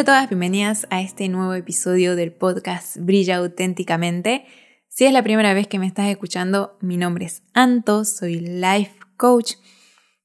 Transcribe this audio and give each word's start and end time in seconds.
Hola 0.00 0.12
a 0.12 0.14
todas, 0.14 0.30
bienvenidas 0.30 0.86
a 0.88 1.02
este 1.02 1.28
nuevo 1.28 1.52
episodio 1.52 2.16
del 2.16 2.32
podcast 2.32 2.96
Brilla 2.96 3.36
auténticamente. 3.36 4.46
Si 4.88 5.04
es 5.04 5.12
la 5.12 5.22
primera 5.22 5.52
vez 5.52 5.66
que 5.66 5.78
me 5.78 5.86
estás 5.86 6.08
escuchando, 6.08 6.78
mi 6.80 6.96
nombre 6.96 7.26
es 7.26 7.42
Anto, 7.52 8.06
soy 8.06 8.40
life 8.40 8.94
coach 9.18 9.56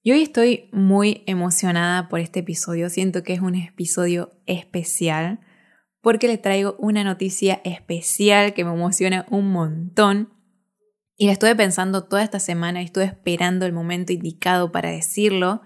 y 0.01 0.13
hoy 0.13 0.21
estoy 0.21 0.69
muy 0.71 1.23
emocionada 1.25 2.07
por 2.07 2.21
este 2.21 2.39
episodio. 2.39 2.89
Siento 2.89 3.21
que 3.23 3.33
es 3.33 3.41
un 3.41 3.55
episodio 3.55 4.31
especial 4.45 5.41
porque 5.99 6.29
le 6.29 6.37
traigo 6.37 6.77
una 6.79 7.03
noticia 7.03 7.59
especial 7.65 8.53
que 8.53 8.63
me 8.63 8.71
emociona 8.71 9.25
un 9.29 9.51
montón. 9.51 10.29
Y 11.17 11.25
la 11.25 11.33
estuve 11.33 11.53
pensando 11.53 12.05
toda 12.05 12.23
esta 12.23 12.39
semana 12.39 12.81
y 12.81 12.85
estuve 12.85 13.03
esperando 13.03 13.65
el 13.65 13.73
momento 13.73 14.13
indicado 14.13 14.71
para 14.71 14.89
decirlo. 14.89 15.63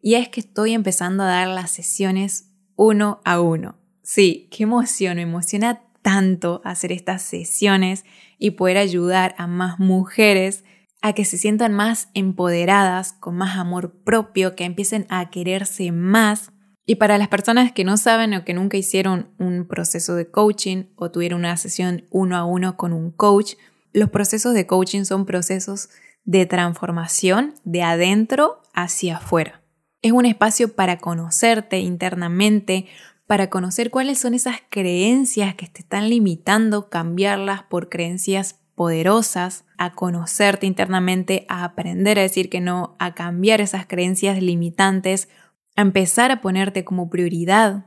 Y 0.00 0.14
es 0.14 0.30
que 0.30 0.40
estoy 0.40 0.72
empezando 0.72 1.24
a 1.24 1.26
dar 1.26 1.48
las 1.48 1.70
sesiones 1.70 2.49
uno 2.80 3.20
a 3.26 3.42
uno. 3.42 3.78
Sí, 4.02 4.48
qué 4.50 4.62
emoción, 4.62 5.16
me 5.16 5.22
emociona 5.22 5.82
tanto 6.00 6.62
hacer 6.64 6.92
estas 6.92 7.20
sesiones 7.20 8.06
y 8.38 8.52
poder 8.52 8.78
ayudar 8.78 9.34
a 9.36 9.46
más 9.46 9.78
mujeres 9.78 10.64
a 11.02 11.12
que 11.12 11.26
se 11.26 11.36
sientan 11.36 11.74
más 11.74 12.08
empoderadas, 12.14 13.12
con 13.12 13.36
más 13.36 13.58
amor 13.58 14.02
propio, 14.02 14.56
que 14.56 14.64
empiecen 14.64 15.04
a 15.10 15.28
quererse 15.28 15.92
más. 15.92 16.52
Y 16.86 16.94
para 16.94 17.18
las 17.18 17.28
personas 17.28 17.72
que 17.72 17.84
no 17.84 17.98
saben 17.98 18.32
o 18.32 18.46
que 18.46 18.54
nunca 18.54 18.78
hicieron 18.78 19.28
un 19.38 19.68
proceso 19.68 20.14
de 20.14 20.30
coaching 20.30 20.84
o 20.96 21.10
tuvieron 21.10 21.40
una 21.40 21.58
sesión 21.58 22.06
uno 22.10 22.34
a 22.34 22.46
uno 22.46 22.78
con 22.78 22.94
un 22.94 23.10
coach, 23.10 23.56
los 23.92 24.08
procesos 24.08 24.54
de 24.54 24.66
coaching 24.66 25.04
son 25.04 25.26
procesos 25.26 25.90
de 26.24 26.46
transformación 26.46 27.52
de 27.64 27.82
adentro 27.82 28.62
hacia 28.72 29.18
afuera. 29.18 29.59
Es 30.02 30.12
un 30.12 30.24
espacio 30.24 30.74
para 30.74 30.98
conocerte 30.98 31.80
internamente, 31.80 32.86
para 33.26 33.50
conocer 33.50 33.90
cuáles 33.90 34.18
son 34.18 34.32
esas 34.34 34.56
creencias 34.70 35.54
que 35.54 35.66
te 35.66 35.82
están 35.82 36.08
limitando, 36.08 36.88
cambiarlas 36.88 37.62
por 37.64 37.90
creencias 37.90 38.58
poderosas, 38.74 39.66
a 39.76 39.92
conocerte 39.92 40.66
internamente, 40.66 41.44
a 41.48 41.64
aprender 41.64 42.18
a 42.18 42.22
decir 42.22 42.48
que 42.48 42.60
no, 42.60 42.96
a 42.98 43.14
cambiar 43.14 43.60
esas 43.60 43.84
creencias 43.84 44.42
limitantes, 44.42 45.28
a 45.76 45.82
empezar 45.82 46.30
a 46.30 46.40
ponerte 46.40 46.82
como 46.82 47.10
prioridad, 47.10 47.84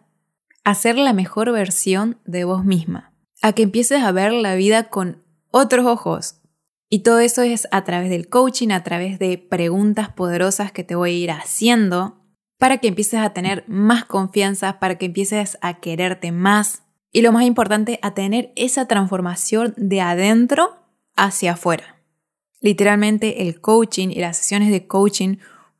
a 0.63 0.75
ser 0.75 0.97
la 0.97 1.13
mejor 1.13 1.51
versión 1.51 2.19
de 2.25 2.43
vos 2.43 2.63
misma, 2.63 3.11
a 3.41 3.53
que 3.53 3.63
empieces 3.63 4.03
a 4.03 4.11
ver 4.11 4.33
la 4.33 4.53
vida 4.53 4.89
con 4.89 5.23
otros 5.49 5.87
ojos, 5.87 6.42
y 6.93 6.99
todo 6.99 7.21
eso 7.21 7.41
es 7.41 7.67
a 7.71 7.83
través 7.85 8.11
del 8.11 8.29
coaching, 8.29 8.69
a 8.69 8.83
través 8.83 9.17
de 9.17 9.39
preguntas 9.39 10.09
poderosas 10.09 10.71
que 10.71 10.83
te 10.83 10.93
voy 10.93 11.09
a 11.09 11.23
ir 11.23 11.31
haciendo 11.31 12.21
para 12.59 12.77
que 12.77 12.87
empieces 12.87 13.19
a 13.19 13.33
tener 13.33 13.63
más 13.67 14.05
confianza, 14.05 14.77
para 14.77 14.99
que 14.99 15.07
empieces 15.07 15.57
a 15.61 15.79
quererte 15.79 16.31
más 16.31 16.83
y 17.11 17.23
lo 17.23 17.31
más 17.31 17.45
importante, 17.45 17.97
a 18.03 18.13
tener 18.13 18.53
esa 18.55 18.87
transformación 18.87 19.73
de 19.75 20.01
adentro 20.01 20.85
hacia 21.15 21.53
afuera. 21.53 21.99
Literalmente 22.61 23.47
el 23.47 23.59
coaching 23.59 24.09
y 24.09 24.19
las 24.19 24.37
sesiones 24.37 24.69
de 24.69 24.85
coaching 24.85 25.37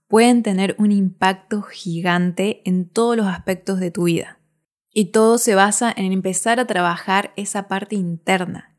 pueden 0.07 0.41
tener 0.41 0.75
un 0.79 0.91
impacto 0.91 1.61
gigante 1.61 2.63
en 2.65 2.89
todos 2.89 3.15
los 3.15 3.27
aspectos 3.27 3.79
de 3.79 3.91
tu 3.91 4.05
vida. 4.05 4.39
Y 4.89 5.11
todo 5.11 5.37
se 5.37 5.53
basa 5.53 5.93
en 5.95 6.11
empezar 6.11 6.59
a 6.59 6.65
trabajar 6.65 7.33
esa 7.35 7.67
parte 7.67 7.95
interna, 7.95 8.72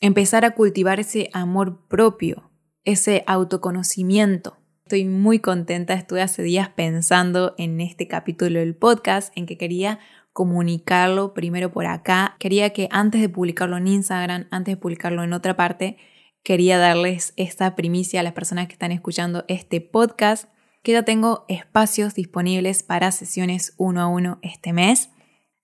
empezar 0.00 0.44
a 0.44 0.52
cultivar 0.52 1.00
ese 1.00 1.30
amor 1.32 1.86
propio, 1.88 2.50
ese 2.84 3.24
autoconocimiento. 3.26 4.58
Estoy 4.84 5.04
muy 5.04 5.38
contenta, 5.40 5.94
estuve 5.94 6.22
hace 6.22 6.42
días 6.42 6.70
pensando 6.70 7.54
en 7.58 7.80
este 7.80 8.08
capítulo 8.08 8.60
del 8.60 8.74
podcast, 8.74 9.36
en 9.36 9.46
que 9.46 9.58
quería 9.58 9.98
comunicarlo 10.32 11.34
primero 11.34 11.72
por 11.72 11.86
acá. 11.86 12.36
Quería 12.38 12.70
que 12.70 12.88
antes 12.90 13.20
de 13.20 13.28
publicarlo 13.28 13.76
en 13.76 13.88
Instagram, 13.88 14.46
antes 14.50 14.72
de 14.72 14.80
publicarlo 14.80 15.24
en 15.24 15.32
otra 15.32 15.56
parte, 15.56 15.98
quería 16.42 16.78
darles 16.78 17.34
esta 17.36 17.74
primicia 17.74 18.20
a 18.20 18.22
las 18.22 18.32
personas 18.32 18.68
que 18.68 18.74
están 18.74 18.92
escuchando 18.92 19.44
este 19.48 19.80
podcast, 19.80 20.48
que 20.82 20.92
ya 20.92 21.02
tengo 21.02 21.44
espacios 21.48 22.14
disponibles 22.14 22.82
para 22.82 23.10
sesiones 23.10 23.74
uno 23.76 24.00
a 24.00 24.06
uno 24.06 24.38
este 24.42 24.72
mes. 24.72 25.10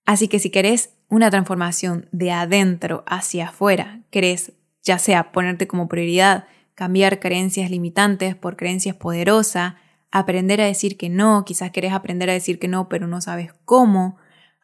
Así 0.04 0.28
que 0.28 0.38
si 0.38 0.50
querés 0.50 0.98
una 1.14 1.30
transformación 1.30 2.08
de 2.10 2.32
adentro 2.32 3.04
hacia 3.06 3.48
afuera, 3.50 4.00
querés 4.10 4.52
ya 4.82 4.98
sea 4.98 5.30
ponerte 5.30 5.68
como 5.68 5.86
prioridad, 5.86 6.46
cambiar 6.74 7.20
creencias 7.20 7.70
limitantes 7.70 8.34
por 8.34 8.56
creencias 8.56 8.96
poderosas, 8.96 9.74
aprender 10.10 10.60
a 10.60 10.66
decir 10.66 10.96
que 10.96 11.08
no, 11.08 11.44
quizás 11.44 11.70
querés 11.70 11.92
aprender 11.92 12.30
a 12.30 12.32
decir 12.32 12.58
que 12.58 12.66
no, 12.66 12.88
pero 12.88 13.06
no 13.06 13.20
sabes 13.20 13.52
cómo, 13.64 14.16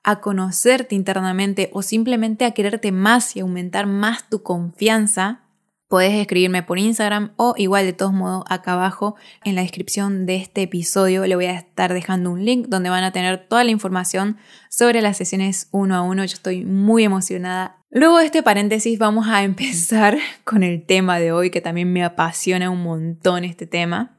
a 0.02 0.20
conocerte 0.20 0.96
internamente 0.96 1.70
o 1.72 1.82
simplemente 1.82 2.44
a 2.44 2.50
quererte 2.50 2.90
más 2.90 3.36
y 3.36 3.40
aumentar 3.40 3.86
más 3.86 4.28
tu 4.28 4.42
confianza, 4.42 5.42
Podés 5.90 6.12
escribirme 6.12 6.62
por 6.62 6.78
Instagram 6.78 7.32
o 7.34 7.54
igual 7.56 7.84
de 7.84 7.92
todos 7.92 8.12
modos 8.12 8.44
acá 8.48 8.74
abajo 8.74 9.16
en 9.42 9.56
la 9.56 9.62
descripción 9.62 10.24
de 10.24 10.36
este 10.36 10.62
episodio 10.62 11.26
le 11.26 11.34
voy 11.34 11.46
a 11.46 11.58
estar 11.58 11.92
dejando 11.92 12.30
un 12.30 12.44
link 12.44 12.68
donde 12.68 12.90
van 12.90 13.02
a 13.02 13.10
tener 13.10 13.48
toda 13.48 13.64
la 13.64 13.72
información 13.72 14.36
sobre 14.68 15.02
las 15.02 15.16
sesiones 15.16 15.66
uno 15.72 15.96
a 15.96 16.02
uno. 16.02 16.24
Yo 16.24 16.34
estoy 16.34 16.64
muy 16.64 17.02
emocionada. 17.02 17.82
Luego 17.90 18.18
de 18.18 18.26
este 18.26 18.44
paréntesis 18.44 19.00
vamos 19.00 19.26
a 19.26 19.42
empezar 19.42 20.16
con 20.44 20.62
el 20.62 20.86
tema 20.86 21.18
de 21.18 21.32
hoy 21.32 21.50
que 21.50 21.60
también 21.60 21.92
me 21.92 22.04
apasiona 22.04 22.70
un 22.70 22.84
montón 22.84 23.42
este 23.42 23.66
tema, 23.66 24.16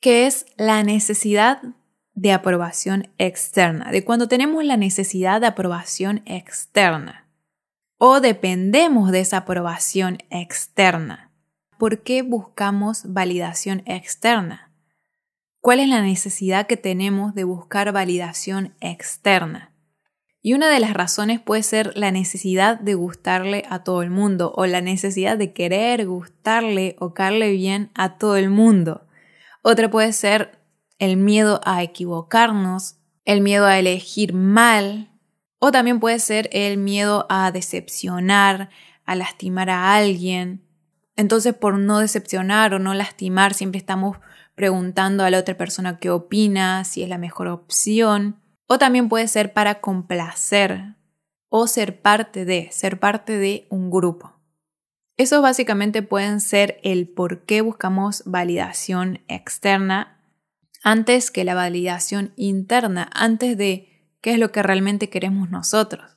que 0.00 0.26
es 0.26 0.46
la 0.56 0.82
necesidad 0.82 1.62
de 2.14 2.32
aprobación 2.32 3.06
externa, 3.18 3.92
de 3.92 4.02
cuando 4.02 4.26
tenemos 4.26 4.64
la 4.64 4.76
necesidad 4.76 5.40
de 5.40 5.46
aprobación 5.46 6.22
externa 6.26 7.23
o 8.06 8.20
dependemos 8.20 9.12
de 9.12 9.20
esa 9.20 9.38
aprobación 9.38 10.18
externa. 10.28 11.32
¿Por 11.78 12.02
qué 12.02 12.20
buscamos 12.20 13.04
validación 13.06 13.82
externa? 13.86 14.70
¿Cuál 15.62 15.80
es 15.80 15.88
la 15.88 16.02
necesidad 16.02 16.66
que 16.66 16.76
tenemos 16.76 17.34
de 17.34 17.44
buscar 17.44 17.92
validación 17.92 18.74
externa? 18.82 19.72
Y 20.42 20.52
una 20.52 20.68
de 20.68 20.80
las 20.80 20.92
razones 20.92 21.40
puede 21.40 21.62
ser 21.62 21.96
la 21.96 22.10
necesidad 22.10 22.78
de 22.78 22.92
gustarle 22.92 23.64
a 23.70 23.84
todo 23.84 24.02
el 24.02 24.10
mundo 24.10 24.52
o 24.54 24.66
la 24.66 24.82
necesidad 24.82 25.38
de 25.38 25.54
querer 25.54 26.06
gustarle 26.06 26.96
o 26.98 27.14
caerle 27.14 27.52
bien 27.52 27.90
a 27.94 28.18
todo 28.18 28.36
el 28.36 28.50
mundo. 28.50 29.06
Otra 29.62 29.90
puede 29.90 30.12
ser 30.12 30.58
el 30.98 31.16
miedo 31.16 31.62
a 31.64 31.82
equivocarnos, 31.82 32.96
el 33.24 33.40
miedo 33.40 33.64
a 33.64 33.78
elegir 33.78 34.34
mal, 34.34 35.13
o 35.66 35.72
también 35.72 35.98
puede 35.98 36.18
ser 36.18 36.50
el 36.52 36.76
miedo 36.76 37.24
a 37.30 37.50
decepcionar, 37.50 38.68
a 39.06 39.14
lastimar 39.14 39.70
a 39.70 39.94
alguien. 39.94 40.62
Entonces, 41.16 41.54
por 41.54 41.78
no 41.78 42.00
decepcionar 42.00 42.74
o 42.74 42.78
no 42.78 42.92
lastimar, 42.92 43.54
siempre 43.54 43.78
estamos 43.78 44.18
preguntando 44.54 45.24
a 45.24 45.30
la 45.30 45.38
otra 45.38 45.56
persona 45.56 45.98
qué 45.98 46.10
opina, 46.10 46.84
si 46.84 47.02
es 47.02 47.08
la 47.08 47.16
mejor 47.16 47.46
opción. 47.48 48.42
O 48.66 48.76
también 48.76 49.08
puede 49.08 49.26
ser 49.26 49.54
para 49.54 49.80
complacer 49.80 50.96
o 51.48 51.66
ser 51.66 52.02
parte 52.02 52.44
de, 52.44 52.68
ser 52.70 53.00
parte 53.00 53.38
de 53.38 53.66
un 53.70 53.90
grupo. 53.90 54.38
Esos 55.16 55.40
básicamente 55.40 56.02
pueden 56.02 56.42
ser 56.42 56.78
el 56.82 57.08
por 57.08 57.46
qué 57.46 57.62
buscamos 57.62 58.22
validación 58.26 59.22
externa 59.28 60.20
antes 60.82 61.30
que 61.30 61.44
la 61.44 61.54
validación 61.54 62.34
interna, 62.36 63.08
antes 63.14 63.56
de 63.56 63.93
qué 64.24 64.32
es 64.32 64.38
lo 64.38 64.52
que 64.52 64.62
realmente 64.62 65.10
queremos 65.10 65.50
nosotros. 65.50 66.16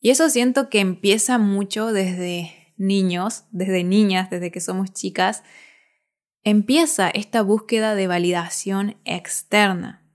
Y 0.00 0.10
eso 0.10 0.30
siento 0.30 0.70
que 0.70 0.78
empieza 0.78 1.36
mucho 1.36 1.92
desde 1.92 2.72
niños, 2.76 3.42
desde 3.50 3.82
niñas, 3.82 4.30
desde 4.30 4.52
que 4.52 4.60
somos 4.60 4.92
chicas, 4.92 5.42
empieza 6.44 7.10
esta 7.10 7.42
búsqueda 7.42 7.96
de 7.96 8.06
validación 8.06 8.98
externa. 9.04 10.08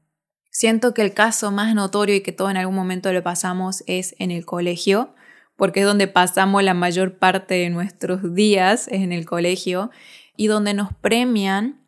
Siento 0.50 0.94
que 0.94 1.02
el 1.02 1.14
caso 1.14 1.52
más 1.52 1.76
notorio 1.76 2.16
y 2.16 2.22
que 2.22 2.32
todo 2.32 2.50
en 2.50 2.56
algún 2.56 2.76
momento 2.76 3.12
lo 3.12 3.22
pasamos 3.22 3.84
es 3.86 4.16
en 4.18 4.32
el 4.32 4.46
colegio, 4.46 5.14
porque 5.58 5.82
es 5.82 5.86
donde 5.86 6.08
pasamos 6.08 6.64
la 6.64 6.74
mayor 6.74 7.18
parte 7.18 7.56
de 7.56 7.70
nuestros 7.70 8.34
días, 8.34 8.88
es 8.88 9.02
en 9.02 9.12
el 9.12 9.26
colegio, 9.26 9.92
y 10.38 10.48
donde 10.48 10.74
nos 10.74 10.94
premian 10.94 11.86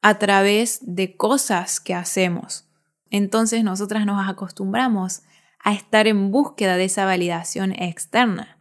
a 0.00 0.18
través 0.18 0.78
de 0.80 1.14
cosas 1.14 1.78
que 1.78 1.92
hacemos. 1.92 2.67
Entonces 3.10 3.64
nosotras 3.64 4.06
nos 4.06 4.28
acostumbramos 4.28 5.22
a 5.62 5.72
estar 5.72 6.06
en 6.06 6.30
búsqueda 6.30 6.76
de 6.76 6.84
esa 6.84 7.04
validación 7.04 7.72
externa. 7.72 8.58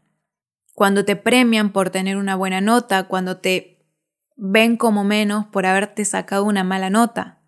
Cuando 0.74 1.06
te 1.06 1.16
premian 1.16 1.72
por 1.72 1.90
tener 1.90 2.18
una 2.18 2.36
buena 2.36 2.62
nota, 2.62 3.04
cuando 3.04 3.38
te 3.38 3.86
ven 4.36 4.78
como 4.78 5.04
menos 5.04 5.46
por 5.48 5.66
haberte 5.66 6.06
sacado 6.06 6.44
una 6.44 6.64
mala 6.64 6.90
nota, 6.90 7.42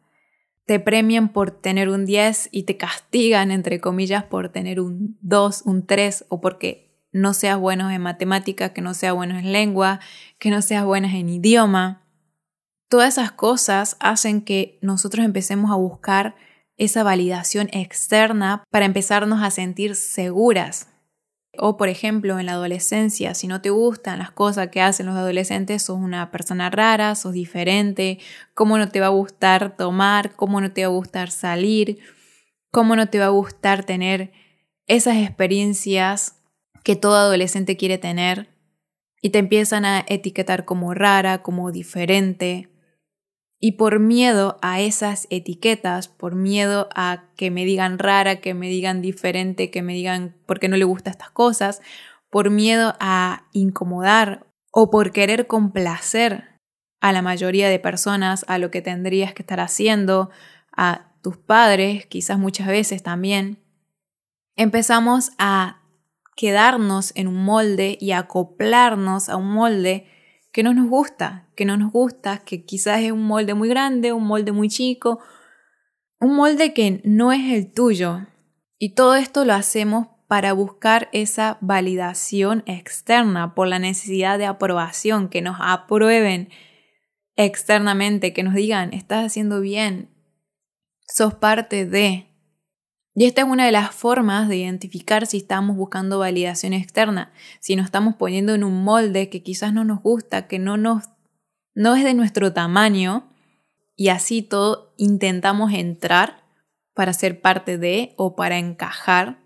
te 0.66 0.80
premian 0.80 1.30
por 1.30 1.52
tener 1.52 1.90
un 1.90 2.06
10 2.06 2.50
y 2.52 2.64
te 2.64 2.78
castigan, 2.78 3.52
entre 3.52 3.80
comillas, 3.80 4.24
por 4.24 4.50
tener 4.50 4.80
un 4.80 5.18
2, 5.22 5.64
un 5.66 5.86
3 5.86 6.26
o 6.30 6.42
porque 6.42 6.90
no 7.12 7.34
seas 7.34 7.58
bueno 7.58 7.90
en 7.90 8.02
matemáticas, 8.02 8.72
que 8.72 8.82
no 8.82 8.94
seas 8.94 9.16
bueno 9.16 9.38
en 9.38 9.52
lengua, 9.52 10.00
que 10.38 10.52
no 10.52 10.62
seas 10.62 10.86
bueno 10.86 11.08
en 11.08 11.28
idioma. 11.28 12.04
Todas 12.88 13.14
esas 13.14 13.32
cosas 13.32 13.98
hacen 14.00 14.42
que 14.42 14.78
nosotros 14.82 15.26
empecemos 15.26 15.72
a 15.72 15.76
buscar 15.76 16.36
esa 16.80 17.04
validación 17.04 17.70
externa 17.72 18.64
para 18.72 18.86
empezarnos 18.86 19.44
a 19.44 19.52
sentir 19.52 19.96
seguras. 19.96 20.88
O 21.58 21.78
por 21.78 21.90
ejemplo, 21.90 22.40
en 22.40 22.46
la 22.46 22.54
adolescencia, 22.54 23.36
si 23.36 23.48
no 23.48 23.62
te 23.62 23.70
gustan 23.70 24.20
las 24.20 24.32
cosas 24.32 24.70
que 24.70 24.82
hacen 24.82 25.06
los 25.06 25.16
adolescentes, 25.16 25.84
sos 25.84 25.98
una 25.98 26.32
persona 26.32 26.70
rara, 26.70 27.16
sos 27.16 27.34
diferente, 27.34 28.20
cómo 28.54 28.78
no 28.78 28.88
te 28.90 29.02
va 29.02 29.08
a 29.08 29.10
gustar 29.10 29.76
tomar, 29.76 30.36
cómo 30.36 30.62
no 30.62 30.72
te 30.72 30.82
va 30.82 30.88
a 30.88 30.96
gustar 30.96 31.32
salir, 31.32 32.00
cómo 32.72 32.96
no 32.96 33.10
te 33.10 33.20
va 33.20 33.26
a 33.26 33.30
gustar 33.30 33.84
tener 33.84 34.32
esas 34.88 35.18
experiencias 35.18 36.36
que 36.84 36.96
todo 36.96 37.18
adolescente 37.18 37.76
quiere 37.76 37.98
tener 37.98 38.50
y 39.22 39.32
te 39.32 39.40
empiezan 39.40 39.84
a 39.84 40.06
etiquetar 40.08 40.64
como 40.64 40.94
rara, 40.94 41.42
como 41.42 41.72
diferente. 41.72 42.69
Y 43.60 43.74
por 43.74 44.00
miedo 44.00 44.58
a 44.62 44.80
esas 44.80 45.28
etiquetas, 45.30 46.08
por 46.08 46.36
miedo 46.36 46.88
a 46.96 47.26
que 47.36 47.52
me 47.52 47.66
digan 47.66 48.00
rara, 48.00 48.40
que 48.40 48.54
me 48.54 48.70
digan 48.70 49.02
diferente, 49.02 49.70
que 49.70 49.82
me 49.82 49.94
digan 49.94 50.38
por 50.46 50.60
qué 50.60 50.70
no 50.70 50.78
le 50.78 50.86
gustan 50.86 51.12
estas 51.12 51.32
cosas, 51.32 51.82
por 52.30 52.50
miedo 52.50 52.96
a 53.00 53.48
incomodar 53.52 54.46
o 54.72 54.90
por 54.90 55.12
querer 55.12 55.48
complacer 55.48 56.60
a 57.02 57.12
la 57.12 57.22
mayoría 57.22 57.70
de 57.70 57.80
personas, 57.80 58.46
a 58.48 58.58
lo 58.58 58.72
que 58.72 58.82
tendrías 58.82 59.34
que 59.34 59.44
estar 59.44 59.60
haciendo, 59.60 60.30
a 60.76 61.12
tus 61.22 61.38
padres, 61.38 62.06
quizás 62.06 62.38
muchas 62.38 62.68
veces 62.68 63.04
también, 63.04 63.60
empezamos 64.56 65.32
a 65.38 65.82
quedarnos 66.36 67.12
en 67.16 67.28
un 67.28 67.44
molde 67.44 67.98
y 68.00 68.12
acoplarnos 68.12 69.28
a 69.28 69.36
un 69.36 69.52
molde 69.52 70.08
que 70.52 70.64
no 70.64 70.74
nos 70.74 70.90
gusta, 70.90 71.48
que 71.56 71.66
no 71.66 71.78
nos 71.78 71.92
gusta, 71.92 72.40
que 72.40 72.66
quizás 72.66 73.02
es 73.02 73.12
un 73.12 73.26
molde 73.26 73.54
muy 73.54 73.70
grande, 73.70 74.14
un 74.14 74.26
molde 74.26 74.52
muy 74.52 74.70
chico, 74.70 75.20
un 76.20 76.36
molde 76.36 76.74
que 76.74 77.02
no 77.04 77.32
es 77.32 77.52
el 77.54 77.72
tuyo. 77.72 78.28
Y 78.78 78.96
todo 78.96 79.16
esto 79.16 79.46
lo 79.46 79.54
hacemos 79.54 80.08
para 80.28 80.54
buscar 80.54 81.10
esa 81.12 81.58
validación 81.60 82.64
externa, 82.66 83.56
por 83.56 83.68
la 83.68 83.80
necesidad 83.80 84.38
de 84.38 84.46
aprobación, 84.46 85.28
que 85.28 85.42
nos 85.42 85.58
aprueben 85.60 86.50
externamente, 87.36 88.34
que 88.34 88.44
nos 88.44 88.54
digan, 88.54 88.94
estás 88.94 89.26
haciendo 89.26 89.60
bien, 89.62 90.10
sos 91.08 91.34
parte 91.34 91.86
de. 91.86 92.29
Y 93.16 93.26
esta 93.26 93.42
es 93.42 93.48
una 93.48 93.66
de 93.66 93.72
las 93.72 93.94
formas 93.94 94.48
de 94.48 94.58
identificar 94.58 95.26
si 95.26 95.38
estamos 95.38 95.76
buscando 95.76 96.20
validación 96.20 96.74
externa, 96.74 97.34
si 97.60 97.76
nos 97.76 97.86
estamos 97.86 98.16
poniendo 98.16 98.54
en 98.54 98.64
un 98.64 98.84
molde 98.84 99.30
que 99.30 99.44
quizás 99.44 99.74
no 99.74 99.84
nos 99.84 100.02
gusta, 100.02 100.48
que 100.48 100.60
no 100.60 101.02
es 101.96 102.04
de 102.04 102.14
nuestro 102.14 102.54
tamaño 102.54 103.30
y 103.96 104.10
así 104.10 104.42
todo 104.42 104.94
intentamos 104.98 105.74
entrar 105.74 106.44
para 106.94 107.14
ser 107.14 107.42
parte 107.42 107.78
de 107.78 108.14
o 108.18 108.36
para 108.36 108.58
encajar 108.58 109.40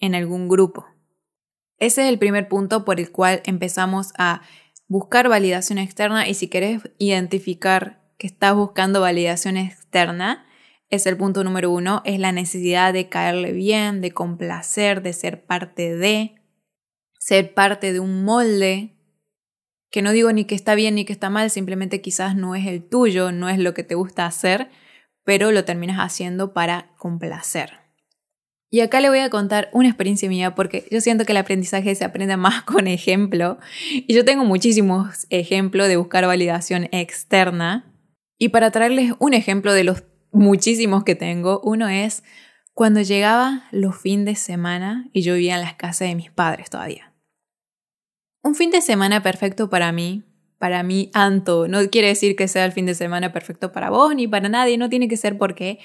en 0.00 0.14
algún 0.14 0.48
grupo. 0.48 0.86
Ese 1.78 2.02
es 2.02 2.08
el 2.08 2.18
primer 2.18 2.48
punto 2.48 2.84
por 2.84 3.00
el 3.00 3.12
cual 3.12 3.42
empezamos 3.44 4.12
a 4.16 4.42
buscar 4.88 5.28
validación 5.28 5.78
externa 5.78 6.28
y 6.28 6.34
si 6.34 6.48
querés 6.48 6.82
identificar 6.98 8.02
que 8.16 8.26
estás 8.26 8.54
buscando 8.54 9.00
validación 9.00 9.56
externa, 9.56 10.46
es 10.94 11.06
el 11.06 11.16
punto 11.16 11.44
número 11.44 11.70
uno, 11.70 12.02
es 12.04 12.18
la 12.18 12.32
necesidad 12.32 12.92
de 12.92 13.08
caerle 13.08 13.52
bien, 13.52 14.00
de 14.00 14.12
complacer, 14.12 15.02
de 15.02 15.12
ser 15.12 15.44
parte 15.44 15.94
de, 15.94 16.34
ser 17.18 17.54
parte 17.54 17.92
de 17.92 18.00
un 18.00 18.24
molde, 18.24 18.96
que 19.90 20.02
no 20.02 20.12
digo 20.12 20.32
ni 20.32 20.44
que 20.44 20.54
está 20.54 20.74
bien 20.74 20.96
ni 20.96 21.04
que 21.04 21.12
está 21.12 21.30
mal, 21.30 21.50
simplemente 21.50 22.00
quizás 22.00 22.34
no 22.34 22.54
es 22.54 22.66
el 22.66 22.82
tuyo, 22.82 23.32
no 23.32 23.48
es 23.48 23.58
lo 23.58 23.74
que 23.74 23.84
te 23.84 23.94
gusta 23.94 24.26
hacer, 24.26 24.68
pero 25.24 25.52
lo 25.52 25.64
terminas 25.64 25.98
haciendo 25.98 26.52
para 26.52 26.94
complacer. 26.96 27.84
Y 28.74 28.80
acá 28.80 29.00
le 29.00 29.08
voy 29.08 29.20
a 29.20 29.30
contar 29.30 29.70
una 29.72 29.88
experiencia 29.88 30.28
mía 30.28 30.56
porque 30.56 30.88
yo 30.90 31.00
siento 31.00 31.24
que 31.24 31.30
el 31.30 31.38
aprendizaje 31.38 31.94
se 31.94 32.04
aprende 32.04 32.36
más 32.36 32.62
con 32.64 32.88
ejemplo 32.88 33.58
y 33.88 34.12
yo 34.12 34.24
tengo 34.24 34.44
muchísimos 34.44 35.28
ejemplos 35.30 35.86
de 35.86 35.96
buscar 35.96 36.26
validación 36.26 36.88
externa. 36.90 37.90
Y 38.36 38.48
para 38.48 38.72
traerles 38.72 39.12
un 39.20 39.32
ejemplo 39.32 39.72
de 39.72 39.84
los 39.84 40.02
muchísimos 40.34 41.04
que 41.04 41.14
tengo. 41.14 41.60
Uno 41.64 41.88
es 41.88 42.22
cuando 42.74 43.00
llegaba 43.00 43.68
los 43.70 43.96
fines 43.96 44.26
de 44.26 44.34
semana 44.34 45.08
y 45.12 45.22
yo 45.22 45.34
vivía 45.34 45.54
en 45.54 45.62
las 45.62 45.74
casas 45.74 46.08
de 46.08 46.14
mis 46.14 46.30
padres 46.30 46.68
todavía. 46.68 47.12
Un 48.42 48.54
fin 48.54 48.70
de 48.70 48.82
semana 48.82 49.22
perfecto 49.22 49.70
para 49.70 49.90
mí, 49.92 50.24
para 50.58 50.82
mí, 50.82 51.10
Anto, 51.14 51.68
no 51.68 51.88
quiere 51.88 52.08
decir 52.08 52.36
que 52.36 52.48
sea 52.48 52.64
el 52.64 52.72
fin 52.72 52.86
de 52.86 52.94
semana 52.94 53.32
perfecto 53.32 53.72
para 53.72 53.90
vos 53.90 54.14
ni 54.14 54.28
para 54.28 54.48
nadie, 54.48 54.76
no 54.76 54.88
tiene 54.88 55.08
que 55.08 55.16
ser 55.16 55.38
porque 55.38 55.78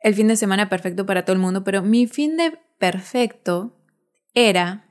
el 0.00 0.14
fin 0.14 0.28
de 0.28 0.36
semana 0.36 0.68
perfecto 0.68 1.06
para 1.06 1.24
todo 1.24 1.34
el 1.34 1.42
mundo, 1.42 1.62
pero 1.62 1.82
mi 1.82 2.06
fin 2.06 2.36
de 2.36 2.58
perfecto 2.78 3.76
era 4.34 4.86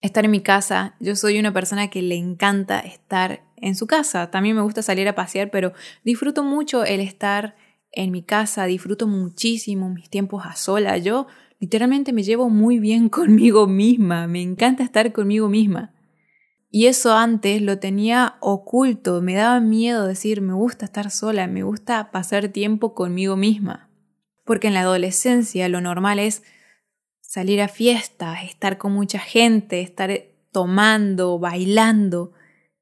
estar 0.00 0.24
en 0.24 0.30
mi 0.30 0.40
casa. 0.40 0.94
Yo 1.00 1.16
soy 1.16 1.38
una 1.38 1.52
persona 1.52 1.88
que 1.88 2.02
le 2.02 2.16
encanta 2.16 2.80
estar 2.80 3.42
en 3.56 3.74
su 3.74 3.86
casa. 3.86 4.30
También 4.30 4.56
me 4.56 4.62
gusta 4.62 4.82
salir 4.82 5.08
a 5.08 5.14
pasear, 5.14 5.50
pero 5.50 5.72
disfruto 6.04 6.42
mucho 6.42 6.84
el 6.84 7.00
estar 7.00 7.56
en 7.96 8.12
mi 8.12 8.22
casa, 8.22 8.66
disfruto 8.66 9.08
muchísimo 9.08 9.88
mis 9.88 10.08
tiempos 10.08 10.44
a 10.46 10.54
sola. 10.54 10.98
Yo 10.98 11.26
literalmente 11.58 12.12
me 12.12 12.22
llevo 12.22 12.48
muy 12.48 12.78
bien 12.78 13.08
conmigo 13.08 13.66
misma, 13.66 14.28
me 14.28 14.42
encanta 14.42 14.84
estar 14.84 15.12
conmigo 15.12 15.48
misma. 15.48 15.92
Y 16.70 16.86
eso 16.86 17.16
antes 17.16 17.62
lo 17.62 17.78
tenía 17.78 18.36
oculto, 18.40 19.22
me 19.22 19.34
daba 19.34 19.60
miedo 19.60 20.06
decir, 20.06 20.42
me 20.42 20.52
gusta 20.52 20.84
estar 20.84 21.10
sola, 21.10 21.46
me 21.46 21.62
gusta 21.62 22.10
pasar 22.10 22.48
tiempo 22.48 22.94
conmigo 22.94 23.36
misma. 23.36 23.88
Porque 24.44 24.68
en 24.68 24.74
la 24.74 24.80
adolescencia 24.80 25.68
lo 25.68 25.80
normal 25.80 26.18
es 26.18 26.42
salir 27.20 27.62
a 27.62 27.68
fiestas, 27.68 28.44
estar 28.44 28.76
con 28.78 28.92
mucha 28.92 29.18
gente, 29.18 29.80
estar 29.80 30.10
tomando, 30.52 31.38
bailando. 31.38 32.32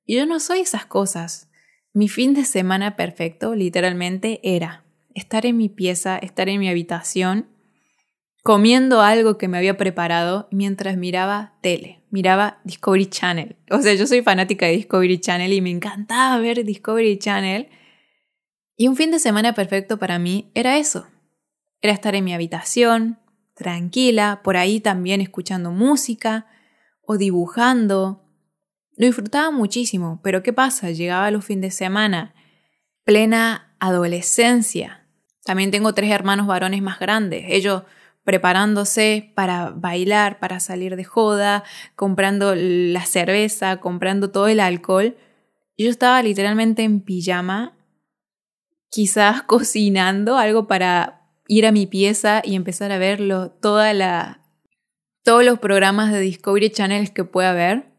Y 0.05 0.17
yo 0.17 0.27
no 0.27 0.41
soy 0.41 0.61
esas 0.61 0.87
cosas. 0.87 1.51
Mi 1.93 2.09
fin 2.09 2.35
de 2.35 2.45
semana 2.45 2.97
perfecto 2.97 3.55
literalmente 3.55 4.41
era 4.43 4.84
estar 5.15 5.47
en 5.47 5.57
mi 5.57 5.69
pieza, 5.69 6.19
estar 6.19 6.49
en 6.49 6.61
mi 6.61 6.69
habitación, 6.69 7.49
comiendo 8.43 9.01
algo 9.01 9.39
que 9.39 9.49
me 9.49 9.57
había 9.57 9.77
preparado 9.77 10.49
mientras 10.51 10.97
miraba 10.99 11.55
tele, 11.63 12.03
miraba 12.11 12.61
Discovery 12.65 13.07
Channel. 13.07 13.57
O 13.71 13.81
sea, 13.81 13.95
yo 13.95 14.07
soy 14.07 14.23
fanática 14.23 14.67
de 14.67 14.73
Discovery 14.73 15.19
Channel 15.19 15.53
y 15.53 15.61
me 15.61 15.71
encantaba 15.71 16.39
ver 16.39 16.63
Discovery 16.65 17.19
Channel. 17.19 17.69
Y 18.77 18.89
un 18.89 18.97
fin 18.97 19.11
de 19.11 19.19
semana 19.19 19.55
perfecto 19.55 19.99
para 19.99 20.19
mí 20.19 20.51
era 20.55 20.79
eso. 20.79 21.07
Era 21.81 21.95
estar 21.95 22.15
en 22.15 22.25
mi 22.25 22.35
habitación, 22.35 23.19
tranquila, 23.55 24.41
por 24.45 24.57
ahí 24.57 24.81
también 24.81 25.21
escuchando 25.21 25.71
música 25.71 26.47
o 27.03 27.17
dibujando. 27.17 28.25
Lo 28.97 29.07
disfrutaba 29.07 29.51
muchísimo, 29.51 30.21
pero 30.23 30.43
¿qué 30.43 30.53
pasa? 30.53 30.91
Llegaba 30.91 31.31
los 31.31 31.45
fines 31.45 31.63
de 31.63 31.71
semana, 31.71 32.35
plena 33.05 33.75
adolescencia, 33.81 35.04
también 35.45 35.71
tengo 35.71 35.93
tres 35.93 36.11
hermanos 36.11 36.47
varones 36.47 36.83
más 36.83 36.99
grandes, 36.99 37.45
ellos 37.49 37.83
preparándose 38.25 39.31
para 39.35 39.71
bailar, 39.71 40.39
para 40.39 40.59
salir 40.59 40.97
de 40.97 41.05
joda, 41.05 41.63
comprando 41.95 42.55
la 42.55 43.05
cerveza, 43.05 43.77
comprando 43.79 44.31
todo 44.31 44.49
el 44.49 44.61
alcohol. 44.61 45.17
Yo 45.77 45.91
estaba 45.91 46.23
literalmente 46.23 46.83
en 46.83 47.01
pijama, 47.01 47.77
quizás 48.89 49.43
cocinando 49.47 50.39
algo 50.39 50.67
para 50.67 51.29
ir 51.47 51.67
a 51.67 51.73
mi 51.73 51.87
pieza 51.87 52.41
y 52.43 52.55
empezar 52.55 52.91
a 52.91 52.99
verlo, 52.99 53.51
toda 53.51 54.41
todos 55.23 55.45
los 55.45 55.59
programas 55.59 56.13
de 56.13 56.21
Discovery 56.21 56.71
Channel 56.71 57.13
que 57.13 57.25
pueda 57.25 57.53
ver 57.53 57.94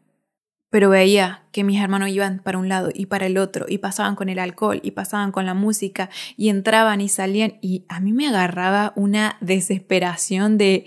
pero 0.70 0.90
veía 0.90 1.44
que 1.52 1.64
mis 1.64 1.80
hermanos 1.80 2.10
iban 2.10 2.40
para 2.42 2.58
un 2.58 2.68
lado 2.68 2.90
y 2.92 3.06
para 3.06 3.26
el 3.26 3.38
otro 3.38 3.66
y 3.68 3.78
pasaban 3.78 4.16
con 4.16 4.28
el 4.28 4.38
alcohol 4.38 4.80
y 4.82 4.90
pasaban 4.92 5.32
con 5.32 5.46
la 5.46 5.54
música 5.54 6.10
y 6.36 6.48
entraban 6.48 7.00
y 7.00 7.08
salían 7.08 7.58
y 7.60 7.86
a 7.88 8.00
mí 8.00 8.12
me 8.12 8.28
agarraba 8.28 8.92
una 8.96 9.36
desesperación 9.40 10.58
de 10.58 10.84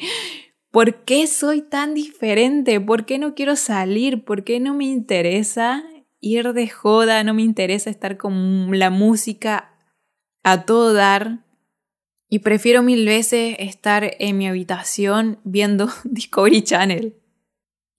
¿por 0.72 1.04
qué 1.06 1.28
soy 1.28 1.62
tan 1.62 1.94
diferente? 1.94 2.80
¿Por 2.80 3.06
qué 3.06 3.18
no 3.18 3.34
quiero 3.36 3.56
salir? 3.56 4.24
¿Por 4.24 4.44
qué 4.44 4.60
no 4.60 4.74
me 4.74 4.86
interesa 4.86 5.84
ir 6.20 6.54
de 6.54 6.68
joda? 6.68 7.24
No 7.24 7.34
me 7.34 7.44
interesa 7.44 7.90
estar 7.90 8.18
con 8.18 8.78
la 8.78 8.90
música 8.90 9.74
a 10.44 10.66
todo 10.66 10.94
dar. 10.94 11.46
Y 12.28 12.40
prefiero 12.40 12.84
mil 12.84 13.08
veces 13.08 13.56
estar 13.58 14.16
en 14.20 14.38
mi 14.38 14.48
habitación 14.48 15.40
viendo 15.44 15.90
Discovery 16.04 16.62
Channel. 16.62 17.19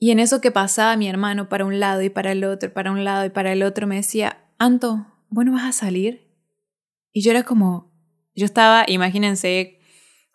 Y 0.03 0.13
en 0.13 0.19
eso 0.19 0.41
que 0.41 0.51
pasaba 0.51 0.97
mi 0.97 1.09
hermano 1.09 1.51
para 1.51 1.67
un 1.67 1.79
lado 1.79 2.01
y 2.01 2.09
para 2.09 2.33
el 2.33 2.43
otro, 2.43 2.73
para 2.73 2.91
un 2.91 3.05
lado 3.05 3.27
y 3.27 3.29
para 3.29 3.53
el 3.53 3.63
otro, 3.63 3.87
me 3.87 3.97
decía, 3.97 4.39
Anto, 4.59 5.07
¿vos 5.29 5.45
no 5.45 5.53
vas 5.53 5.65
a 5.65 5.73
salir? 5.73 6.27
Y 7.13 7.21
yo 7.21 7.33
era 7.33 7.43
como, 7.43 7.93
yo 8.35 8.47
estaba, 8.47 8.85
imagínense, 8.89 9.79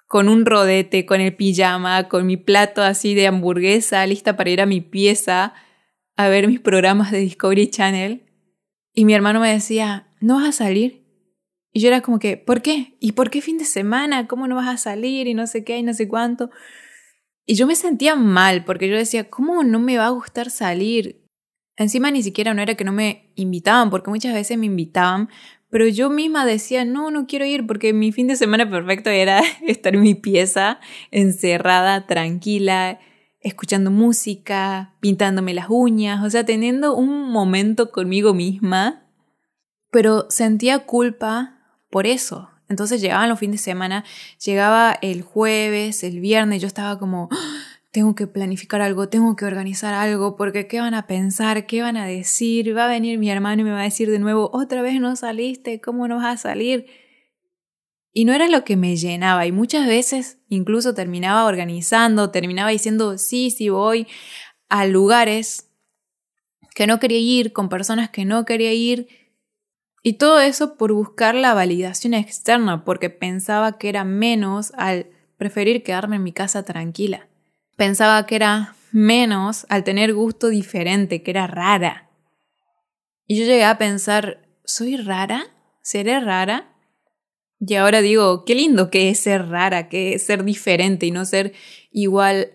con 0.06 0.30
un 0.30 0.46
rodete, 0.46 1.08
con 1.08 1.20
el 1.20 1.36
pijama, 1.36 2.08
con 2.08 2.28
mi 2.28 2.38
plato 2.38 2.84
así 2.84 3.16
de 3.16 3.26
hamburguesa, 3.26 4.06
lista 4.06 4.38
para 4.38 4.52
ir 4.52 4.62
a 4.62 4.68
mi 4.68 4.82
pieza 4.82 5.56
a 6.16 6.28
ver 6.28 6.48
mis 6.48 6.60
programas 6.60 7.12
de 7.12 7.18
Discovery 7.18 7.68
Channel. 7.68 8.24
Y 8.94 9.04
mi 9.06 9.16
hermano 9.16 9.40
me 9.40 9.52
decía, 9.52 10.14
¿no 10.22 10.36
vas 10.36 10.50
a 10.50 10.52
salir? 10.52 11.08
Y 11.72 11.82
yo 11.82 11.88
era 11.88 12.02
como 12.02 12.20
que, 12.20 12.38
¿por 12.38 12.62
qué? 12.62 12.98
¿Y 13.00 13.14
por 13.14 13.32
qué 13.32 13.42
fin 13.42 13.58
de 13.58 13.66
semana? 13.66 14.28
¿Cómo 14.28 14.48
no 14.48 14.56
vas 14.56 14.70
a 14.70 14.78
salir? 14.78 15.26
Y 15.26 15.34
no 15.34 15.48
sé 15.48 15.64
qué, 15.64 15.80
y 15.80 15.84
no 15.84 15.96
sé 15.96 16.08
cuánto. 16.08 16.52
Y 17.46 17.56
yo 17.56 17.68
me 17.68 17.76
sentía 17.76 18.16
mal 18.16 18.66
porque 18.66 18.90
yo 18.90 18.96
decía, 18.96 19.30
¿cómo 19.30 19.64
no 19.64 19.80
me 19.80 19.98
va 19.98 20.08
a 20.08 20.12
gustar 20.12 20.50
salir? 20.50 21.24
Encima 21.78 22.10
ni 22.10 22.24
siquiera 22.24 22.54
no 22.54 22.62
era 22.62 22.76
que 22.76 22.84
no 22.84 22.92
me 22.92 23.32
invitaban, 23.36 23.90
porque 23.90 24.10
muchas 24.10 24.34
veces 24.34 24.58
me 24.58 24.66
invitaban, 24.66 25.30
pero 25.70 25.88
yo 25.88 26.10
misma 26.10 26.46
decía, 26.46 26.86
no, 26.86 27.12
no 27.12 27.28
quiero 27.28 27.46
ir 27.46 27.68
porque 27.68 27.92
mi 27.94 28.12
fin 28.12 28.28
de 28.28 28.36
semana 28.36 28.70
perfecto 28.70 29.10
era 29.10 29.42
estar 29.62 29.94
en 29.94 30.02
mi 30.02 30.16
pieza, 30.16 30.80
encerrada, 31.12 32.08
tranquila, 32.08 33.00
escuchando 33.42 33.92
música, 33.92 34.96
pintándome 35.00 35.54
las 35.54 35.68
uñas, 35.70 36.26
o 36.26 36.30
sea, 36.30 36.46
teniendo 36.46 36.96
un 36.96 37.30
momento 37.30 37.92
conmigo 37.92 38.34
misma, 38.34 39.06
pero 39.92 40.26
sentía 40.30 40.80
culpa 40.80 41.60
por 41.92 42.08
eso. 42.08 42.50
Entonces 42.70 43.02
llegaban 43.02 43.30
los 43.30 43.40
fines 43.40 43.62
de 43.62 43.64
semana, 43.64 44.04
llegaba 44.44 44.98
el 45.02 45.22
jueves, 45.22 46.04
el 46.04 46.20
viernes, 46.20 46.62
yo 46.62 46.68
estaba 46.68 46.98
como, 46.98 47.30
tengo 47.92 48.14
que 48.16 48.28
planificar 48.28 48.82
algo, 48.82 49.08
tengo 49.08 49.36
que 49.36 49.46
organizar 49.46 49.94
algo, 49.94 50.36
porque 50.36 50.68
¿qué 50.68 50.82
van 50.82 50.94
a 50.94 51.08
pensar? 51.08 51.66
¿Qué 51.66 51.82
van 51.82 51.96
a 51.96 52.06
decir? 52.06 52.76
Va 52.76 52.86
a 52.86 52.90
venir 52.90 53.18
mi 53.20 53.30
hermano 53.30 53.62
y 53.62 53.66
me 53.66 53.72
va 53.72 53.80
a 53.80 53.84
decir 53.84 54.12
de 54.12 54.20
nuevo, 54.20 54.50
otra 54.52 54.82
vez 54.82 55.00
no 55.00 55.16
saliste, 55.16 55.80
¿cómo 55.80 56.08
no 56.08 56.18
vas 56.18 56.40
a 56.46 56.50
salir? 56.50 56.88
Y 58.12 58.26
no 58.26 58.34
era 58.34 58.48
lo 58.48 58.64
que 58.64 58.78
me 58.78 58.96
llenaba 58.96 59.46
y 59.46 59.52
muchas 59.52 59.88
veces 59.88 60.40
incluso 60.50 60.94
terminaba 60.94 61.46
organizando, 61.46 62.32
terminaba 62.32 62.70
diciendo, 62.70 63.18
sí, 63.18 63.52
sí 63.52 63.70
voy 63.70 64.08
a 64.68 64.86
lugares 64.86 65.70
que 66.74 66.88
no 66.88 67.00
quería 67.00 67.20
ir, 67.20 67.54
con 67.54 67.70
personas 67.70 68.10
que 68.10 68.26
no 68.26 68.44
quería 68.46 68.74
ir. 68.74 69.08
Y 70.08 70.20
todo 70.20 70.40
eso 70.40 70.76
por 70.76 70.94
buscar 70.94 71.34
la 71.34 71.56
validación 71.56 72.14
externa, 72.14 72.86
porque 72.86 73.10
pensaba 73.10 73.80
que 73.80 73.90
era 73.90 74.04
menos 74.04 74.72
al 74.78 75.08
preferir 75.36 75.82
quedarme 75.82 76.18
en 76.18 76.24
mi 76.24 76.32
casa 76.32 76.62
tranquila. 76.62 77.28
Pensaba 77.76 78.28
que 78.28 78.36
era 78.36 78.76
menos 78.92 79.66
al 79.68 79.84
tener 79.84 80.14
gusto 80.14 80.50
diferente, 80.50 81.24
que 81.24 81.32
era 81.32 81.48
rara. 81.48 82.12
Y 83.26 83.40
yo 83.40 83.46
llegué 83.46 83.64
a 83.64 83.80
pensar, 83.80 84.48
¿soy 84.64 84.96
rara? 84.96 85.48
¿Seré 85.82 86.20
rara? 86.20 86.76
Y 87.60 87.74
ahora 87.74 88.02
digo, 88.02 88.46
qué 88.46 88.54
lindo 88.54 88.92
que 88.92 89.10
es 89.10 89.22
ser 89.22 89.48
rara, 89.48 89.90
que 89.90 90.14
es 90.14 90.24
ser 90.24 90.44
diferente 90.44 91.08
y 91.08 91.12
no 91.12 91.26
ser 91.26 91.54
igual 91.90 92.52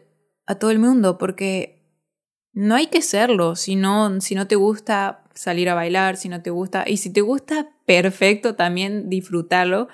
a 0.46 0.54
todo 0.54 0.70
el 0.70 0.78
mundo, 0.78 1.18
porque 1.18 1.79
no 2.52 2.74
hay 2.74 2.88
que 2.88 3.02
serlo, 3.02 3.56
si 3.56 3.76
no, 3.76 4.20
si 4.20 4.34
no 4.34 4.46
te 4.46 4.56
gusta 4.56 5.24
salir 5.34 5.68
a 5.68 5.74
bailar, 5.74 6.16
si 6.16 6.28
no 6.28 6.42
te 6.42 6.50
gusta, 6.50 6.84
y 6.86 6.96
si 6.96 7.12
te 7.12 7.20
gusta, 7.20 7.70
perfecto 7.86 8.54
también 8.54 9.08
disfrutarlo, 9.08 9.88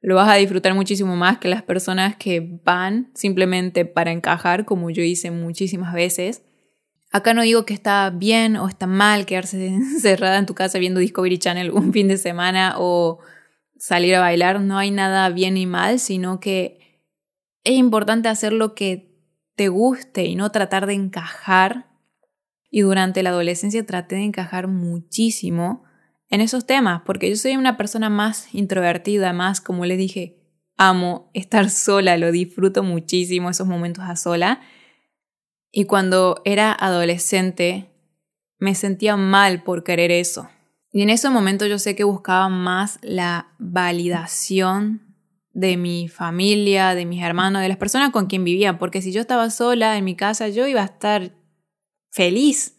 lo 0.00 0.16
vas 0.16 0.28
a 0.28 0.34
disfrutar 0.34 0.74
muchísimo 0.74 1.16
más 1.16 1.38
que 1.38 1.48
las 1.48 1.62
personas 1.62 2.16
que 2.16 2.60
van 2.62 3.10
simplemente 3.14 3.86
para 3.86 4.12
encajar, 4.12 4.64
como 4.66 4.90
yo 4.90 5.02
hice 5.02 5.30
muchísimas 5.30 5.94
veces. 5.94 6.42
Acá 7.10 7.32
no 7.32 7.42
digo 7.42 7.64
que 7.64 7.74
está 7.74 8.10
bien 8.10 8.56
o 8.56 8.68
está 8.68 8.86
mal 8.86 9.24
quedarse 9.24 9.66
encerrada 9.68 10.38
en 10.38 10.46
tu 10.46 10.54
casa 10.54 10.78
viendo 10.78 11.00
Discovery 11.00 11.38
Channel 11.38 11.70
un 11.70 11.92
fin 11.92 12.08
de 12.08 12.18
semana 12.18 12.74
o 12.76 13.20
salir 13.78 14.14
a 14.14 14.20
bailar, 14.20 14.60
no 14.60 14.76
hay 14.78 14.90
nada 14.90 15.28
bien 15.30 15.54
ni 15.54 15.66
mal, 15.66 15.98
sino 15.98 16.40
que 16.40 17.02
es 17.64 17.72
importante 17.74 18.28
hacer 18.28 18.52
lo 18.52 18.74
que 18.74 19.13
te 19.56 19.68
guste 19.68 20.24
y 20.24 20.36
no 20.36 20.50
tratar 20.50 20.86
de 20.86 20.94
encajar. 20.94 21.90
Y 22.70 22.80
durante 22.80 23.22
la 23.22 23.30
adolescencia 23.30 23.86
traté 23.86 24.16
de 24.16 24.24
encajar 24.24 24.68
muchísimo 24.68 25.84
en 26.28 26.40
esos 26.40 26.66
temas, 26.66 27.02
porque 27.04 27.30
yo 27.30 27.36
soy 27.36 27.56
una 27.56 27.76
persona 27.76 28.10
más 28.10 28.52
introvertida, 28.52 29.32
más, 29.32 29.60
como 29.60 29.84
les 29.84 29.98
dije, 29.98 30.40
amo 30.76 31.30
estar 31.34 31.70
sola, 31.70 32.16
lo 32.16 32.32
disfruto 32.32 32.82
muchísimo 32.82 33.50
esos 33.50 33.68
momentos 33.68 34.04
a 34.04 34.16
sola. 34.16 34.60
Y 35.70 35.84
cuando 35.84 36.40
era 36.44 36.72
adolescente 36.72 37.90
me 38.58 38.74
sentía 38.74 39.16
mal 39.16 39.62
por 39.62 39.84
querer 39.84 40.10
eso. 40.10 40.48
Y 40.90 41.02
en 41.02 41.10
ese 41.10 41.28
momento 41.28 41.66
yo 41.66 41.78
sé 41.78 41.94
que 41.96 42.04
buscaba 42.04 42.48
más 42.48 42.98
la 43.02 43.48
validación 43.58 45.03
de 45.54 45.76
mi 45.76 46.08
familia, 46.08 46.94
de 46.94 47.06
mis 47.06 47.22
hermanos, 47.22 47.62
de 47.62 47.68
las 47.68 47.78
personas 47.78 48.10
con 48.10 48.26
quien 48.26 48.44
vivía, 48.44 48.78
porque 48.78 49.00
si 49.00 49.12
yo 49.12 49.20
estaba 49.20 49.48
sola 49.50 49.96
en 49.96 50.04
mi 50.04 50.14
casa, 50.14 50.48
yo 50.48 50.66
iba 50.66 50.82
a 50.82 50.86
estar 50.86 51.34
feliz 52.10 52.74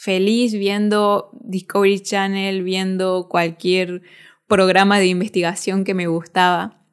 feliz 0.00 0.54
viendo 0.54 1.30
Discovery 1.42 2.00
Channel, 2.00 2.62
viendo 2.62 3.28
cualquier 3.28 4.00
programa 4.46 4.98
de 4.98 5.06
investigación 5.06 5.84
que 5.84 5.92
me 5.92 6.06
gustaba. 6.06 6.86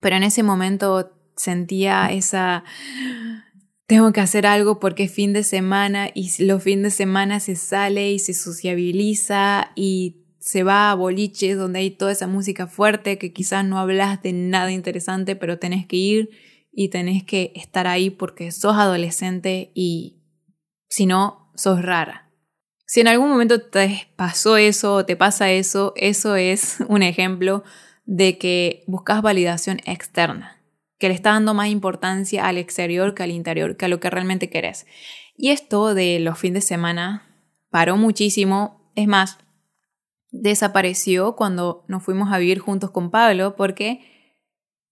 Pero 0.00 0.16
en 0.16 0.22
ese 0.22 0.42
momento 0.42 1.12
sentía 1.34 2.12
esa 2.12 2.62
tengo 3.86 4.12
que 4.12 4.20
hacer 4.20 4.46
algo 4.46 4.80
porque 4.80 5.04
es 5.04 5.12
fin 5.12 5.32
de 5.32 5.42
semana 5.42 6.10
y 6.14 6.30
los 6.44 6.62
fines 6.62 6.84
de 6.84 6.90
semana 6.90 7.40
se 7.40 7.56
sale 7.56 8.12
y 8.12 8.18
se 8.18 8.34
sociabiliza 8.34 9.72
y 9.74 10.21
se 10.42 10.64
va 10.64 10.90
a 10.90 10.94
boliches 10.96 11.56
donde 11.56 11.78
hay 11.78 11.90
toda 11.92 12.10
esa 12.10 12.26
música 12.26 12.66
fuerte 12.66 13.16
que 13.16 13.32
quizás 13.32 13.64
no 13.64 13.78
hablas 13.78 14.20
de 14.22 14.32
nada 14.32 14.72
interesante, 14.72 15.36
pero 15.36 15.60
tenés 15.60 15.86
que 15.86 15.96
ir 15.96 16.30
y 16.72 16.88
tenés 16.88 17.22
que 17.22 17.52
estar 17.54 17.86
ahí 17.86 18.10
porque 18.10 18.50
sos 18.50 18.76
adolescente 18.76 19.70
y 19.72 20.20
si 20.88 21.06
no, 21.06 21.52
sos 21.54 21.80
rara. 21.80 22.28
Si 22.86 23.00
en 23.00 23.06
algún 23.06 23.28
momento 23.28 23.60
te 23.60 24.08
pasó 24.16 24.56
eso 24.56 24.96
o 24.96 25.06
te 25.06 25.14
pasa 25.14 25.52
eso, 25.52 25.92
eso 25.94 26.34
es 26.34 26.78
un 26.88 27.04
ejemplo 27.04 27.62
de 28.04 28.36
que 28.36 28.82
buscas 28.88 29.22
validación 29.22 29.78
externa, 29.84 30.60
que 30.98 31.06
le 31.06 31.14
está 31.14 31.30
dando 31.30 31.54
más 31.54 31.68
importancia 31.68 32.48
al 32.48 32.58
exterior 32.58 33.14
que 33.14 33.22
al 33.22 33.30
interior, 33.30 33.76
que 33.76 33.84
a 33.84 33.88
lo 33.88 34.00
que 34.00 34.10
realmente 34.10 34.50
querés. 34.50 34.86
Y 35.36 35.50
esto 35.50 35.94
de 35.94 36.18
los 36.18 36.36
fines 36.36 36.64
de 36.64 36.68
semana 36.68 37.28
paró 37.70 37.96
muchísimo, 37.96 38.90
es 38.96 39.06
más, 39.06 39.38
desapareció 40.32 41.36
cuando 41.36 41.84
nos 41.86 42.02
fuimos 42.02 42.32
a 42.32 42.38
vivir 42.38 42.58
juntos 42.58 42.90
con 42.90 43.10
Pablo, 43.10 43.54
porque 43.54 44.00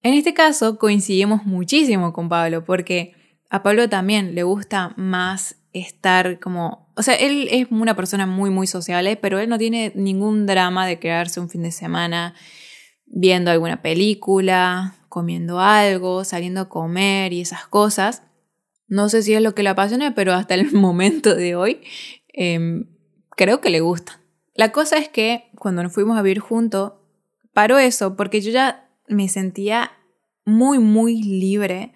en 0.03 0.15
este 0.15 0.35
caso 0.35 0.79
coincidimos 0.79 1.45
muchísimo 1.45 2.13
con 2.13 2.29
Pablo, 2.29 2.65
porque 2.65 3.15
a 3.49 3.63
Pablo 3.63 3.89
también 3.89 4.35
le 4.35 4.45
gusta 4.45 4.95
más 4.97 5.57
estar 5.73 6.39
como... 6.39 6.93
O 6.97 7.03
sea, 7.03 7.15
él 7.15 7.49
es 7.51 7.67
una 7.71 7.97
persona 7.97 8.27
muy, 8.27 8.51
muy 8.51 8.67
sociable, 8.67 9.17
pero 9.17 9.39
él 9.39 9.49
no 9.49 9.59
tiene 9.59 9.93
ningún 9.95 10.47
drama 10.47 10.87
de 10.87 10.99
quedarse 10.99 11.41
un 11.41 11.49
fin 11.49 11.63
de 11.63 11.73
semana 11.73 12.35
viendo 13.07 13.51
alguna 13.51 13.83
película, 13.83 14.95
comiendo 15.09 15.59
algo, 15.59 16.25
saliendo 16.25 16.63
a 16.63 16.69
comer 16.69 17.33
y 17.33 17.41
esas 17.41 17.67
cosas. 17.67 18.23
No 18.87 19.09
sé 19.09 19.23
si 19.23 19.35
es 19.35 19.43
lo 19.43 19.55
que 19.55 19.63
le 19.63 19.71
apasiona, 19.71 20.15
pero 20.15 20.33
hasta 20.35 20.55
el 20.55 20.73
momento 20.73 21.35
de 21.35 21.57
hoy 21.57 21.81
em, 22.29 22.87
creo 23.37 23.61
que 23.61 23.71
le 23.71 23.81
gusta. 23.81 24.20
La 24.61 24.73
cosa 24.73 24.99
es 24.99 25.09
que 25.09 25.49
cuando 25.57 25.83
nos 25.83 25.95
fuimos 25.95 26.19
a 26.19 26.21
vivir 26.21 26.41
juntos, 26.41 26.93
paró 27.55 27.79
eso 27.79 28.15
porque 28.15 28.43
yo 28.43 28.51
ya 28.51 28.91
me 29.09 29.27
sentía 29.31 29.93
muy, 30.45 30.79
muy 30.79 31.23
libre 31.23 31.95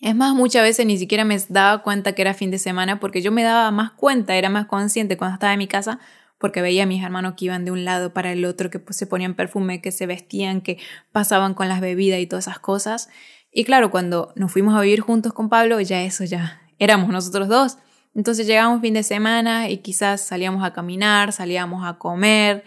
es 0.00 0.16
más, 0.16 0.34
muchas 0.34 0.64
veces 0.64 0.84
ni 0.86 0.98
siquiera 0.98 1.24
me 1.24 1.38
daba 1.48 1.84
cuenta 1.84 2.14
que 2.14 2.22
era 2.22 2.34
fin 2.34 2.50
de 2.50 2.58
semana 2.58 2.98
porque 2.98 3.22
yo 3.22 3.30
me 3.30 3.44
daba 3.44 3.70
más 3.70 3.92
cuenta, 3.92 4.34
era 4.34 4.48
más 4.48 4.66
consciente 4.66 5.16
cuando 5.16 5.34
estaba 5.34 5.52
en 5.52 5.60
mi 5.60 5.68
casa 5.68 6.00
porque 6.38 6.62
veía 6.62 6.82
a 6.82 6.86
mis 6.86 7.04
hermanos 7.04 7.34
que 7.36 7.44
iban 7.44 7.64
de 7.64 7.70
un 7.70 7.84
lado 7.84 8.12
para 8.12 8.32
el 8.32 8.44
otro, 8.44 8.68
que 8.68 8.80
pues, 8.80 8.96
se 8.96 9.06
ponían 9.06 9.34
perfume, 9.34 9.80
que 9.80 9.92
se 9.92 10.06
vestían, 10.06 10.62
que 10.62 10.78
pasaban 11.12 11.54
con 11.54 11.68
las 11.68 11.80
bebidas 11.80 12.18
y 12.18 12.26
todas 12.26 12.48
esas 12.48 12.58
cosas. 12.58 13.08
Y 13.52 13.62
claro, 13.62 13.92
cuando 13.92 14.32
nos 14.34 14.50
fuimos 14.50 14.74
a 14.74 14.80
vivir 14.80 14.98
juntos 14.98 15.32
con 15.32 15.48
Pablo, 15.48 15.80
ya 15.80 16.02
eso 16.02 16.24
ya 16.24 16.60
éramos 16.80 17.10
nosotros 17.10 17.46
dos. 17.46 17.78
Entonces 18.16 18.46
llegábamos 18.46 18.80
fin 18.80 18.94
de 18.94 19.02
semana 19.02 19.68
y 19.68 19.78
quizás 19.78 20.22
salíamos 20.22 20.64
a 20.64 20.72
caminar, 20.72 21.34
salíamos 21.34 21.86
a 21.86 21.98
comer, 21.98 22.64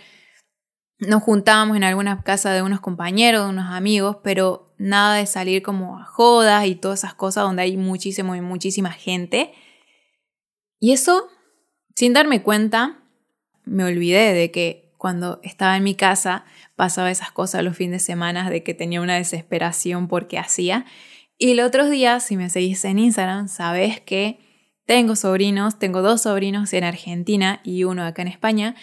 nos 1.00 1.24
juntábamos 1.24 1.76
en 1.76 1.84
alguna 1.84 2.22
casa 2.22 2.54
de 2.54 2.62
unos 2.62 2.82
compañeros, 2.82 3.46
de 3.46 3.50
unos 3.50 3.74
amigos, 3.74 4.18
pero 4.24 4.76
nada 4.78 5.16
de 5.16 5.26
salir 5.26 5.64
como 5.64 5.98
a 5.98 6.06
jodas 6.06 6.68
y 6.68 6.76
todas 6.76 7.00
esas 7.00 7.16
cosas 7.16 7.46
donde 7.46 7.64
hay 7.64 7.78
muchísimo 7.78 8.36
y 8.36 8.42
muchísima 8.42 8.92
gente. 8.92 9.52
Y 10.80 10.92
eso, 10.92 11.28
sin 11.96 12.14
darme 12.14 12.44
cuenta, 12.44 13.00
me 13.66 13.86
olvidé 13.86 14.34
de 14.34 14.52
que 14.52 14.94
cuando 15.00 15.40
estaba 15.42 15.78
en 15.78 15.84
mi 15.84 15.96
casa 15.96 16.46
pasaba 16.76 17.10
esas 17.10 17.32
cosas 17.32 17.64
los 17.64 17.76
fines 17.76 18.04
de 18.04 18.06
semana, 18.06 18.52
de 18.52 18.62
que 18.62 18.76
tenía 18.76 19.02
una 19.02 19.16
desesperación 19.16 20.08
porque 20.08 20.38
hacía. 20.38 20.86
Y 21.40 21.56
los 21.56 21.66
otros 21.66 21.90
días, 21.90 22.24
si 22.24 22.38
me 22.38 22.52
seguís 22.52 22.86
en 22.86 23.00
Instagram, 23.00 23.48
sabes 23.48 24.00
que 24.00 24.49
tengo 24.90 25.16
sobrinos, 25.16 25.78
tengo 25.78 26.02
dos 26.02 26.24
sobrinos 26.24 26.74
en 26.74 26.84
Argentina 26.84 27.60
y 27.64 27.84
uno 27.84 28.04
acá 28.04 28.24
en 28.24 28.28
España. 28.28 28.74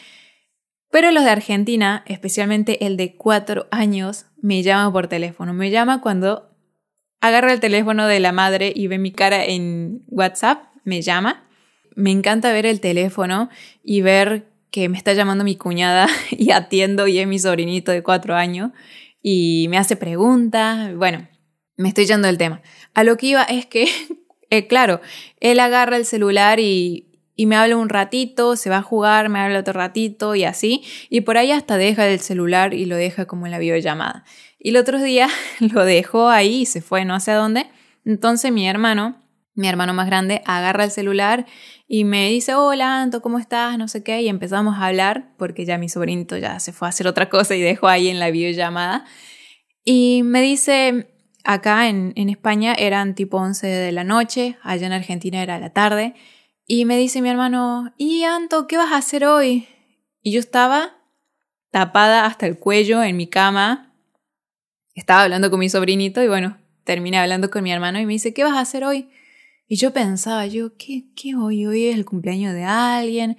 Pero 0.92 1.10
los 1.10 1.24
de 1.24 1.30
Argentina, 1.30 2.04
especialmente 2.06 2.86
el 2.86 2.96
de 2.96 3.16
cuatro 3.16 3.66
años, 3.72 4.26
me 4.40 4.62
llama 4.62 4.92
por 4.92 5.08
teléfono. 5.08 5.52
Me 5.52 5.72
llama 5.72 6.00
cuando 6.00 6.48
agarra 7.20 7.52
el 7.52 7.58
teléfono 7.58 8.06
de 8.06 8.20
la 8.20 8.30
madre 8.30 8.72
y 8.72 8.86
ve 8.86 8.98
mi 8.98 9.10
cara 9.10 9.44
en 9.46 10.04
WhatsApp, 10.06 10.66
me 10.84 11.02
llama. 11.02 11.44
Me 11.96 12.12
encanta 12.12 12.52
ver 12.52 12.66
el 12.66 12.78
teléfono 12.78 13.50
y 13.82 14.02
ver 14.02 14.46
que 14.70 14.88
me 14.88 14.98
está 14.98 15.12
llamando 15.12 15.42
mi 15.42 15.56
cuñada 15.56 16.06
y 16.30 16.52
atiendo 16.52 17.08
y 17.08 17.18
es 17.18 17.26
mi 17.26 17.40
sobrinito 17.40 17.90
de 17.90 18.04
cuatro 18.04 18.36
años 18.36 18.70
y 19.22 19.66
me 19.70 19.76
hace 19.76 19.96
preguntas. 19.96 20.94
Bueno, 20.94 21.26
me 21.76 21.88
estoy 21.88 22.06
yendo 22.06 22.28
del 22.28 22.38
tema. 22.38 22.62
A 22.94 23.02
lo 23.02 23.16
que 23.16 23.26
iba 23.26 23.42
es 23.42 23.66
que, 23.66 23.88
eh, 24.50 24.66
claro, 24.66 25.00
él 25.40 25.60
agarra 25.60 25.96
el 25.96 26.04
celular 26.04 26.60
y, 26.60 27.06
y 27.36 27.46
me 27.46 27.56
habla 27.56 27.76
un 27.76 27.90
ratito, 27.90 28.56
se 28.56 28.70
va 28.70 28.78
a 28.78 28.82
jugar, 28.82 29.28
me 29.28 29.38
habla 29.38 29.60
otro 29.60 29.74
ratito 29.74 30.34
y 30.34 30.44
así. 30.44 30.82
Y 31.10 31.20
por 31.20 31.36
ahí 31.36 31.52
hasta 31.52 31.76
deja 31.76 32.08
el 32.08 32.20
celular 32.20 32.72
y 32.72 32.86
lo 32.86 32.96
deja 32.96 33.26
como 33.26 33.46
en 33.46 33.52
la 33.52 33.58
videollamada. 33.58 34.24
Y 34.58 34.70
el 34.70 34.78
otro 34.78 35.00
día 35.00 35.28
lo 35.60 35.84
dejó 35.84 36.28
ahí 36.28 36.62
y 36.62 36.66
se 36.66 36.80
fue 36.80 37.04
no 37.04 37.20
sé 37.20 37.32
dónde. 37.32 37.66
Entonces 38.06 38.50
mi 38.52 38.66
hermano, 38.66 39.22
mi 39.54 39.68
hermano 39.68 39.92
más 39.92 40.06
grande, 40.06 40.42
agarra 40.46 40.84
el 40.84 40.90
celular 40.90 41.46
y 41.86 42.04
me 42.04 42.30
dice, 42.30 42.54
hola 42.54 43.02
Anto, 43.02 43.20
¿cómo 43.20 43.38
estás? 43.38 43.76
No 43.76 43.86
sé 43.86 44.02
qué. 44.02 44.22
Y 44.22 44.28
empezamos 44.28 44.76
a 44.76 44.86
hablar 44.86 45.34
porque 45.36 45.66
ya 45.66 45.76
mi 45.76 45.88
sobrinito 45.90 46.38
ya 46.38 46.58
se 46.58 46.72
fue 46.72 46.88
a 46.88 46.90
hacer 46.90 47.06
otra 47.06 47.28
cosa 47.28 47.54
y 47.54 47.60
dejó 47.60 47.88
ahí 47.88 48.08
en 48.08 48.18
la 48.18 48.30
videollamada. 48.30 49.04
Y 49.84 50.22
me 50.24 50.40
dice, 50.40 51.15
acá 51.46 51.88
en, 51.88 52.12
España 52.28 52.74
eran 52.76 53.14
tipo 53.14 53.38
11 53.38 53.66
de 53.66 53.92
la 53.92 54.04
noche, 54.04 54.58
allá 54.62 54.86
en 54.86 54.92
Argentina 54.92 55.42
era 55.42 55.58
la 55.58 55.70
tarde. 55.72 56.14
Y 56.66 56.84
me 56.84 56.98
dice 56.98 57.22
mi 57.22 57.28
hermano, 57.28 57.94
¿y 57.96 58.24
Anto, 58.24 58.66
qué 58.66 58.76
vas 58.76 58.92
a 58.92 58.96
hacer 58.96 59.24
hoy? 59.24 59.68
Y 60.20 60.32
yo 60.32 60.40
estaba 60.40 60.96
tapada 61.70 62.26
hasta 62.26 62.46
el 62.46 62.58
cuello 62.58 63.02
en 63.02 63.16
mi 63.16 63.28
cama. 63.28 63.94
Estaba 64.94 65.22
hablando 65.22 65.48
con 65.50 65.60
mi 65.60 65.68
sobrinito 65.68 66.22
y 66.22 66.28
bueno, 66.28 66.58
terminé 66.82 67.18
hablando 67.18 67.48
con 67.48 67.62
mi 67.62 67.70
hermano 67.70 68.00
y 68.00 68.06
me 68.06 68.14
dice, 68.14 68.34
¿qué 68.34 68.42
vas 68.42 68.56
a 68.56 68.60
hacer 68.60 68.82
hoy? 68.84 69.08
Y 69.68 69.76
yo 69.76 69.92
pensaba, 69.92 70.46
yo, 70.46 70.76
¿qué, 70.76 71.04
qué 71.14 71.36
hoy? 71.36 71.66
Hoy 71.66 71.86
es 71.86 71.94
el 71.94 72.04
cumpleaños 72.04 72.54
de 72.54 72.64
alguien, 72.64 73.36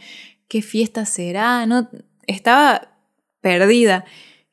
¿qué 0.47 0.61
fiesta 0.61 1.05
será? 1.05 1.65
No, 1.65 1.89
estaba 2.25 2.97
perdida. 3.41 4.05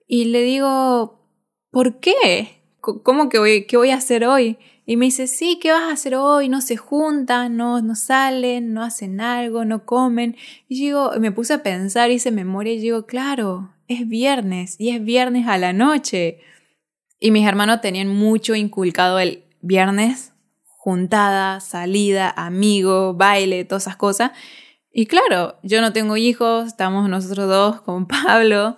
Y 0.09 0.27
le 0.27 0.43
digo, 0.43 1.29
¿por 1.71 2.01
qué? 2.01 2.64
¿Cómo 3.03 3.29
que 3.29 3.39
voy, 3.39 3.67
qué 3.67 3.77
voy 3.77 3.91
a 3.91 3.97
hacer 3.97 4.25
hoy? 4.25 4.59
Y 4.87 4.97
me 4.97 5.07
dice, 5.07 5.27
sí, 5.27 5.59
¿qué 5.61 5.73
vas 5.73 5.85
a 5.85 5.93
hacer 5.93 6.15
hoy? 6.15 6.49
No 6.49 6.61
se 6.61 6.77
juntan, 6.77 7.57
no, 7.57 7.81
no 7.81 7.95
salen, 7.95 8.75
no 8.75 8.83
hacen 8.83 9.21
algo, 9.21 9.65
no 9.65 9.87
comen. 9.87 10.37
Y 10.69 10.79
digo, 10.79 11.13
me 11.19 11.33
puse 11.33 11.55
a 11.55 11.63
pensar, 11.63 12.11
hice 12.11 12.31
memoria 12.31 12.75
y 12.75 12.81
digo, 12.81 13.07
claro, 13.07 13.75
es 13.89 14.07
viernes 14.07 14.77
y 14.79 14.91
es 14.91 15.03
viernes 15.03 15.47
a 15.47 15.57
la 15.57 15.73
noche. 15.73 16.41
Y 17.19 17.31
mis 17.31 17.47
hermanos 17.47 17.81
tenían 17.81 18.09
mucho 18.09 18.55
inculcado 18.55 19.19
el 19.19 19.45
viernes, 19.63 20.35
juntada, 20.65 21.61
salida, 21.61 22.31
amigo, 22.37 23.15
baile, 23.15 23.65
todas 23.65 23.85
esas 23.85 23.97
cosas. 23.97 24.33
Y 24.93 25.07
claro, 25.07 25.57
yo 25.63 25.81
no 25.81 25.95
tengo 25.95 26.19
hijos, 26.19 26.67
estamos 26.67 27.09
nosotros 27.09 27.49
dos 27.49 27.81
con 27.81 28.07
Pablo. 28.07 28.77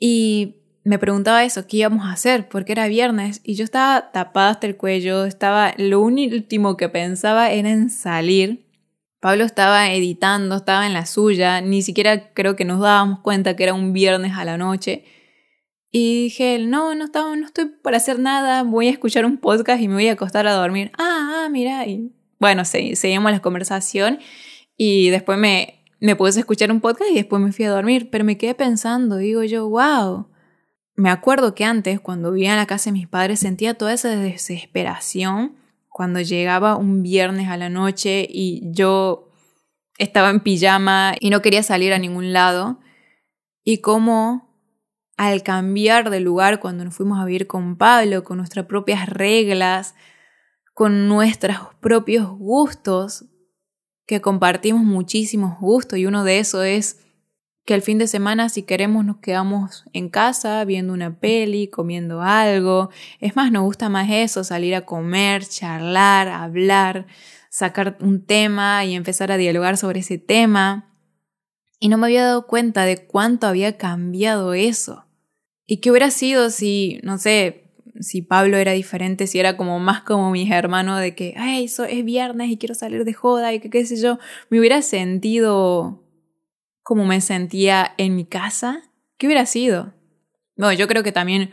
Y 0.00 0.63
me 0.84 0.98
preguntaba 0.98 1.44
eso, 1.44 1.66
qué 1.66 1.78
íbamos 1.78 2.04
a 2.04 2.12
hacer, 2.12 2.48
porque 2.48 2.72
era 2.72 2.86
viernes 2.88 3.40
y 3.42 3.54
yo 3.54 3.64
estaba 3.64 4.12
tapada 4.12 4.50
hasta 4.50 4.66
el 4.66 4.76
cuello, 4.76 5.24
estaba, 5.24 5.72
lo 5.78 6.00
último 6.00 6.76
que 6.76 6.90
pensaba 6.90 7.50
era 7.50 7.70
en 7.70 7.88
salir. 7.88 8.66
Pablo 9.18 9.44
estaba 9.44 9.90
editando, 9.90 10.56
estaba 10.56 10.86
en 10.86 10.92
la 10.92 11.06
suya, 11.06 11.62
ni 11.62 11.80
siquiera 11.80 12.34
creo 12.34 12.54
que 12.54 12.66
nos 12.66 12.80
dábamos 12.80 13.20
cuenta 13.20 13.56
que 13.56 13.62
era 13.62 13.72
un 13.72 13.94
viernes 13.94 14.32
a 14.36 14.44
la 14.44 14.58
noche. 14.58 15.04
Y 15.90 16.24
dije, 16.24 16.58
no, 16.58 16.94
no, 16.94 17.04
estaba, 17.06 17.34
no 17.34 17.46
estoy 17.46 17.66
para 17.82 17.96
hacer 17.96 18.18
nada, 18.18 18.62
voy 18.62 18.88
a 18.88 18.90
escuchar 18.90 19.24
un 19.24 19.38
podcast 19.38 19.80
y 19.80 19.88
me 19.88 19.94
voy 19.94 20.08
a 20.08 20.12
acostar 20.12 20.46
a 20.46 20.52
dormir. 20.52 20.92
Ah, 20.98 21.44
ah 21.44 21.48
mira, 21.50 21.86
y 21.86 22.12
bueno, 22.38 22.66
seguimos 22.66 23.32
la 23.32 23.40
conversación 23.40 24.18
y 24.76 25.08
después 25.08 25.38
me, 25.38 25.82
me 26.00 26.14
puse 26.14 26.38
a 26.38 26.40
escuchar 26.40 26.70
un 26.70 26.82
podcast 26.82 27.10
y 27.10 27.14
después 27.14 27.40
me 27.40 27.52
fui 27.52 27.64
a 27.64 27.70
dormir, 27.70 28.10
pero 28.10 28.24
me 28.24 28.36
quedé 28.36 28.54
pensando, 28.54 29.16
digo 29.16 29.44
yo, 29.44 29.66
wow 29.66 30.26
me 30.96 31.10
acuerdo 31.10 31.54
que 31.54 31.64
antes, 31.64 32.00
cuando 32.00 32.32
vivía 32.32 32.52
en 32.52 32.56
la 32.56 32.66
casa 32.66 32.90
de 32.90 32.92
mis 32.92 33.08
padres, 33.08 33.40
sentía 33.40 33.74
toda 33.74 33.92
esa 33.92 34.10
desesperación 34.10 35.56
cuando 35.88 36.20
llegaba 36.20 36.76
un 36.76 37.02
viernes 37.02 37.48
a 37.48 37.56
la 37.56 37.68
noche 37.68 38.26
y 38.28 38.62
yo 38.72 39.30
estaba 39.98 40.30
en 40.30 40.40
pijama 40.40 41.14
y 41.20 41.30
no 41.30 41.42
quería 41.42 41.62
salir 41.62 41.92
a 41.92 41.98
ningún 41.98 42.32
lado. 42.32 42.80
Y 43.64 43.78
cómo 43.78 44.54
al 45.16 45.42
cambiar 45.42 46.10
de 46.10 46.20
lugar 46.20 46.60
cuando 46.60 46.84
nos 46.84 46.94
fuimos 46.94 47.20
a 47.20 47.24
vivir 47.24 47.46
con 47.46 47.76
Pablo, 47.76 48.24
con 48.24 48.38
nuestras 48.38 48.66
propias 48.66 49.08
reglas, 49.08 49.94
con 50.74 51.08
nuestros 51.08 51.56
propios 51.80 52.28
gustos, 52.28 53.26
que 54.06 54.20
compartimos 54.20 54.82
muchísimos 54.82 55.58
gustos 55.60 55.98
y 55.98 56.06
uno 56.06 56.24
de 56.24 56.38
esos 56.38 56.64
es 56.64 57.03
que 57.64 57.74
el 57.74 57.82
fin 57.82 57.98
de 57.98 58.06
semana 58.06 58.48
si 58.48 58.62
queremos 58.62 59.04
nos 59.04 59.18
quedamos 59.18 59.84
en 59.92 60.08
casa 60.08 60.64
viendo 60.64 60.92
una 60.92 61.18
peli, 61.18 61.68
comiendo 61.68 62.20
algo. 62.20 62.90
Es 63.20 63.36
más, 63.36 63.50
nos 63.50 63.62
gusta 63.62 63.88
más 63.88 64.08
eso, 64.10 64.44
salir 64.44 64.74
a 64.74 64.84
comer, 64.84 65.46
charlar, 65.46 66.28
hablar, 66.28 67.06
sacar 67.48 67.96
un 68.00 68.24
tema 68.24 68.84
y 68.84 68.94
empezar 68.94 69.32
a 69.32 69.38
dialogar 69.38 69.76
sobre 69.78 70.00
ese 70.00 70.18
tema. 70.18 70.90
Y 71.80 71.88
no 71.88 71.96
me 71.98 72.06
había 72.06 72.24
dado 72.24 72.46
cuenta 72.46 72.84
de 72.84 73.06
cuánto 73.06 73.46
había 73.46 73.76
cambiado 73.78 74.54
eso. 74.54 75.06
¿Y 75.66 75.78
qué 75.78 75.90
hubiera 75.90 76.10
sido 76.10 76.50
si, 76.50 77.00
no 77.02 77.16
sé, 77.16 77.64
si 78.00 78.20
Pablo 78.20 78.58
era 78.58 78.72
diferente, 78.72 79.26
si 79.26 79.38
era 79.38 79.56
como 79.56 79.78
más 79.78 80.02
como 80.02 80.30
mis 80.30 80.50
hermanos 80.50 81.00
de 81.00 81.14
que, 81.14 81.34
ay, 81.38 81.64
eso 81.64 81.84
es 81.84 82.04
viernes 82.04 82.50
y 82.50 82.58
quiero 82.58 82.74
salir 82.74 83.04
de 83.04 83.12
joda 83.14 83.54
y 83.54 83.60
que 83.60 83.70
qué 83.70 83.86
sé 83.86 83.96
yo, 84.00 84.18
me 84.50 84.58
hubiera 84.58 84.82
sentido 84.82 86.03
como 86.84 87.04
me 87.06 87.20
sentía 87.20 87.94
en 87.98 88.14
mi 88.14 88.26
casa, 88.26 88.82
¿qué 89.16 89.26
hubiera 89.26 89.46
sido? 89.46 89.94
No, 90.54 90.72
yo 90.72 90.86
creo 90.86 91.02
que 91.02 91.10
también 91.10 91.50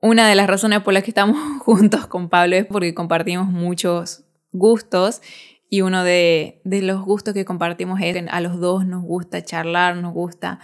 una 0.00 0.28
de 0.28 0.34
las 0.34 0.46
razones 0.46 0.82
por 0.82 0.94
las 0.94 1.02
que 1.02 1.10
estamos 1.10 1.36
juntos 1.64 2.06
con 2.06 2.28
Pablo 2.28 2.54
es 2.54 2.66
porque 2.66 2.94
compartimos 2.94 3.48
muchos 3.48 4.24
gustos 4.52 5.22
y 5.70 5.80
uno 5.80 6.04
de, 6.04 6.60
de 6.64 6.82
los 6.82 7.02
gustos 7.02 7.32
que 7.32 7.46
compartimos 7.46 7.98
es 8.00 8.12
que 8.12 8.26
a 8.30 8.40
los 8.40 8.60
dos 8.60 8.86
nos 8.86 9.02
gusta 9.02 9.42
charlar, 9.42 9.96
nos 9.96 10.12
gusta 10.12 10.60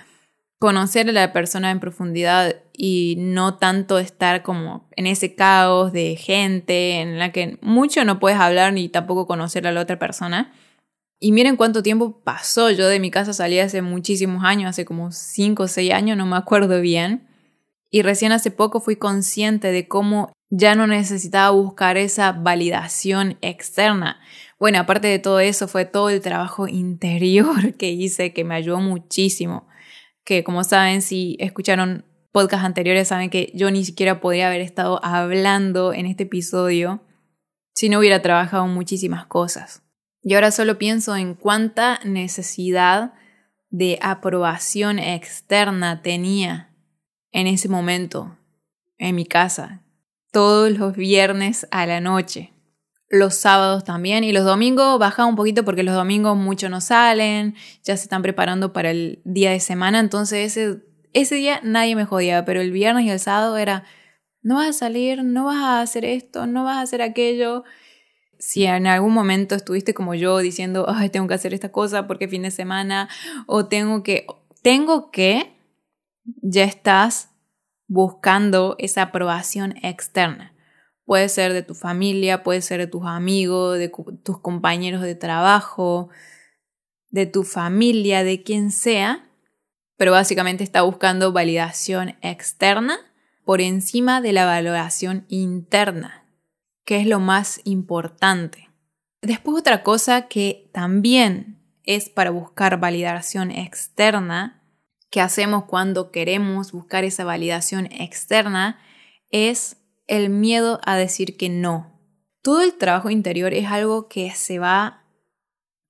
conocer 0.58 1.08
a 1.08 1.12
la 1.12 1.32
persona 1.32 1.70
en 1.70 1.80
profundidad 1.80 2.56
y 2.74 3.16
no 3.18 3.56
tanto 3.56 3.98
estar 3.98 4.42
como 4.42 4.86
en 4.96 5.06
ese 5.06 5.34
caos 5.34 5.92
de 5.92 6.16
gente 6.16 7.00
en 7.00 7.18
la 7.18 7.32
que 7.32 7.58
mucho 7.62 8.04
no 8.04 8.18
puedes 8.20 8.38
hablar 8.38 8.74
ni 8.74 8.90
tampoco 8.90 9.26
conocer 9.26 9.66
a 9.66 9.72
la 9.72 9.80
otra 9.80 9.98
persona. 9.98 10.52
Y 11.20 11.32
miren 11.32 11.56
cuánto 11.56 11.82
tiempo 11.82 12.20
pasó. 12.22 12.70
Yo 12.70 12.88
de 12.88 13.00
mi 13.00 13.10
casa 13.10 13.32
salí 13.32 13.58
hace 13.58 13.82
muchísimos 13.82 14.44
años, 14.44 14.70
hace 14.70 14.84
como 14.84 15.10
5 15.10 15.64
o 15.64 15.68
6 15.68 15.92
años, 15.92 16.16
no 16.16 16.26
me 16.26 16.36
acuerdo 16.36 16.80
bien. 16.80 17.28
Y 17.90 18.02
recién 18.02 18.32
hace 18.32 18.50
poco 18.50 18.80
fui 18.80 18.96
consciente 18.96 19.72
de 19.72 19.88
cómo 19.88 20.32
ya 20.50 20.74
no 20.74 20.86
necesitaba 20.86 21.50
buscar 21.50 21.96
esa 21.96 22.32
validación 22.32 23.38
externa. 23.40 24.20
Bueno, 24.58 24.78
aparte 24.78 25.08
de 25.08 25.18
todo 25.18 25.40
eso, 25.40 25.68
fue 25.68 25.84
todo 25.84 26.10
el 26.10 26.20
trabajo 26.20 26.68
interior 26.68 27.74
que 27.78 27.90
hice 27.90 28.32
que 28.32 28.44
me 28.44 28.54
ayudó 28.54 28.78
muchísimo. 28.78 29.66
Que 30.24 30.44
como 30.44 30.62
saben, 30.64 31.02
si 31.02 31.36
escucharon 31.40 32.04
podcasts 32.32 32.66
anteriores, 32.66 33.08
saben 33.08 33.30
que 33.30 33.50
yo 33.54 33.70
ni 33.70 33.84
siquiera 33.84 34.20
podría 34.20 34.48
haber 34.48 34.60
estado 34.60 35.04
hablando 35.04 35.92
en 35.92 36.06
este 36.06 36.24
episodio 36.24 37.02
si 37.74 37.88
no 37.88 37.98
hubiera 37.98 38.22
trabajado 38.22 38.66
muchísimas 38.66 39.26
cosas. 39.26 39.82
Y 40.28 40.34
ahora 40.34 40.50
solo 40.50 40.76
pienso 40.76 41.16
en 41.16 41.32
cuánta 41.32 42.00
necesidad 42.04 43.14
de 43.70 43.98
aprobación 44.02 44.98
externa 44.98 46.02
tenía 46.02 46.68
en 47.32 47.46
ese 47.46 47.70
momento 47.70 48.36
en 48.98 49.14
mi 49.14 49.24
casa, 49.24 49.84
todos 50.30 50.70
los 50.72 50.94
viernes 50.94 51.66
a 51.70 51.86
la 51.86 52.02
noche, 52.02 52.52
los 53.08 53.36
sábados 53.36 53.84
también 53.84 54.22
y 54.22 54.32
los 54.32 54.44
domingos 54.44 54.98
baja 54.98 55.24
un 55.24 55.34
poquito 55.34 55.64
porque 55.64 55.82
los 55.82 55.94
domingos 55.94 56.36
muchos 56.36 56.68
no 56.68 56.82
salen, 56.82 57.54
ya 57.82 57.96
se 57.96 58.02
están 58.02 58.20
preparando 58.20 58.74
para 58.74 58.90
el 58.90 59.22
día 59.24 59.52
de 59.52 59.60
semana, 59.60 59.98
entonces 59.98 60.58
ese, 60.58 60.82
ese 61.14 61.36
día 61.36 61.60
nadie 61.62 61.96
me 61.96 62.04
jodía, 62.04 62.44
pero 62.44 62.60
el 62.60 62.70
viernes 62.70 63.06
y 63.06 63.10
el 63.10 63.18
sábado 63.18 63.56
era, 63.56 63.84
no 64.42 64.56
vas 64.56 64.68
a 64.68 64.72
salir, 64.74 65.24
no 65.24 65.46
vas 65.46 65.62
a 65.62 65.80
hacer 65.80 66.04
esto, 66.04 66.46
no 66.46 66.64
vas 66.64 66.76
a 66.76 66.82
hacer 66.82 67.00
aquello 67.00 67.64
si 68.38 68.64
en 68.64 68.86
algún 68.86 69.12
momento 69.12 69.54
estuviste 69.54 69.94
como 69.94 70.14
yo 70.14 70.38
diciendo, 70.38 70.86
ay, 70.88 71.10
tengo 71.10 71.26
que 71.26 71.34
hacer 71.34 71.54
esta 71.54 71.72
cosa 71.72 72.06
porque 72.06 72.28
fin 72.28 72.42
de 72.42 72.50
semana, 72.50 73.08
o 73.46 73.66
tengo 73.66 74.02
que, 74.02 74.26
tengo 74.62 75.10
que, 75.10 75.54
ya 76.42 76.64
estás 76.64 77.30
buscando 77.86 78.76
esa 78.78 79.02
aprobación 79.02 79.74
externa. 79.82 80.54
Puede 81.04 81.28
ser 81.30 81.54
de 81.54 81.62
tu 81.62 81.74
familia, 81.74 82.42
puede 82.42 82.60
ser 82.60 82.80
de 82.80 82.86
tus 82.86 83.06
amigos, 83.06 83.78
de 83.78 83.90
tus 84.22 84.38
compañeros 84.40 85.00
de 85.00 85.14
trabajo, 85.14 86.10
de 87.10 87.24
tu 87.24 87.44
familia, 87.44 88.24
de 88.24 88.42
quien 88.42 88.70
sea, 88.70 89.26
pero 89.96 90.12
básicamente 90.12 90.64
está 90.64 90.82
buscando 90.82 91.32
validación 91.32 92.16
externa 92.20 92.98
por 93.44 93.62
encima 93.62 94.20
de 94.20 94.34
la 94.34 94.44
valoración 94.44 95.24
interna 95.28 96.27
que 96.88 96.98
es 96.98 97.06
lo 97.06 97.20
más 97.20 97.60
importante. 97.64 98.70
Después 99.20 99.58
otra 99.58 99.82
cosa 99.82 100.26
que 100.26 100.70
también 100.72 101.58
es 101.84 102.08
para 102.08 102.30
buscar 102.30 102.80
validación 102.80 103.50
externa, 103.50 104.62
que 105.10 105.20
hacemos 105.20 105.64
cuando 105.64 106.10
queremos 106.10 106.72
buscar 106.72 107.04
esa 107.04 107.24
validación 107.24 107.92
externa, 107.92 108.78
es 109.30 109.76
el 110.06 110.30
miedo 110.30 110.80
a 110.82 110.96
decir 110.96 111.36
que 111.36 111.50
no. 111.50 112.00
Todo 112.40 112.62
el 112.62 112.72
trabajo 112.72 113.10
interior 113.10 113.52
es 113.52 113.66
algo 113.66 114.08
que 114.08 114.30
se 114.30 114.58
va 114.58 115.04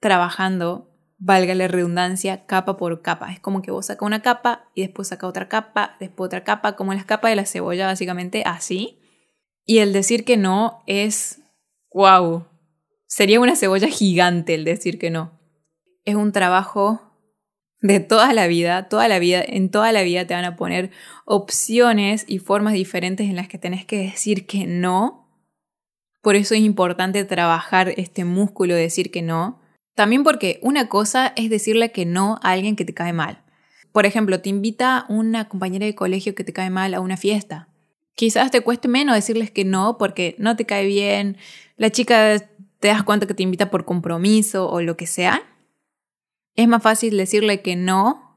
trabajando, 0.01 0.91
valga 1.17 1.55
la 1.55 1.69
redundancia, 1.69 2.45
capa 2.45 2.77
por 2.77 3.03
capa. 3.03 3.31
Es 3.31 3.39
como 3.39 3.63
que 3.63 3.71
vos 3.71 3.87
sacas 3.87 4.05
una 4.05 4.21
capa 4.21 4.69
y 4.75 4.81
después 4.81 5.07
saca 5.07 5.29
otra 5.29 5.49
capa, 5.49 5.95
después 6.01 6.27
otra 6.27 6.43
capa, 6.43 6.75
como 6.75 6.93
las 6.93 7.05
capas 7.05 7.31
de 7.31 7.37
la 7.37 7.47
cebolla, 7.47 7.87
básicamente 7.87 8.43
así. 8.45 8.98
Y 9.69 9.81
el 9.81 9.93
decir 9.93 10.25
que 10.25 10.39
no 10.39 10.83
es, 10.87 11.43
wow, 11.93 12.47
sería 13.07 13.39
una 13.39 13.55
cebolla 13.55 13.89
gigante 13.89 14.55
el 14.55 14.65
decir 14.65 14.99
que 14.99 15.11
no. 15.11 15.39
Es 16.07 16.15
un 16.15 16.33
trabajo 16.33 17.03
de 17.83 18.01
toda 18.01 18.33
la 18.33 18.47
vida, 18.47 18.89
toda 18.89 19.09
la 19.09 19.19
vida, 19.19 19.45
en 19.47 19.71
toda 19.71 19.93
la 19.93 20.03
vida 20.05 20.27
te 20.27 20.33
van 20.33 20.47
a 20.47 20.57
poner 20.57 20.91
opciones 21.27 22.25
y 22.27 22.39
formas 22.39 22.73
diferentes 22.73 23.29
en 23.29 23.37
las 23.37 23.47
que 23.47 23.59
tenés 23.59 23.85
que 23.85 23.99
decir 23.99 24.47
que 24.47 24.67
no. 24.67 25.29
Por 26.23 26.35
eso 26.35 26.55
es 26.55 26.63
importante 26.63 27.23
trabajar 27.25 27.93
este 27.99 28.25
músculo 28.25 28.75
de 28.75 28.81
decir 28.81 29.11
que 29.11 29.21
no. 29.21 29.61
También 29.95 30.25
porque 30.25 30.61
una 30.63 30.89
cosa 30.89 31.35
es 31.37 31.51
decirle 31.51 31.93
que 31.93 32.07
no 32.07 32.41
a 32.43 32.53
alguien 32.53 32.75
que 32.75 32.87
te 32.87 32.95
cae 32.95 33.13
mal. 33.13 33.45
Por 33.93 34.07
ejemplo, 34.07 34.41
te 34.41 34.49
invita 34.49 35.05
una 35.11 35.47
compañera 35.47 35.85
de 35.85 35.95
colegio 35.95 36.35
que 36.35 36.45
te 36.45 36.55
cae 36.55 36.71
mal 36.71 36.95
a 36.95 37.01
una 37.01 37.19
fiesta. 37.19 37.68
Quizás 38.19 38.51
te 38.51 38.63
cueste 38.63 38.89
menos 38.89 39.15
decirles 39.15 39.53
que 39.53 39.65
no 39.65 39.97
porque 39.97 40.35
no 40.39 40.57
te 40.57 40.67
cae 40.67 40.85
bien, 40.85 41.37
la 41.77 41.91
chica 41.91 42.37
te 42.81 42.89
das 42.89 43.05
cuenta 43.05 43.29
que 43.29 43.35
te 43.35 43.45
invita 43.45 43.71
por 43.71 43.85
compromiso 43.85 44.69
o 44.69 44.81
lo 44.81 44.97
que 44.97 45.07
sea. 45.07 45.41
Es 46.57 46.67
más 46.67 46.83
fácil 46.83 47.17
decirle 47.17 47.63
que 47.63 47.77
no 47.77 48.37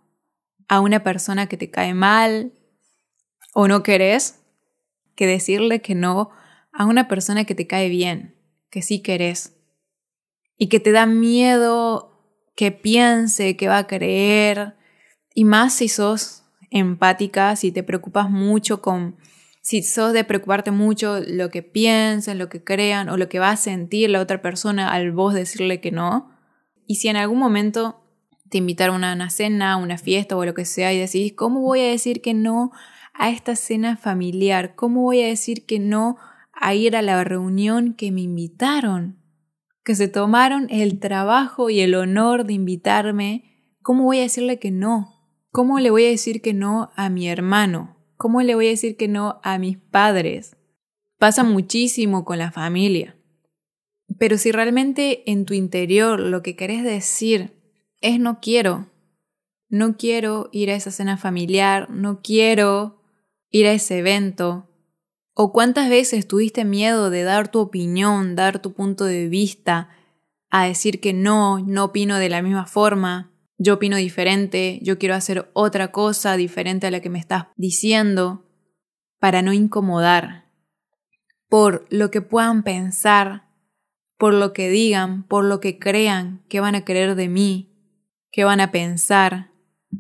a 0.67 0.82
una 0.82 1.02
persona 1.02 1.48
que 1.48 1.58
te 1.58 1.72
cae 1.72 1.96
mal 1.96 2.54
o 3.56 3.67
no 3.67 3.82
querés 3.82 4.44
que 5.15 5.26
decirle 5.26 5.82
que 5.82 5.96
no 5.96 6.30
a 6.72 6.86
una 6.86 7.08
persona 7.08 7.46
que 7.46 7.56
te 7.56 7.65
cae 7.65 7.89
bien, 7.89 8.36
que 8.70 8.84
sí 8.84 9.02
querés. 9.02 9.58
Y 10.58 10.70
que 10.70 10.80
te 10.80 10.91
da 10.91 11.08
miedo 11.08 12.24
que 12.56 12.72
piense, 12.72 13.58
que 13.58 13.67
va 13.67 13.80
a 13.80 13.88
creer. 13.88 14.76
Y 15.34 15.44
más 15.44 15.74
si 15.74 15.88
sos 15.88 16.44
empática, 16.70 17.56
si 17.56 17.72
te 17.72 17.82
preocupas 17.82 18.30
mucho 18.30 18.84
con 18.84 19.17
si 19.62 19.84
sos 19.84 20.12
de 20.13 20.24
preocuparte 20.24 20.71
mucho 20.71 21.19
lo 21.26 21.50
que 21.50 21.62
piensen, 21.62 22.39
lo 22.39 22.50
que 22.50 22.63
crean 22.63 23.10
o 23.10 23.17
lo 23.17 23.30
que 23.30 23.39
va 23.39 23.52
a 23.52 23.58
sentir 23.58 24.10
la 24.10 24.19
otra 24.19 24.41
persona 24.41 24.91
al 24.91 25.12
vos 25.12 25.36
decirle 25.36 25.80
que 25.80 25.91
no. 25.91 26.32
Y 26.88 26.95
si 26.95 27.08
en 27.08 27.15
algún 27.15 27.38
momento 27.38 28.02
te 28.50 28.58
invitaron 28.58 29.04
a 29.04 29.13
una 29.13 29.30
cena, 29.30 29.74
a 29.74 29.78
una 29.78 30.00
fiesta 30.00 30.36
o 30.36 30.43
lo 30.43 30.56
que 30.56 30.65
sea 30.65 30.91
y 30.91 31.00
decís, 31.00 31.34
¿cómo 31.36 31.62
voy 31.62 31.82
a 31.82 31.89
decir 31.89 32.21
que 32.21 32.34
no 32.34 32.71
a 33.13 33.30
esta 33.30 33.56
cena 33.56 33.97
familiar? 33.97 34.76
¿Cómo 34.76 35.04
voy 35.04 35.21
a 35.21 35.28
decir 35.28 35.65
que 35.65 35.80
no 35.80 36.17
a 36.54 36.74
ir 36.74 36.97
a 36.97 37.04
la 37.04 37.24
reunión 37.24 37.93
que 37.93 38.12
me 38.12 38.21
invitaron? 38.21 39.19
Que 39.84 39.93
se 39.93 40.08
tomaron 40.08 40.67
el 40.71 41.00
trabajo 41.00 41.69
y 41.69 41.82
el 41.82 41.93
honor 41.93 42.45
de 42.45 42.54
invitarme. 42.54 43.43
¿Cómo 43.84 44.06
voy 44.06 44.19
a 44.19 44.24
decirle 44.24 44.58
que 44.58 44.71
no? 44.71 45.21
¿Cómo 45.52 45.80
le 45.80 45.91
voy 45.91 46.06
a 46.06 46.10
decir 46.10 46.41
que 46.41 46.54
no 46.54 46.91
a 46.95 47.10
mi 47.10 47.30
hermano? 47.30 48.00
¿Cómo 48.21 48.43
le 48.43 48.53
voy 48.53 48.67
a 48.67 48.69
decir 48.69 48.97
que 48.97 49.07
no 49.07 49.39
a 49.41 49.57
mis 49.57 49.79
padres? 49.79 50.55
Pasa 51.17 51.43
muchísimo 51.43 52.23
con 52.23 52.38
la 52.38 52.51
familia. 52.51 53.17
Pero 54.19 54.38
si 54.38 54.51
realmente 54.51 55.23
en 55.31 55.45
tu 55.45 55.55
interior 55.55 56.19
lo 56.19 56.43
que 56.43 56.55
querés 56.55 56.84
decir 56.84 57.60
es 57.99 58.19
no 58.19 58.39
quiero. 58.39 58.91
No 59.69 59.97
quiero 59.97 60.49
ir 60.51 60.69
a 60.69 60.75
esa 60.75 60.91
cena 60.91 61.17
familiar, 61.17 61.89
no 61.89 62.21
quiero 62.21 63.01
ir 63.49 63.65
a 63.65 63.71
ese 63.71 63.97
evento. 63.97 64.69
¿O 65.34 65.51
cuántas 65.51 65.89
veces 65.89 66.27
tuviste 66.27 66.63
miedo 66.63 67.10
de 67.10 67.23
dar 67.23 67.49
tu 67.49 67.57
opinión, 67.57 68.36
dar 68.36 68.62
tu 68.62 68.73
punto 68.73 69.05
de 69.05 69.29
vista, 69.29 69.89
a 70.51 70.67
decir 70.67 70.99
que 70.99 71.13
no, 71.13 71.57
no 71.57 71.86
opino 71.86 72.17
de 72.17 72.29
la 72.29 72.43
misma 72.43 72.67
forma, 72.67 73.31
yo 73.63 73.76
opino 73.76 73.95
diferente, 73.95 74.80
yo 74.82 74.97
quiero 74.97 75.13
hacer 75.13 75.52
otra 75.54 75.91
cosa 75.91 76.36
diferente 76.36 76.88
a 76.88 76.91
la 76.91 77.00
que 77.00 77.12
me 77.12 77.19
estás 77.19 77.45
diciendo, 77.58 78.50
para 79.19 79.43
no 79.43 79.54
incomodar, 79.54 80.50
por 81.47 81.86
lo 81.91 82.10
que 82.10 82.21
puedan 82.21 82.63
pensar, 82.63 83.50
por 84.17 84.34
lo 84.34 84.52
que 84.52 84.69
digan, 84.69 85.28
por 85.28 85.45
lo 85.45 85.60
que 85.60 85.78
crean 85.78 86.43
que 86.50 86.60
van 86.60 86.74
a 86.74 86.84
querer 86.84 87.13
de 87.13 87.30
mí, 87.30 87.71
qué 88.32 88.45
van 88.45 88.62
a 88.62 88.71
pensar, 88.71 89.52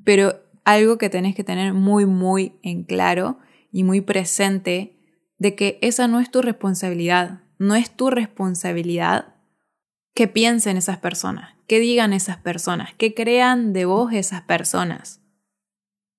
pero 0.03 0.41
algo 0.63 0.97
que 0.97 1.11
tenés 1.11 1.35
que 1.35 1.43
tener 1.43 1.73
muy, 1.73 2.07
muy 2.07 2.59
en 2.63 2.83
claro 2.83 3.37
y 3.71 3.83
muy 3.83 4.01
presente 4.01 4.97
de 5.37 5.53
que 5.53 5.77
esa 5.83 6.07
no 6.07 6.19
es 6.19 6.31
tu 6.31 6.41
responsabilidad, 6.41 7.43
no 7.59 7.75
es 7.75 7.95
tu 7.95 8.09
responsabilidad 8.09 9.35
que 10.15 10.27
piensen 10.27 10.77
esas 10.77 10.97
personas, 10.97 11.55
que 11.71 11.79
digan 11.79 12.11
esas 12.11 12.35
personas, 12.35 12.93
que 12.95 13.13
crean 13.13 13.71
de 13.71 13.85
vos 13.85 14.11
esas 14.11 14.41
personas. 14.41 15.21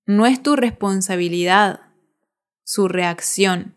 No 0.07 0.25
es 0.25 0.43
tu 0.43 0.57
responsabilidad 0.57 1.81
su 2.65 2.89
reacción. 2.89 3.75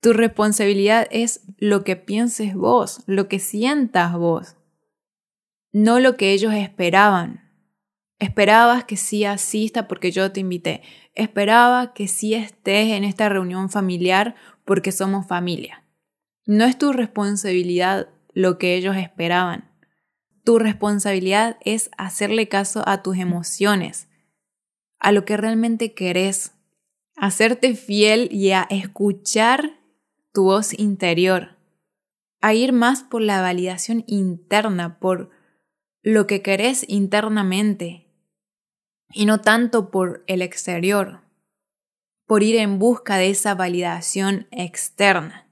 Tu 0.00 0.12
responsabilidad 0.12 1.08
es 1.10 1.40
lo 1.58 1.82
que 1.82 1.96
pienses 1.96 2.54
vos, 2.54 3.02
lo 3.06 3.26
que 3.26 3.40
sientas 3.40 4.12
vos 4.12 4.54
no 5.72 5.98
lo 5.98 6.16
que 6.16 6.30
ellos 6.30 6.54
esperaban. 6.54 7.50
Esperabas 8.20 8.84
que 8.84 8.96
sí 8.96 9.24
asista 9.24 9.88
porque 9.88 10.12
yo 10.12 10.30
te 10.30 10.38
invité. 10.38 10.82
Esperaba 11.16 11.94
que 11.94 12.06
sí 12.06 12.32
estés 12.32 12.92
en 12.92 13.02
esta 13.02 13.28
reunión 13.28 13.70
familiar 13.70 14.36
porque 14.64 14.92
somos 14.92 15.26
familia. 15.26 15.82
No 16.46 16.64
es 16.64 16.78
tu 16.78 16.92
responsabilidad 16.92 18.08
lo 18.34 18.56
que 18.56 18.76
ellos 18.76 18.96
esperaban. 18.96 19.75
Tu 20.46 20.60
responsabilidad 20.60 21.56
es 21.62 21.90
hacerle 21.98 22.48
caso 22.48 22.84
a 22.86 23.02
tus 23.02 23.18
emociones, 23.18 24.06
a 25.00 25.10
lo 25.10 25.24
que 25.24 25.36
realmente 25.36 25.92
querés, 25.92 26.52
hacerte 27.16 27.74
fiel 27.74 28.28
y 28.30 28.52
a 28.52 28.62
escuchar 28.70 29.80
tu 30.32 30.44
voz 30.44 30.72
interior, 30.78 31.56
a 32.40 32.54
ir 32.54 32.72
más 32.72 33.02
por 33.02 33.22
la 33.22 33.40
validación 33.40 34.04
interna, 34.06 35.00
por 35.00 35.30
lo 36.02 36.28
que 36.28 36.42
querés 36.42 36.84
internamente 36.88 38.06
y 39.12 39.26
no 39.26 39.40
tanto 39.40 39.90
por 39.90 40.22
el 40.28 40.42
exterior, 40.42 41.22
por 42.24 42.44
ir 42.44 42.54
en 42.54 42.78
busca 42.78 43.16
de 43.16 43.30
esa 43.30 43.56
validación 43.56 44.46
externa. 44.52 45.50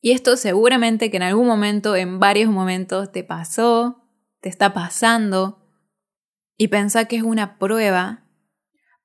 Y 0.00 0.12
esto 0.12 0.36
seguramente 0.36 1.10
que 1.10 1.16
en 1.16 1.24
algún 1.24 1.48
momento, 1.48 1.96
en 1.96 2.20
varios 2.20 2.52
momentos, 2.52 3.10
te 3.10 3.24
pasó, 3.24 4.01
te 4.42 4.48
está 4.48 4.74
pasando, 4.74 5.60
y 6.58 6.68
pensá 6.68 7.06
que 7.06 7.16
es 7.16 7.22
una 7.22 7.58
prueba 7.58 8.28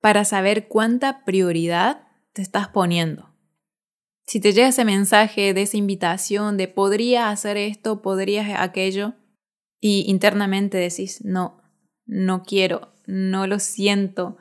para 0.02 0.26
saber 0.26 0.68
cuánta 0.68 1.24
prioridad 1.24 2.08
te 2.34 2.42
estás 2.42 2.68
poniendo. 2.68 3.34
Si 4.26 4.42
te 4.42 4.52
llega 4.52 4.68
ese 4.68 4.84
mensaje 4.84 5.54
de 5.54 5.62
esa 5.62 5.78
invitación 5.78 6.58
de 6.58 6.68
podría 6.68 7.30
hacer 7.30 7.56
esto, 7.56 8.02
podrías 8.02 8.60
aquello, 8.60 9.14
y 9.80 10.06
internamente 10.10 10.78
decís, 10.78 11.24
no, 11.24 11.62
no 12.06 12.44
quiero, 12.44 12.94
no 13.06 13.48
lo 13.48 13.60
siento, 13.60 14.38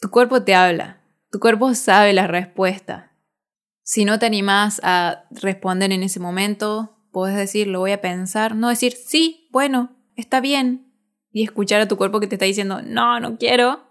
tu 0.00 0.10
cuerpo 0.10 0.42
te 0.42 0.54
habla, 0.54 1.00
tu 1.30 1.38
cuerpo 1.38 1.74
sabe 1.74 2.12
la 2.12 2.26
respuesta. 2.26 3.12
Si 3.82 4.04
no 4.04 4.18
te 4.18 4.26
animás 4.26 4.80
a 4.82 5.24
responder 5.30 5.92
en 5.92 6.02
ese 6.02 6.18
momento, 6.18 7.06
puedes 7.12 7.36
decir, 7.36 7.68
lo 7.68 7.78
voy 7.78 7.92
a 7.92 8.00
pensar, 8.00 8.56
no 8.56 8.68
decir, 8.68 8.92
sí, 8.92 9.48
bueno, 9.52 9.97
está 10.20 10.40
bien, 10.40 10.92
y 11.32 11.42
escuchar 11.42 11.80
a 11.80 11.88
tu 11.88 11.96
cuerpo 11.96 12.20
que 12.20 12.26
te 12.26 12.34
está 12.34 12.44
diciendo, 12.44 12.82
no, 12.82 13.20
no 13.20 13.38
quiero. 13.38 13.86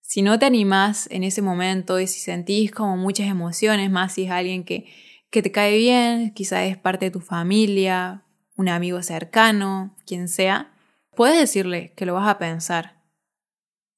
Si 0.00 0.22
no 0.22 0.38
te 0.38 0.46
animás 0.46 1.08
en 1.10 1.24
ese 1.24 1.42
momento 1.42 2.00
y 2.00 2.06
si 2.06 2.20
sentís 2.20 2.70
como 2.70 2.96
muchas 2.96 3.28
emociones, 3.28 3.90
más 3.90 4.14
si 4.14 4.24
es 4.24 4.30
alguien 4.30 4.64
que, 4.64 4.86
que 5.30 5.42
te 5.42 5.52
cae 5.52 5.76
bien, 5.76 6.32
quizás 6.34 6.64
es 6.64 6.76
parte 6.76 7.06
de 7.06 7.10
tu 7.10 7.20
familia, 7.20 8.24
un 8.56 8.68
amigo 8.68 9.02
cercano, 9.02 9.96
quien 10.06 10.28
sea, 10.28 10.72
puedes 11.14 11.38
decirle 11.38 11.92
que 11.96 12.06
lo 12.06 12.14
vas 12.14 12.28
a 12.28 12.38
pensar 12.38 13.02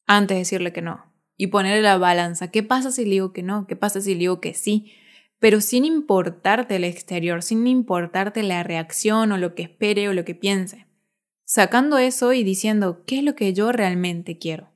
antes 0.07 0.35
de 0.35 0.39
decirle 0.41 0.73
que 0.73 0.83
no 0.83 1.05
y 1.37 1.47
ponerle 1.47 1.83
la 1.83 1.97
balanza. 1.97 2.51
¿Qué 2.51 2.63
pasa 2.63 2.91
si 2.91 3.05
le 3.05 3.13
digo 3.13 3.33
que 3.33 3.43
no? 3.43 3.67
¿Qué 3.67 3.77
pasa 3.77 4.01
si 4.01 4.13
le 4.15 4.21
digo 4.21 4.41
que 4.41 4.53
sí? 4.53 4.93
Pero 5.39 5.61
sin 5.61 5.85
importarte 5.85 6.77
el 6.77 6.85
exterior, 6.85 7.43
sin 7.43 7.67
importarte 7.67 8.43
la 8.43 8.63
reacción 8.63 9.33
o 9.33 9.39
lo 9.39 9.55
que 9.55 9.63
espere 9.63 10.09
o 10.09 10.13
lo 10.13 10.25
que 10.25 10.35
piense. 10.35 10.90
Sacando 11.53 11.99
eso 11.99 12.33
y 12.33 12.45
diciendo, 12.45 13.03
¿qué 13.07 13.19
es 13.19 13.25
lo 13.25 13.35
que 13.35 13.53
yo 13.53 13.73
realmente 13.73 14.39
quiero? 14.39 14.71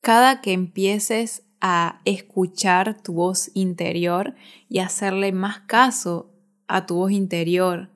Cada 0.00 0.40
que 0.40 0.52
empieces 0.52 1.42
a 1.60 2.00
escuchar 2.04 3.02
tu 3.02 3.14
voz 3.14 3.50
interior 3.54 4.36
y 4.68 4.78
hacerle 4.78 5.32
más 5.32 5.62
caso 5.62 6.32
a 6.68 6.86
tu 6.86 6.94
voz 6.94 7.10
interior, 7.10 7.90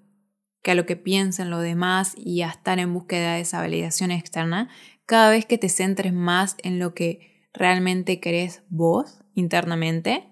que 0.61 0.73
a 0.73 0.75
lo 0.75 0.87
que 0.87 0.97
piensen 0.97 1.51
los 1.51 1.63
demás 1.63 2.15
y 2.17 2.43
a 2.43 2.49
estar 2.49 2.81
en 2.81 2.93
búsqueda 2.93 3.35
de 3.35 3.43
esa 3.43 3.61
validación 3.61 4.11
externa, 4.11 4.69
cada 5.07 5.31
vez 5.31 5.47
que 5.47 5.57
te 5.57 5.69
centres 5.69 6.13
más 6.13 6.57
en 6.65 6.81
lo 6.81 6.95
que 6.95 7.49
realmente 7.53 8.19
querés 8.19 8.65
vos 8.71 9.23
internamente, 9.35 10.29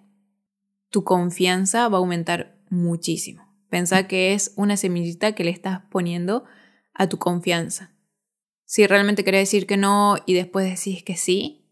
tu 0.90 1.04
confianza 1.04 1.88
va 1.88 1.98
a 1.98 2.00
aumentar 2.00 2.58
muchísimo. 2.70 3.46
Pensá 3.70 4.08
que 4.08 4.34
es 4.34 4.52
una 4.56 4.76
semillita 4.76 5.36
que 5.36 5.44
le 5.44 5.50
estás 5.50 5.82
poniendo 5.92 6.44
a 6.98 7.08
tu 7.08 7.18
confianza. 7.18 7.92
Si 8.66 8.86
realmente 8.86 9.24
querés 9.24 9.48
decir 9.48 9.66
que 9.66 9.78
no 9.78 10.16
y 10.26 10.34
después 10.34 10.68
decís 10.68 11.02
que 11.02 11.16
sí, 11.16 11.64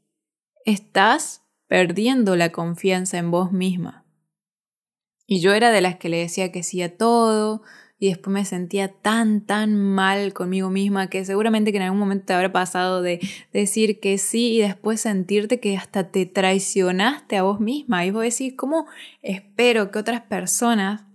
estás 0.65 1.43
perdiendo 1.67 2.37
la 2.37 2.53
confianza 2.53 3.19
en 3.19 3.31
vos 3.31 3.53
misma. 3.53 4.07
Y 5.27 5.41
yo 5.41 5.53
era 5.53 5.71
de 5.71 5.83
las 5.83 5.97
que 5.97 6.09
le 6.09 6.19
decía 6.19 6.53
que 6.53 6.63
sí 6.63 6.81
a 6.81 6.97
todo, 6.97 7.63
y 7.99 8.09
después 8.09 8.33
me 8.33 8.45
sentía 8.45 8.89
tan, 8.89 9.47
tan 9.47 9.75
mal 9.75 10.35
conmigo 10.35 10.69
misma 10.69 11.09
que 11.09 11.25
seguramente 11.25 11.73
que 11.73 11.79
en 11.79 11.85
algún 11.85 11.99
momento 11.99 12.27
te 12.27 12.33
habrá 12.35 12.53
pasado 12.53 13.01
de 13.01 13.21
decir 13.53 14.01
que 14.01 14.19
sí 14.19 14.57
y 14.57 14.61
después 14.61 15.01
sentirte 15.01 15.61
que 15.61 15.77
hasta 15.77 16.11
te 16.11 16.27
traicionaste 16.27 17.37
a 17.37 17.43
vos 17.43 17.59
misma. 17.59 18.05
Y 18.05 18.11
vos 18.11 18.23
decís, 18.23 18.53
¿cómo 18.55 18.87
espero 19.23 19.91
que 19.91 19.99
otras 19.99 20.21
personas 20.21 21.06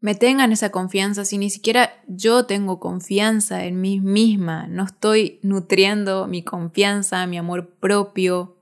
me 0.00 0.14
tengan 0.14 0.52
esa 0.52 0.70
confianza 0.70 1.24
si 1.24 1.38
ni 1.38 1.50
siquiera 1.50 2.02
yo 2.06 2.46
tengo 2.46 2.78
confianza 2.78 3.64
en 3.64 3.80
mí 3.80 4.00
misma? 4.00 4.66
No 4.68 4.84
estoy 4.84 5.40
nutriendo 5.42 6.26
mi 6.26 6.42
confianza, 6.42 7.26
mi 7.26 7.38
amor 7.38 7.76
propio, 7.78 8.56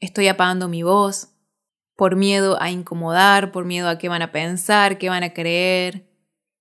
estoy 0.00 0.28
apagando 0.28 0.68
mi 0.68 0.82
voz 0.82 1.30
por 1.96 2.16
miedo 2.16 2.60
a 2.60 2.70
incomodar, 2.70 3.52
por 3.52 3.64
miedo 3.64 3.88
a 3.88 3.98
qué 3.98 4.08
van 4.08 4.22
a 4.22 4.32
pensar, 4.32 4.98
qué 4.98 5.08
van 5.08 5.22
a 5.22 5.32
creer 5.32 6.14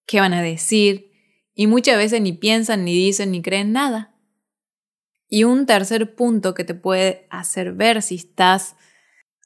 qué 0.06 0.19
van 0.19 0.34
a 0.34 0.41
decir, 0.41 1.12
y 1.54 1.67
muchas 1.67 1.97
veces 1.97 2.21
ni 2.21 2.34
piensan, 2.34 2.84
ni 2.86 2.93
dicen, 2.93 3.32
ni 3.32 3.41
creen 3.41 3.71
nada. 3.71 4.15
Y 5.28 5.43
un 5.43 5.65
tercer 5.65 6.15
punto 6.15 6.54
que 6.54 6.63
te 6.63 6.76
puede 6.76 7.28
hacer 7.30 7.73
ver 7.73 8.02
si 8.02 8.15
estás 8.15 8.76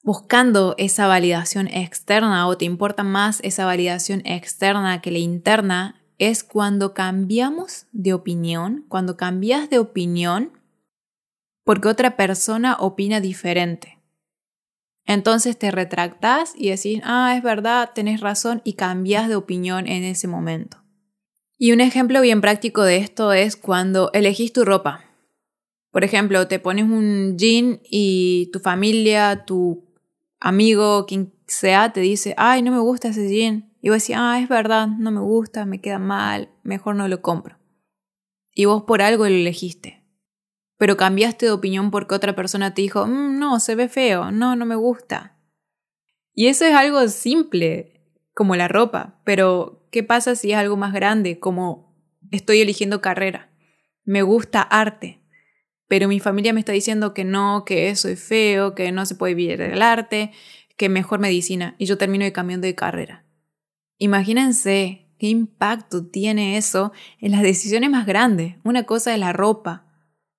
buscando 0.07 0.73
esa 0.77 1.05
validación 1.05 1.67
externa 1.67 2.47
o 2.47 2.57
te 2.57 2.63
importa 2.63 3.03
más 3.03 3.41
esa 3.43 3.65
validación 3.65 4.21
externa 4.23 5.01
que 5.01 5.11
la 5.11 5.17
interna 5.17 6.01
es 6.17 6.45
cuando 6.45 6.93
cambiamos 6.93 7.87
de 7.91 8.13
opinión, 8.13 8.85
cuando 8.87 9.17
cambias 9.17 9.69
de 9.69 9.79
opinión 9.79 10.53
porque 11.65 11.89
otra 11.89 12.15
persona 12.15 12.77
opina 12.79 13.19
diferente. 13.19 13.99
Entonces 15.05 15.59
te 15.59 15.71
retractas 15.71 16.53
y 16.55 16.69
decís, 16.69 17.01
ah, 17.03 17.33
es 17.35 17.43
verdad, 17.43 17.91
tenés 17.93 18.21
razón 18.21 18.61
y 18.63 18.75
cambias 18.75 19.27
de 19.27 19.35
opinión 19.35 19.87
en 19.87 20.05
ese 20.05 20.29
momento. 20.29 20.77
Y 21.57 21.73
un 21.73 21.81
ejemplo 21.81 22.21
bien 22.21 22.39
práctico 22.39 22.83
de 22.83 22.95
esto 22.95 23.33
es 23.33 23.57
cuando 23.57 24.09
elegís 24.13 24.53
tu 24.53 24.63
ropa. 24.63 25.03
Por 25.91 26.05
ejemplo, 26.05 26.47
te 26.47 26.59
pones 26.59 26.85
un 26.85 27.37
jean 27.37 27.81
y 27.83 28.49
tu 28.53 28.59
familia, 28.59 29.43
tu 29.43 29.86
amigo, 30.39 31.05
quien 31.05 31.33
sea, 31.47 31.93
te 31.93 32.01
dice, 32.01 32.33
ay, 32.37 32.61
no 32.61 32.71
me 32.71 32.79
gusta 32.79 33.09
ese 33.09 33.29
jean. 33.29 33.71
Y 33.81 33.89
vos 33.89 34.01
decís, 34.01 34.15
ah, 34.17 34.39
es 34.41 34.49
verdad, 34.49 34.87
no 34.87 35.11
me 35.11 35.21
gusta, 35.21 35.65
me 35.65 35.81
queda 35.81 35.99
mal, 35.99 36.49
mejor 36.63 36.95
no 36.95 37.07
lo 37.07 37.21
compro. 37.21 37.57
Y 38.53 38.65
vos 38.65 38.83
por 38.83 39.01
algo 39.01 39.25
lo 39.25 39.35
elegiste 39.35 39.97
pero 40.77 40.95
cambiaste 40.95 41.47
de 41.47 41.51
opinión 41.51 41.91
porque 41.91 42.15
otra 42.15 42.35
persona 42.35 42.73
te 42.73 42.83
dijo, 42.83 43.05
mm, 43.05 43.39
no, 43.39 43.59
se 43.59 43.75
ve 43.75 43.89
feo, 43.89 44.31
no, 44.31 44.55
no 44.55 44.65
me 44.65 44.75
gusta. 44.75 45.35
Y 46.33 46.47
eso 46.47 46.65
es 46.65 46.75
algo 46.75 47.07
simple, 47.07 47.93
como 48.33 48.55
la 48.55 48.67
ropa, 48.67 49.19
pero 49.23 49.87
¿qué 49.91 50.03
pasa 50.03 50.35
si 50.35 50.51
es 50.51 50.57
algo 50.57 50.77
más 50.77 50.93
grande, 50.93 51.39
como 51.39 51.95
estoy 52.31 52.61
eligiendo 52.61 53.01
carrera? 53.01 53.49
Me 54.03 54.21
gusta 54.21 54.61
arte, 54.61 55.23
pero 55.87 56.07
mi 56.07 56.19
familia 56.19 56.53
me 56.53 56.59
está 56.59 56.71
diciendo 56.71 57.13
que 57.13 57.23
no, 57.23 57.63
que 57.65 57.89
eso 57.89 58.09
es 58.09 58.21
feo, 58.21 58.75
que 58.75 58.91
no 58.91 59.05
se 59.05 59.15
puede 59.15 59.33
vivir 59.33 59.61
el 59.61 59.81
arte, 59.81 60.31
que 60.75 60.89
mejor 60.89 61.19
medicina, 61.19 61.75
y 61.77 61.85
yo 61.85 61.97
termino 61.97 62.23
de 62.23 62.33
cambiando 62.33 62.67
de 62.67 62.75
carrera. 62.75 63.25
Imagínense 63.97 65.07
qué 65.17 65.27
impacto 65.27 66.05
tiene 66.05 66.57
eso 66.57 66.91
en 67.19 67.31
las 67.31 67.41
decisiones 67.41 67.89
más 67.89 68.05
grandes. 68.05 68.55
Una 68.63 68.83
cosa 68.83 69.13
es 69.13 69.19
la 69.19 69.33
ropa, 69.33 69.87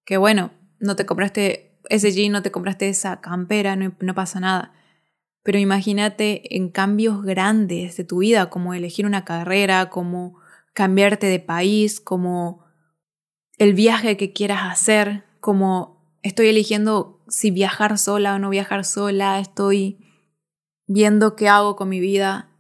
que 0.05 0.17
bueno, 0.17 0.53
no 0.79 0.95
te 0.97 1.07
compraste 1.07 1.77
ese 1.89 2.13
jean, 2.13 2.33
no 2.33 2.43
te 2.43 2.53
compraste 2.53 2.89
esa 2.89 3.21
campera, 3.21 3.75
no, 3.75 3.93
no 4.01 4.15
pasa 4.15 4.41
nada. 4.41 4.73
Pero 5.43 5.59
imagínate 5.59 6.57
en 6.57 6.69
cambios 6.69 7.23
grandes 7.25 7.97
de 7.97 8.05
tu 8.05 8.19
vida, 8.19 8.51
como 8.51 8.75
elegir 8.75 9.07
una 9.07 9.25
carrera, 9.25 9.89
como 9.89 10.39
cambiarte 10.73 11.27
de 11.27 11.41
país, 11.41 12.01
como 12.01 12.65
el 13.57 13.75
viaje 13.75 14.17
que 14.17 14.33
quieras 14.33 14.61
hacer, 14.71 15.25
como 15.49 16.19
estoy 16.23 16.49
eligiendo 16.49 17.23
si 17.27 17.51
viajar 17.51 17.97
sola 17.97 18.35
o 18.35 18.39
no 18.39 18.51
viajar 18.51 18.85
sola, 18.85 19.41
estoy 19.41 19.97
viendo 20.87 21.37
qué 21.37 21.49
hago 21.49 21.75
con 21.75 21.89
mi 21.89 22.01
vida 22.01 22.51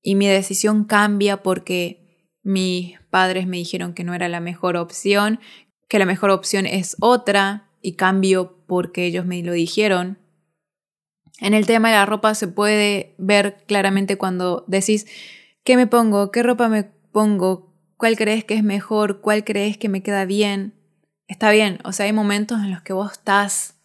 y 0.00 0.14
mi 0.14 0.28
decisión 0.28 0.84
cambia 0.84 1.42
porque 1.42 2.32
mis 2.42 2.98
padres 3.10 3.46
me 3.46 3.58
dijeron 3.58 3.92
que 3.92 4.02
no 4.02 4.14
era 4.14 4.30
la 4.30 4.40
mejor 4.40 4.78
opción, 4.78 5.40
que 5.90 5.98
la 5.98 6.06
mejor 6.06 6.30
opción 6.30 6.64
es 6.64 6.96
otra 7.00 7.68
y 7.82 7.96
cambio 7.96 8.64
porque 8.66 9.04
ellos 9.04 9.26
me 9.26 9.42
lo 9.42 9.52
dijeron. 9.52 10.18
En 11.38 11.52
el 11.52 11.66
tema 11.66 11.90
de 11.90 11.96
la 11.96 12.06
ropa 12.06 12.34
se 12.34 12.48
puede 12.48 13.14
ver 13.18 13.58
claramente 13.66 14.16
cuando 14.16 14.64
decís, 14.68 15.06
¿qué 15.64 15.76
me 15.76 15.86
pongo? 15.86 16.30
¿Qué 16.30 16.42
ropa 16.42 16.70
me 16.70 16.84
pongo? 16.84 17.74
¿Cuál 17.98 18.16
crees 18.16 18.42
que 18.44 18.54
es 18.54 18.64
mejor? 18.64 19.20
¿Cuál 19.20 19.44
crees 19.44 19.76
que 19.76 19.90
me 19.90 20.02
queda 20.02 20.24
bien? 20.24 20.78
Está 21.28 21.50
bien, 21.50 21.78
o 21.84 21.92
sea, 21.92 22.06
hay 22.06 22.12
momentos 22.12 22.58
en 22.60 22.70
los 22.70 22.82
que 22.82 22.92
vos 22.92 23.12
estás 23.12 23.78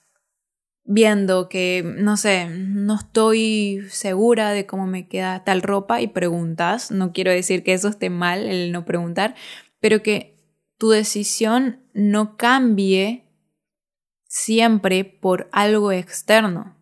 viendo 0.84 1.50
que, 1.50 1.84
no 1.86 2.15
sé, 2.17 2.47
no 2.50 2.95
estoy 2.95 3.86
segura 3.89 4.52
de 4.52 4.65
cómo 4.65 4.88
me 4.88 5.08
queda 5.08 5.43
tal 5.43 5.62
ropa 5.62 6.02
y 6.02 6.08
preguntas. 6.08 6.91
No 6.91 7.12
quiero 7.12 7.32
decir 7.32 7.63
que 7.63 7.73
eso 7.73 7.89
esté 7.89 8.10
mal, 8.10 8.47
el 8.47 8.71
no 8.71 8.86
preguntar, 8.86 9.36
pero 9.80 10.02
que 10.02 10.38
tu 10.78 10.89
decisión 10.89 11.82
no 11.93 12.38
cambie 12.38 13.26
siempre 14.28 15.04
por 15.04 15.50
algo 15.52 15.91
externo. 15.91 16.76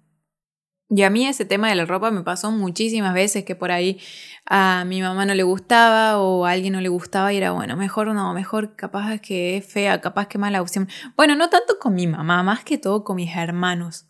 Y 0.90 1.02
a 1.02 1.10
mí 1.10 1.26
ese 1.26 1.46
tema 1.46 1.70
de 1.70 1.76
la 1.76 1.86
ropa 1.86 2.12
me 2.12 2.22
pasó 2.22 2.52
muchísimas 2.52 3.14
veces 3.14 3.44
que 3.44 3.56
por 3.56 3.72
ahí 3.72 4.00
a 4.46 4.86
mi 4.86 5.02
mamá 5.02 5.26
no 5.26 5.34
le 5.34 5.42
gustaba 5.42 6.20
o 6.20 6.46
a 6.46 6.52
alguien 6.52 6.74
no 6.74 6.82
le 6.82 6.90
gustaba 6.90 7.34
y 7.34 7.38
era 7.38 7.52
bueno, 7.52 7.76
mejor 7.76 8.14
no, 8.14 8.34
mejor 8.34 8.76
capaz 8.76 9.20
que 9.20 9.58
es 9.58 9.66
fea, 9.66 10.00
capaz 10.00 10.28
que 10.28 10.38
mala 10.38 10.62
opción. 10.62 10.88
Bueno, 11.18 11.36
no 11.36 11.50
tanto 11.50 11.80
con 11.80 11.96
mi 11.96 12.06
mamá, 12.06 12.44
más 12.44 12.64
que 12.64 12.78
todo 12.78 13.04
con 13.04 13.16
mis 13.16 13.36
hermanos. 13.36 14.06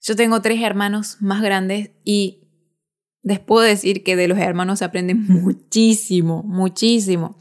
Yo 0.00 0.14
tengo 0.14 0.40
tres 0.40 0.62
hermanos 0.62 1.16
más 1.20 1.42
grandes 1.42 1.90
y 2.04 2.48
les 3.22 3.40
puedo 3.40 3.62
decir 3.62 4.04
que 4.04 4.16
de 4.16 4.28
los 4.28 4.38
hermanos 4.38 4.78
se 4.78 4.84
aprende 4.84 5.14
muchísimo, 5.14 6.44
muchísimo. 6.44 7.38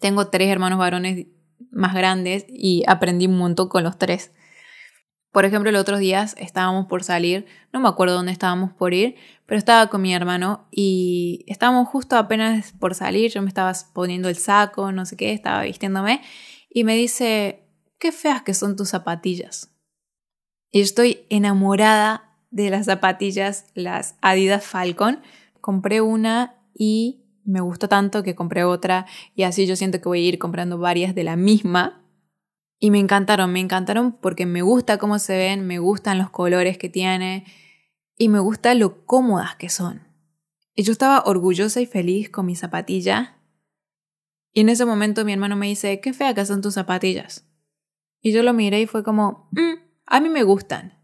Tengo 0.00 0.28
tres 0.28 0.48
hermanos 0.48 0.78
varones 0.78 1.26
más 1.70 1.94
grandes 1.94 2.46
y 2.48 2.82
aprendí 2.86 3.26
un 3.26 3.36
montón 3.36 3.68
con 3.68 3.84
los 3.84 3.98
tres. 3.98 4.32
Por 5.32 5.44
ejemplo, 5.44 5.70
los 5.70 5.80
otros 5.80 6.00
días 6.00 6.34
estábamos 6.38 6.86
por 6.86 7.04
salir, 7.04 7.46
no 7.72 7.80
me 7.80 7.88
acuerdo 7.88 8.14
dónde 8.14 8.32
estábamos 8.32 8.72
por 8.72 8.94
ir, 8.94 9.14
pero 9.46 9.58
estaba 9.58 9.88
con 9.88 10.02
mi 10.02 10.12
hermano 10.12 10.66
y 10.70 11.44
estábamos 11.46 11.88
justo 11.88 12.16
apenas 12.16 12.72
por 12.72 12.94
salir, 12.94 13.30
yo 13.30 13.40
me 13.42 13.48
estaba 13.48 13.72
poniendo 13.92 14.28
el 14.28 14.36
saco, 14.36 14.90
no 14.90 15.06
sé 15.06 15.16
qué, 15.16 15.32
estaba 15.32 15.62
vistiéndome 15.62 16.20
y 16.68 16.84
me 16.84 16.96
dice, 16.96 17.62
qué 17.98 18.10
feas 18.10 18.42
que 18.42 18.54
son 18.54 18.74
tus 18.76 18.88
zapatillas. 18.88 19.70
Y 20.72 20.80
estoy 20.80 21.26
enamorada 21.30 22.36
de 22.50 22.70
las 22.70 22.86
zapatillas, 22.86 23.66
las 23.74 24.16
Adidas 24.20 24.64
Falcon. 24.64 25.20
Compré 25.60 26.00
una 26.00 26.56
y 26.74 27.24
me 27.44 27.60
gustó 27.60 27.88
tanto 27.88 28.22
que 28.22 28.34
compré 28.34 28.64
otra 28.64 29.06
y 29.34 29.42
así 29.42 29.66
yo 29.66 29.76
siento 29.76 30.00
que 30.00 30.08
voy 30.08 30.24
a 30.24 30.28
ir 30.28 30.38
comprando 30.38 30.78
varias 30.78 31.14
de 31.14 31.24
la 31.24 31.36
misma. 31.36 31.99
Y 32.82 32.90
me 32.90 32.98
encantaron, 32.98 33.52
me 33.52 33.60
encantaron 33.60 34.12
porque 34.12 34.46
me 34.46 34.62
gusta 34.62 34.96
cómo 34.96 35.18
se 35.18 35.36
ven, 35.36 35.66
me 35.66 35.78
gustan 35.78 36.16
los 36.18 36.30
colores 36.30 36.78
que 36.78 36.88
tiene 36.88 37.44
y 38.16 38.28
me 38.28 38.38
gusta 38.38 38.74
lo 38.74 39.04
cómodas 39.04 39.54
que 39.56 39.68
son. 39.68 40.08
Y 40.74 40.82
yo 40.82 40.92
estaba 40.92 41.22
orgullosa 41.26 41.82
y 41.82 41.86
feliz 41.86 42.30
con 42.30 42.46
mi 42.46 42.56
zapatilla. 42.56 43.36
Y 44.52 44.62
en 44.62 44.70
ese 44.70 44.86
momento 44.86 45.26
mi 45.26 45.32
hermano 45.34 45.56
me 45.56 45.66
dice, 45.66 46.00
qué 46.00 46.14
fea 46.14 46.34
que 46.34 46.46
son 46.46 46.62
tus 46.62 46.74
zapatillas. 46.74 47.46
Y 48.22 48.32
yo 48.32 48.42
lo 48.42 48.54
miré 48.54 48.80
y 48.80 48.86
fue 48.86 49.02
como, 49.02 49.48
mm, 49.52 49.74
a 50.06 50.20
mí 50.20 50.30
me 50.30 50.42
gustan. 50.42 50.98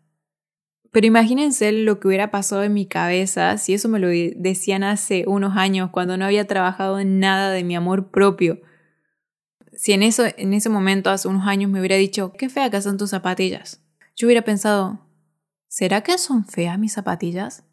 Pero 0.93 1.07
imagínense 1.07 1.73
lo 1.73 2.01
que 2.01 2.09
hubiera 2.09 2.31
pasado 2.31 2.63
en 2.63 2.73
mi 2.73 2.87
cabeza 2.87 3.59
si 3.59 3.75
eso 3.75 3.91
me 3.91 3.99
lo 3.99 4.09
decían 4.09 4.83
hace 4.83 5.25
unos 5.27 5.55
años, 5.59 5.91
cuando 5.91 6.17
no 6.17 6.25
había 6.25 6.47
trabajado 6.47 6.99
en 7.01 7.21
nada 7.21 7.51
de 7.51 7.65
mi 7.65 7.77
amor 7.77 8.11
propio. 8.11 8.63
Si 9.77 9.93
en, 9.93 10.03
eso, 10.03 10.25
en 10.37 10.55
ese 10.55 10.71
momento, 10.71 11.11
hace 11.11 11.29
unos 11.29 11.47
años, 11.47 11.71
me 11.71 11.79
hubiera 11.79 11.97
dicho, 11.97 12.33
qué 12.33 12.49
fea 12.49 12.71
que 12.71 12.81
son 12.81 12.97
tus 12.97 13.11
zapatillas. 13.11 13.83
Yo 14.17 14.27
hubiera 14.27 14.43
pensado, 14.43 15.07
¿será 15.69 16.03
que 16.03 16.17
son 16.17 16.47
feas 16.47 16.79
mis 16.79 16.95
zapatillas? 16.95 17.65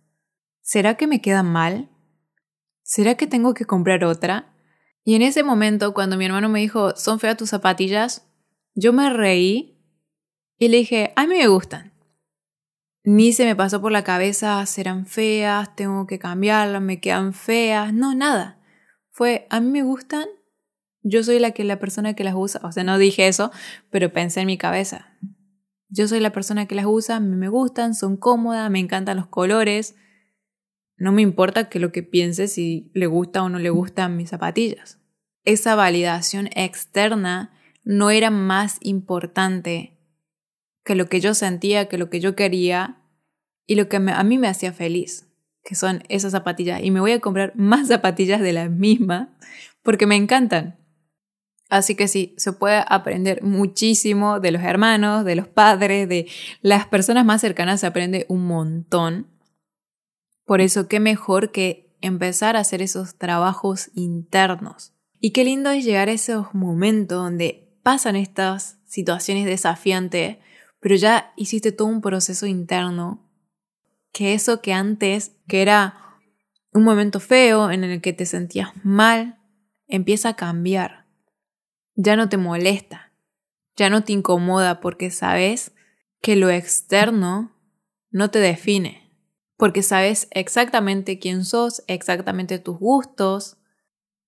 ¿Será 0.62 0.96
que 0.96 1.08
me 1.08 1.22
quedan 1.22 1.52
mal? 1.52 1.90
¿Será 2.84 3.16
que 3.16 3.26
tengo 3.26 3.54
que 3.54 3.66
comprar 3.66 4.04
otra? 4.04 4.54
Y 5.06 5.16
en 5.16 5.22
ese 5.22 5.44
momento, 5.44 5.94
cuando 5.94 6.18
mi 6.18 6.26
hermano 6.26 6.50
me 6.50 6.60
dijo, 6.60 6.96
son 6.96 7.20
feas 7.20 7.38
tus 7.38 7.50
zapatillas, 7.50 8.28
yo 8.76 8.92
me 8.92 9.10
reí 9.10 9.82
y 10.58 10.68
le 10.68 10.78
dije, 10.78 11.14
a 11.16 11.26
mí 11.26 11.36
me 11.36 11.48
gustan. 11.48 11.94
Ni 13.06 13.34
se 13.34 13.46
me 13.46 13.56
pasó 13.56 13.82
por 13.82 13.92
la 13.92 14.04
cabeza, 14.04 14.66
serán 14.66 15.06
feas, 15.06 15.76
tengo 15.76 16.08
que 16.08 16.20
cambiarlas, 16.20 16.82
me 16.82 17.00
quedan 17.00 17.34
feas, 17.34 17.94
no, 17.94 18.14
nada. 18.16 18.62
Fue, 19.12 19.48
a 19.50 19.60
mí 19.60 19.70
me 19.70 19.84
gustan, 19.84 20.28
yo 21.04 21.24
soy 21.24 21.40
la 21.40 21.52
que 21.52 21.64
la 21.64 21.80
persona 21.80 22.16
que 22.16 22.24
las 22.24 22.34
usa, 22.36 22.62
o 22.64 22.72
sea, 22.72 22.84
no 22.84 22.98
dije 22.98 23.28
eso, 23.28 23.52
pero 23.90 24.12
pensé 24.12 24.42
en 24.42 24.48
mi 24.48 24.58
cabeza. 24.58 25.18
Yo 25.90 26.08
soy 26.08 26.20
la 26.20 26.32
persona 26.32 26.66
que 26.66 26.76
las 26.76 26.86
usa, 26.88 27.20
me 27.20 27.50
gustan, 27.50 27.94
son 27.94 28.18
cómodas, 28.18 28.72
me 28.72 28.80
encantan 28.80 29.18
los 29.18 29.28
colores. 29.28 29.96
No 30.98 31.12
me 31.12 31.22
importa 31.22 31.70
que 31.70 31.80
lo 31.80 31.92
que 31.92 32.02
piense 32.02 32.48
si 32.48 32.90
le 32.96 33.06
gusta 33.06 33.44
o 33.44 33.50
no 33.50 33.60
le 33.60 33.70
gustan 33.70 34.18
mis 34.18 34.30
zapatillas. 34.30 35.00
Esa 35.44 35.76
validación 35.76 36.50
externa 36.56 37.52
no 37.84 38.10
era 38.10 38.32
más 38.32 38.78
importante 38.82 40.00
que 40.84 40.96
lo 40.96 41.08
que 41.08 41.20
yo 41.20 41.34
sentía, 41.34 41.88
que 41.88 41.98
lo 41.98 42.10
que 42.10 42.20
yo 42.20 42.36
quería 42.36 43.02
y 43.68 43.76
lo 43.76 43.88
que 43.88 43.98
a 43.98 44.24
mí 44.24 44.38
me 44.38 44.48
hacía 44.48 44.74
feliz, 44.74 45.30
que 45.64 45.76
son 45.76 46.04
esas 46.10 46.32
zapatillas. 46.32 46.82
Y 46.82 46.92
me 46.92 47.02
voy 47.02 47.12
a 47.12 47.20
comprar 47.20 47.54
más 47.56 47.88
zapatillas 47.90 48.42
de 48.42 48.54
la 48.54 48.70
misma 48.70 49.38
porque 49.84 50.08
me 50.08 50.16
encantan. 50.16 50.83
Así 51.70 51.96
que 51.96 52.08
sí, 52.08 52.36
se 52.38 52.54
puede 52.54 52.84
aprender 52.88 53.42
muchísimo 53.42 54.40
de 54.40 54.52
los 54.52 54.62
hermanos, 54.62 55.26
de 55.26 55.36
los 55.36 55.48
padres, 55.48 56.08
de 56.08 56.28
las 56.62 56.86
personas 56.88 57.26
más 57.26 57.42
cercanas, 57.42 57.80
se 57.80 57.88
aprende 57.88 58.26
un 58.30 58.46
montón. 58.46 59.28
Por 60.46 60.62
eso, 60.62 60.88
qué 60.88 61.00
mejor 61.00 61.52
que 61.52 61.96
empezar 62.02 62.56
a 62.56 62.60
hacer 62.60 62.82
esos 62.82 63.18
trabajos 63.18 63.90
internos. 63.96 64.94
Y 65.20 65.32
qué 65.32 65.46
lindo 65.46 65.72
es 65.72 65.86
llegar 65.86 66.10
a 66.10 66.14
esos 66.14 66.54
momentos 66.54 67.18
donde 67.18 67.80
pasan 67.82 68.16
estas 68.16 68.78
situaciones 68.86 69.46
desafiantes 69.46 70.38
pero 70.84 70.96
ya 70.96 71.32
hiciste 71.38 71.72
todo 71.72 71.88
un 71.88 72.02
proceso 72.02 72.46
interno, 72.46 73.26
que 74.12 74.34
eso 74.34 74.62
que 74.62 74.74
antes, 74.74 75.32
que 75.48 75.62
era 75.62 76.20
un 76.74 76.84
momento 76.84 77.22
feo 77.22 77.72
en 77.72 77.86
el 77.86 78.02
que 78.02 78.12
te 78.12 78.26
sentías 78.26 78.72
mal, 78.84 79.40
empieza 79.88 80.30
a 80.30 80.36
cambiar. 80.36 81.03
Ya 81.96 82.16
no 82.16 82.28
te 82.30 82.38
molesta, 82.38 83.12
ya 83.76 83.90
no 83.90 84.04
te 84.04 84.14
incomoda 84.14 84.80
porque 84.80 85.12
sabes 85.12 85.74
que 86.22 86.36
lo 86.36 86.50
externo 86.50 87.52
no 88.10 88.32
te 88.32 88.40
define, 88.40 89.12
porque 89.58 89.84
sabes 89.84 90.28
exactamente 90.32 91.20
quién 91.20 91.46
sos, 91.46 91.84
exactamente 91.88 92.60
tus 92.60 92.80
gustos, 92.80 93.58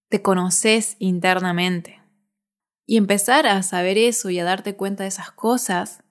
te 0.09 0.21
conoces 0.21 0.95
internamente. 0.99 2.01
Y 2.85 2.97
empezar 2.97 3.47
a 3.47 3.63
saber 3.63 3.97
eso 3.97 4.29
y 4.29 4.39
a 4.39 4.43
darte 4.43 4.75
cuenta 4.75 5.03
de 5.03 5.09
esas 5.09 5.31
cosas 5.31 6.03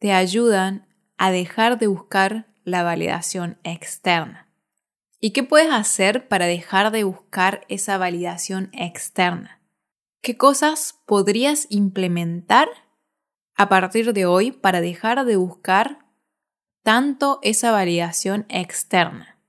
te 0.00 0.12
ayudan 0.12 0.88
a 1.18 1.30
dejar 1.30 1.78
de 1.78 1.86
buscar 1.86 2.48
la 2.64 2.82
validación 2.82 3.58
externa. 3.62 4.48
¿Y 5.20 5.32
qué 5.32 5.42
puedes 5.42 5.70
hacer 5.70 6.26
para 6.28 6.46
dejar 6.46 6.90
de 6.90 7.04
buscar 7.04 7.64
esa 7.68 7.98
validación 7.98 8.70
externa? 8.72 9.59
¿Qué 10.22 10.36
cosas 10.36 11.00
podrías 11.06 11.66
implementar 11.70 12.68
a 13.56 13.70
partir 13.70 14.12
de 14.12 14.26
hoy 14.26 14.52
para 14.52 14.82
dejar 14.82 15.24
de 15.24 15.36
buscar 15.36 16.04
tanto 16.82 17.38
esa 17.42 17.72
validación 17.72 18.44
externa? 18.50 19.40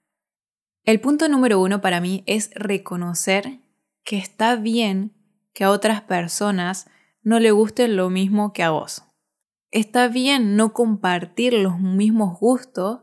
El 0.86 1.02
punto 1.02 1.28
número 1.28 1.60
uno 1.60 1.82
para 1.82 2.00
mí 2.00 2.24
es 2.26 2.52
reconocer 2.56 3.60
que 4.06 4.18
está 4.18 4.56
bien 4.56 5.14
que 5.54 5.66
a 5.66 5.72
otras 5.72 6.04
personas 6.04 6.90
no 7.22 7.42
le 7.42 7.52
guste 7.52 7.90
lo 7.90 8.10
mismo 8.10 8.54
que 8.54 8.64
a 8.64 8.70
vos. 8.70 9.04
Está 9.72 10.08
bien 10.08 10.56
no 10.56 10.72
compartir 10.72 11.52
los 11.52 11.82
mismos 11.82 12.40
gustos 12.40 13.02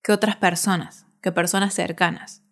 que 0.00 0.12
otras 0.12 0.36
personas, 0.36 1.06
que 1.20 1.32
personas 1.32 1.74
cercanas. 1.74 2.43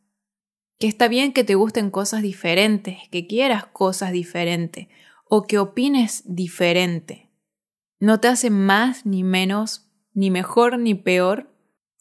Que 0.82 0.88
está 0.88 1.06
bien 1.06 1.32
que 1.32 1.44
te 1.44 1.54
gusten 1.54 1.92
cosas 1.92 2.22
diferentes, 2.22 3.08
que 3.12 3.28
quieras 3.28 3.66
cosas 3.66 4.10
diferentes 4.10 4.88
o 5.28 5.44
que 5.44 5.60
opines 5.60 6.24
diferente. 6.26 7.30
No 8.00 8.18
te 8.18 8.26
hace 8.26 8.50
más 8.50 9.06
ni 9.06 9.22
menos, 9.22 9.88
ni 10.12 10.32
mejor 10.32 10.80
ni 10.80 10.96
peor 10.96 11.54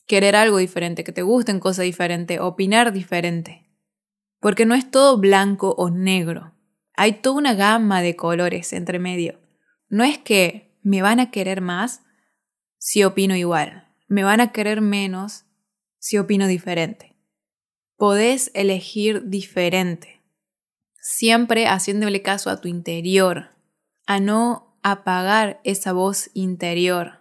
querer 0.08 0.36
algo 0.36 0.58
diferente, 0.58 1.04
que 1.04 1.12
te 1.12 1.22
gusten 1.22 1.60
cosas 1.60 1.86
diferentes, 1.86 2.40
opinar 2.40 2.92
diferente. 2.92 3.70
Porque 4.40 4.66
no 4.66 4.74
es 4.74 4.90
todo 4.90 5.20
blanco 5.20 5.76
o 5.78 5.92
negro. 5.92 6.56
Hay 6.96 7.22
toda 7.22 7.38
una 7.38 7.54
gama 7.54 8.02
de 8.02 8.16
colores 8.16 8.74
entre 8.74 8.98
medio. 8.98 9.40
No 9.90 10.04
es 10.04 10.18
que 10.18 10.76
me 10.82 11.04
van 11.04 11.20
a 11.20 11.30
querer 11.30 11.62
más 11.62 12.02
si 12.80 13.04
opino 13.04 13.36
igual, 13.36 13.94
me 14.08 14.24
van 14.24 14.42
a 14.42 14.52
querer 14.52 14.82
menos 14.82 15.46
si 16.00 16.18
opino 16.18 16.48
diferente. 16.48 17.11
Podés 18.02 18.50
elegir 18.56 19.30
diferente, 19.30 20.24
siempre 21.00 21.68
haciéndole 21.68 22.24
caso 22.24 22.50
a 22.50 22.60
tu 22.60 22.68
interior, 22.68 23.52
a 24.08 24.20
no 24.20 24.76
apagar 24.82 25.62
esa 25.64 25.94
voz 25.94 26.32
interior. 26.34 27.20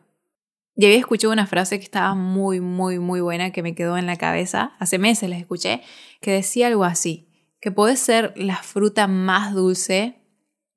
Y 0.75 0.87
había 0.87 0.97
escuchado 0.97 1.35
una 1.35 1.47
frase 1.47 1.79
que 1.79 1.85
estaba 1.85 2.15
muy, 2.15 2.63
muy, 2.63 2.99
muy 2.99 3.21
buena, 3.21 3.53
que 3.53 3.63
me 3.63 3.75
quedó 3.75 3.99
en 3.99 4.07
la 4.07 4.17
cabeza, 4.17 4.73
hace 4.79 4.97
meses 4.97 5.29
la 5.29 5.37
escuché, 5.37 5.83
que 6.23 6.31
decía 6.31 6.69
algo 6.69 6.85
así, 6.85 7.29
que 7.61 7.71
podés 7.71 8.01
ser 8.01 8.33
la 8.35 8.57
fruta 8.57 9.07
más 9.07 9.53
dulce 9.53 10.23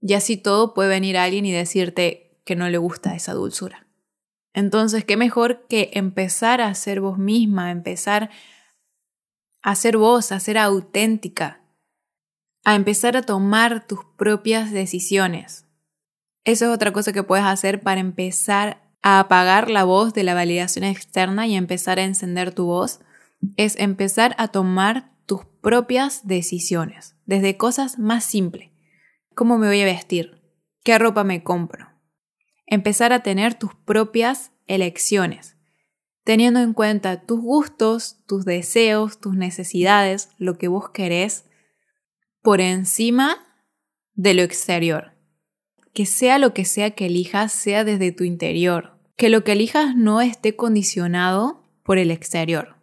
y 0.01 0.15
así 0.15 0.35
todo 0.35 0.73
puede 0.73 0.89
venir 0.89 1.15
alguien 1.15 1.45
y 1.45 1.53
decirte, 1.53 2.41
que 2.43 2.57
no 2.57 2.67
le 2.67 2.77
gusta 2.77 3.15
esa 3.15 3.31
dulzura. 3.31 3.87
Entonces, 4.53 5.05
qué 5.05 5.15
mejor 5.15 5.65
que 5.69 5.91
empezar 5.93 6.59
a 6.59 6.73
ser 6.73 6.99
vos 6.99 7.17
misma, 7.17 7.71
empezar 7.71 8.31
a 9.63 9.75
ser 9.75 9.97
vos, 9.97 10.31
a 10.31 10.39
ser 10.39 10.57
auténtica, 10.57 11.61
a 12.63 12.75
empezar 12.75 13.17
a 13.17 13.23
tomar 13.23 13.87
tus 13.87 14.01
propias 14.17 14.71
decisiones. 14.71 15.65
Eso 16.43 16.65
es 16.65 16.71
otra 16.71 16.93
cosa 16.93 17.13
que 17.13 17.23
puedes 17.23 17.45
hacer 17.45 17.81
para 17.81 18.01
empezar 18.01 18.91
a 19.01 19.19
apagar 19.19 19.69
la 19.69 19.83
voz 19.83 20.13
de 20.13 20.23
la 20.23 20.33
validación 20.33 20.85
externa 20.85 21.47
y 21.47 21.55
empezar 21.55 21.99
a 21.99 22.03
encender 22.03 22.53
tu 22.53 22.65
voz, 22.65 22.99
es 23.57 23.77
empezar 23.79 24.35
a 24.37 24.49
tomar 24.49 25.11
tus 25.25 25.45
propias 25.61 26.27
decisiones, 26.27 27.15
desde 27.25 27.57
cosas 27.57 27.97
más 27.97 28.23
simples. 28.23 28.69
¿Cómo 29.33 29.57
me 29.57 29.67
voy 29.67 29.81
a 29.81 29.85
vestir? 29.85 30.41
¿Qué 30.83 30.99
ropa 30.99 31.23
me 31.23 31.43
compro? 31.43 31.93
empezar 32.65 33.13
a 33.13 33.21
tener 33.21 33.53
tus 33.53 33.75
propias 33.75 34.51
elecciones, 34.67 35.52
teniendo 36.23 36.59
en 36.59 36.73
cuenta 36.73 37.21
tus 37.21 37.39
gustos, 37.41 38.17
tus 38.25 38.45
deseos, 38.45 39.19
tus 39.19 39.35
necesidades, 39.35 40.29
lo 40.37 40.57
que 40.57 40.67
vos 40.67 40.89
querés, 40.89 41.45
por 42.41 42.61
encima 42.61 43.37
de 44.13 44.33
lo 44.33 44.41
exterior. 44.41 45.13
Que 45.93 46.05
sea 46.05 46.39
lo 46.39 46.53
que 46.53 46.65
sea 46.65 46.91
que 46.91 47.05
elijas, 47.05 47.51
sea 47.51 47.83
desde 47.83 48.11
tu 48.11 48.23
interior. 48.23 48.99
Que 49.15 49.29
lo 49.29 49.43
que 49.43 49.51
elijas 49.51 49.95
no 49.95 50.21
esté 50.21 50.55
condicionado 50.55 51.63
por 51.83 51.97
el 51.97 52.11
exterior. 52.11 52.75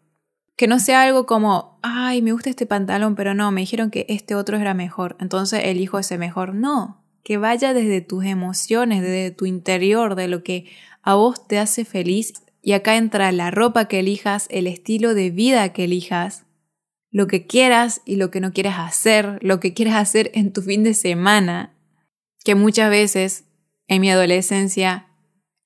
Que 0.57 0.69
no 0.69 0.79
sea 0.79 1.03
algo 1.03 1.27
como, 1.27 1.79
ay, 1.83 2.23
me 2.23 2.33
gusta 2.33 2.51
este 2.51 2.67
pantalón, 2.67 3.17
pero 3.17 3.35
no, 3.35 3.51
me 3.51 3.63
dijeron 3.63 3.91
que 3.91 4.07
este 4.09 4.35
otro 4.35 4.59
era 4.59 4.75
mejor, 4.75 5.17
entonces 5.19 5.63
elijo 5.65 5.99
ese 5.99 6.19
mejor. 6.19 6.55
No, 6.55 7.03
que 7.25 7.39
vaya 7.39 7.73
desde 7.73 8.01
tus 8.03 8.25
emociones, 8.25 9.03
desde 9.03 9.31
tu 9.31 9.47
interior, 9.47 10.15
de 10.15 10.29
lo 10.29 10.43
que 10.43 10.71
a 11.03 11.15
vos 11.15 11.47
te 11.49 11.59
hace 11.59 11.85
feliz. 11.85 12.35
Y 12.63 12.73
acá 12.73 12.97
entra 12.97 13.33
la 13.33 13.51
ropa 13.51 13.87
que 13.87 14.01
elijas, 14.01 14.47
el 14.51 14.67
estilo 14.67 15.15
de 15.15 15.31
vida 15.31 15.73
que 15.73 15.85
elijas, 15.85 16.45
lo 17.11 17.27
que 17.27 17.47
quieras 17.47 18.03
y 18.05 18.17
lo 18.17 18.31
que 18.31 18.41
no 18.41 18.53
quieras 18.53 18.79
hacer, 18.79 19.39
lo 19.43 19.61
que 19.61 19.75
quieras 19.75 19.97
hacer 19.97 20.31
en 20.35 20.53
tu 20.53 20.63
fin 20.63 20.85
de 20.85 20.95
semana, 20.95 21.75
que 22.45 22.55
muchas 22.55 22.91
veces 22.91 23.45
en 23.89 24.01
mi 24.01 24.11
adolescencia 24.11 25.09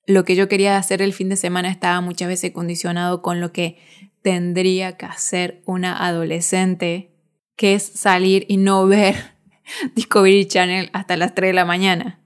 lo 0.07 0.25
que 0.25 0.37
yo 0.37 0.49
quería 0.49 0.77
hacer 0.77 1.03
el 1.03 1.13
fin 1.13 1.29
de 1.29 1.37
semana 1.37 1.71
estaba 1.71 2.01
muchas 2.01 2.29
veces 2.29 2.53
condicionado 2.53 3.23
con 3.23 3.41
lo 3.41 3.53
que 3.53 3.79
tendría 4.23 4.97
que 4.97 5.07
hacer 5.07 5.63
una 5.67 6.07
adolescente, 6.07 7.11
que 7.57 7.75
es 7.75 7.83
salir 7.83 8.45
y 8.49 8.57
no 8.57 8.87
ver 8.87 9.35
Discovery 9.95 10.47
Channel 10.47 10.91
hasta 10.93 11.17
las 11.17 11.35
3 11.35 11.51
de 11.51 11.55
la 11.55 11.65
mañana. 11.65 12.24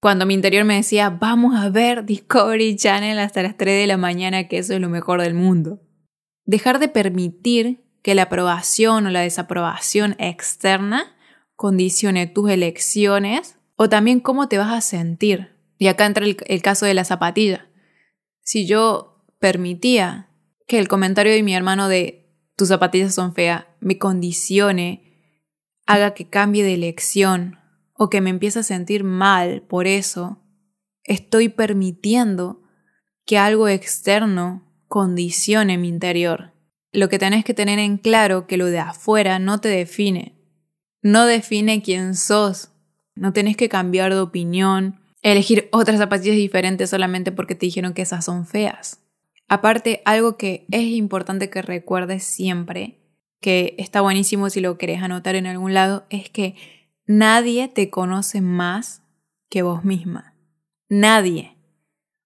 Cuando 0.00 0.26
mi 0.26 0.34
interior 0.34 0.64
me 0.64 0.76
decía, 0.76 1.10
vamos 1.10 1.56
a 1.56 1.70
ver 1.70 2.04
Discovery 2.04 2.76
Channel 2.76 3.18
hasta 3.18 3.42
las 3.42 3.56
3 3.56 3.80
de 3.80 3.86
la 3.86 3.96
mañana, 3.96 4.46
que 4.46 4.58
eso 4.58 4.74
es 4.74 4.80
lo 4.80 4.88
mejor 4.88 5.20
del 5.20 5.34
mundo. 5.34 5.80
Dejar 6.44 6.78
de 6.78 6.88
permitir 6.88 7.84
que 8.02 8.14
la 8.14 8.24
aprobación 8.24 9.06
o 9.06 9.10
la 9.10 9.20
desaprobación 9.20 10.14
externa 10.18 11.16
condicione 11.56 12.28
tus 12.28 12.48
elecciones 12.50 13.58
o 13.74 13.88
también 13.88 14.20
cómo 14.20 14.48
te 14.48 14.58
vas 14.58 14.72
a 14.72 14.80
sentir. 14.80 15.56
Y 15.78 15.88
acá 15.88 16.06
entra 16.06 16.24
el, 16.24 16.36
el 16.46 16.62
caso 16.62 16.86
de 16.86 16.94
la 16.94 17.04
zapatilla. 17.04 17.68
Si 18.40 18.66
yo 18.66 19.24
permitía 19.40 20.30
que 20.68 20.78
el 20.78 20.86
comentario 20.86 21.32
de 21.32 21.42
mi 21.42 21.54
hermano 21.54 21.88
de 21.88 22.30
tus 22.56 22.68
zapatillas 22.68 23.14
son 23.14 23.34
feas 23.34 23.66
me 23.80 23.98
condicione 23.98 25.04
haga 25.86 26.12
que 26.12 26.28
cambie 26.28 26.64
de 26.64 26.74
elección 26.74 27.58
o 27.98 28.08
que 28.08 28.20
me 28.22 28.30
empiece 28.30 28.60
a 28.60 28.62
sentir 28.62 29.04
mal 29.04 29.62
por 29.62 29.86
eso, 29.86 30.38
estoy 31.04 31.48
permitiendo 31.50 32.62
que 33.26 33.36
algo 33.36 33.68
externo 33.68 34.64
condicione 34.86 35.76
mi 35.76 35.88
interior. 35.88 36.54
Lo 36.92 37.10
que 37.10 37.18
tenés 37.18 37.44
que 37.44 37.54
tener 37.54 37.78
en 37.78 37.98
claro 37.98 38.46
que 38.46 38.56
lo 38.56 38.66
de 38.66 38.78
afuera 38.78 39.38
no 39.38 39.60
te 39.60 39.68
define. 39.68 40.38
No 41.02 41.26
define 41.26 41.82
quién 41.82 42.14
sos. 42.14 42.70
No 43.14 43.32
tenés 43.32 43.56
que 43.56 43.68
cambiar 43.68 44.14
de 44.14 44.20
opinión, 44.20 45.00
elegir 45.22 45.68
otras 45.72 45.98
zapatillas 45.98 46.36
diferentes 46.36 46.90
solamente 46.90 47.32
porque 47.32 47.56
te 47.56 47.66
dijeron 47.66 47.94
que 47.94 48.02
esas 48.02 48.24
son 48.24 48.46
feas. 48.46 49.00
Aparte, 49.48 50.02
algo 50.04 50.36
que 50.36 50.66
es 50.70 50.84
importante 50.84 51.50
que 51.50 51.62
recuerdes 51.62 52.22
siempre, 52.22 53.00
que 53.40 53.74
está 53.76 54.02
buenísimo 54.02 54.50
si 54.50 54.60
lo 54.60 54.78
querés 54.78 55.02
anotar 55.02 55.34
en 55.34 55.46
algún 55.46 55.74
lado, 55.74 56.06
es 56.10 56.30
que 56.30 56.54
nadie 57.08 57.68
te 57.68 57.90
conoce 57.90 58.40
más 58.40 59.02
que 59.48 59.62
vos 59.62 59.82
misma. 59.82 60.36
Nadie. 60.88 61.56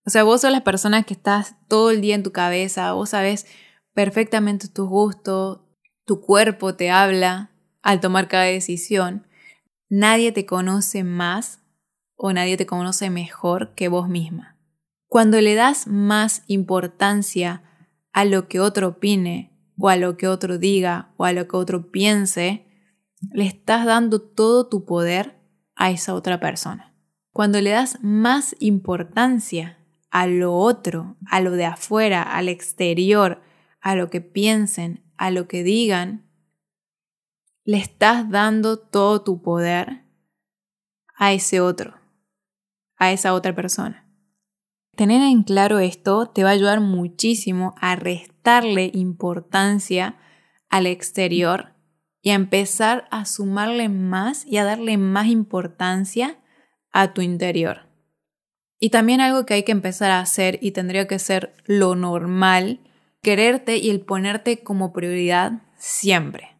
O 0.04 0.10
sea, 0.10 0.24
vos 0.24 0.42
sos 0.42 0.50
la 0.50 0.64
persona 0.64 1.04
que 1.04 1.14
estás 1.14 1.54
todo 1.68 1.92
el 1.92 2.00
día 2.00 2.16
en 2.16 2.24
tu 2.24 2.32
cabeza, 2.32 2.92
vos 2.92 3.10
sabes 3.10 3.46
perfectamente 3.94 4.68
tus 4.68 4.88
gustos, 4.88 5.60
tu 6.04 6.20
cuerpo 6.20 6.74
te 6.74 6.90
habla 6.90 7.52
al 7.80 8.00
tomar 8.00 8.26
cada 8.26 8.44
decisión. 8.44 9.26
Nadie 9.88 10.32
te 10.32 10.44
conoce 10.44 11.04
más 11.04 11.60
o 12.16 12.32
nadie 12.32 12.56
te 12.56 12.66
conoce 12.66 13.08
mejor 13.08 13.74
que 13.74 13.86
vos 13.86 14.08
misma. 14.08 14.58
Cuando 15.06 15.40
le 15.40 15.54
das 15.54 15.86
más 15.86 16.42
importancia 16.48 17.62
a 18.12 18.24
lo 18.24 18.48
que 18.48 18.58
otro 18.58 18.88
opine 18.88 19.52
o 19.78 19.88
a 19.88 19.96
lo 19.96 20.16
que 20.16 20.26
otro 20.26 20.58
diga 20.58 21.12
o 21.18 21.24
a 21.24 21.32
lo 21.32 21.46
que 21.46 21.56
otro 21.56 21.92
piense, 21.92 22.66
le 23.30 23.46
estás 23.46 23.86
dando 23.86 24.20
todo 24.20 24.68
tu 24.68 24.84
poder 24.84 25.38
a 25.76 25.90
esa 25.90 26.14
otra 26.14 26.40
persona. 26.40 26.94
Cuando 27.32 27.60
le 27.60 27.70
das 27.70 27.98
más 28.02 28.54
importancia 28.58 29.78
a 30.10 30.26
lo 30.26 30.54
otro, 30.54 31.16
a 31.26 31.40
lo 31.40 31.52
de 31.52 31.64
afuera, 31.64 32.22
al 32.22 32.48
exterior, 32.48 33.40
a 33.80 33.96
lo 33.96 34.10
que 34.10 34.20
piensen, 34.20 35.02
a 35.16 35.30
lo 35.30 35.48
que 35.48 35.62
digan, 35.62 36.28
le 37.64 37.78
estás 37.78 38.28
dando 38.28 38.78
todo 38.78 39.22
tu 39.22 39.40
poder 39.40 40.04
a 41.16 41.32
ese 41.32 41.60
otro, 41.60 41.94
a 42.96 43.12
esa 43.12 43.32
otra 43.32 43.54
persona. 43.54 44.08
Tener 44.96 45.22
en 45.22 45.42
claro 45.42 45.78
esto 45.78 46.26
te 46.26 46.44
va 46.44 46.50
a 46.50 46.52
ayudar 46.52 46.80
muchísimo 46.80 47.74
a 47.80 47.96
restarle 47.96 48.90
importancia 48.92 50.16
al 50.68 50.86
exterior 50.86 51.71
y 52.22 52.30
a 52.30 52.34
empezar 52.34 53.08
a 53.10 53.26
sumarle 53.26 53.88
más 53.88 54.46
y 54.46 54.56
a 54.56 54.64
darle 54.64 54.96
más 54.96 55.26
importancia 55.26 56.38
a 56.92 57.12
tu 57.12 57.20
interior. 57.20 57.88
Y 58.78 58.90
también 58.90 59.20
algo 59.20 59.44
que 59.44 59.54
hay 59.54 59.62
que 59.64 59.72
empezar 59.72 60.10
a 60.12 60.20
hacer 60.20 60.58
y 60.62 60.70
tendría 60.70 61.06
que 61.06 61.18
ser 61.18 61.52
lo 61.66 61.94
normal, 61.94 62.80
quererte 63.22 63.76
y 63.76 63.90
el 63.90 64.00
ponerte 64.00 64.62
como 64.62 64.92
prioridad 64.92 65.62
siempre. 65.76 66.56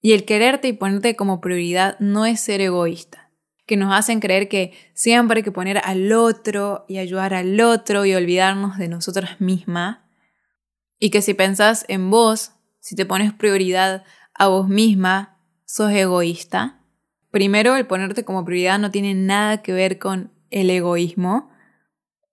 Y 0.00 0.12
el 0.12 0.24
quererte 0.24 0.68
y 0.68 0.72
ponerte 0.72 1.16
como 1.16 1.40
prioridad 1.40 1.98
no 1.98 2.26
es 2.26 2.40
ser 2.40 2.60
egoísta, 2.60 3.30
que 3.66 3.76
nos 3.76 3.92
hacen 3.92 4.20
creer 4.20 4.48
que 4.48 4.72
siempre 4.94 5.38
hay 5.38 5.42
que 5.42 5.52
poner 5.52 5.78
al 5.78 6.12
otro 6.12 6.84
y 6.88 6.98
ayudar 6.98 7.34
al 7.34 7.60
otro 7.60 8.04
y 8.04 8.14
olvidarnos 8.14 8.76
de 8.76 8.88
nosotras 8.88 9.40
mismas. 9.40 9.98
Y 10.98 11.10
que 11.10 11.22
si 11.22 11.34
pensás 11.34 11.84
en 11.88 12.10
vos, 12.10 12.52
si 12.80 12.96
te 12.96 13.06
pones 13.06 13.32
prioridad 13.32 14.04
a 14.34 14.48
vos 14.48 14.68
misma, 14.68 15.38
sos 15.64 15.92
egoísta. 15.92 16.80
Primero, 17.30 17.76
el 17.76 17.86
ponerte 17.86 18.24
como 18.24 18.44
prioridad 18.44 18.78
no 18.78 18.90
tiene 18.90 19.14
nada 19.14 19.62
que 19.62 19.72
ver 19.72 19.98
con 19.98 20.32
el 20.50 20.70
egoísmo. 20.70 21.50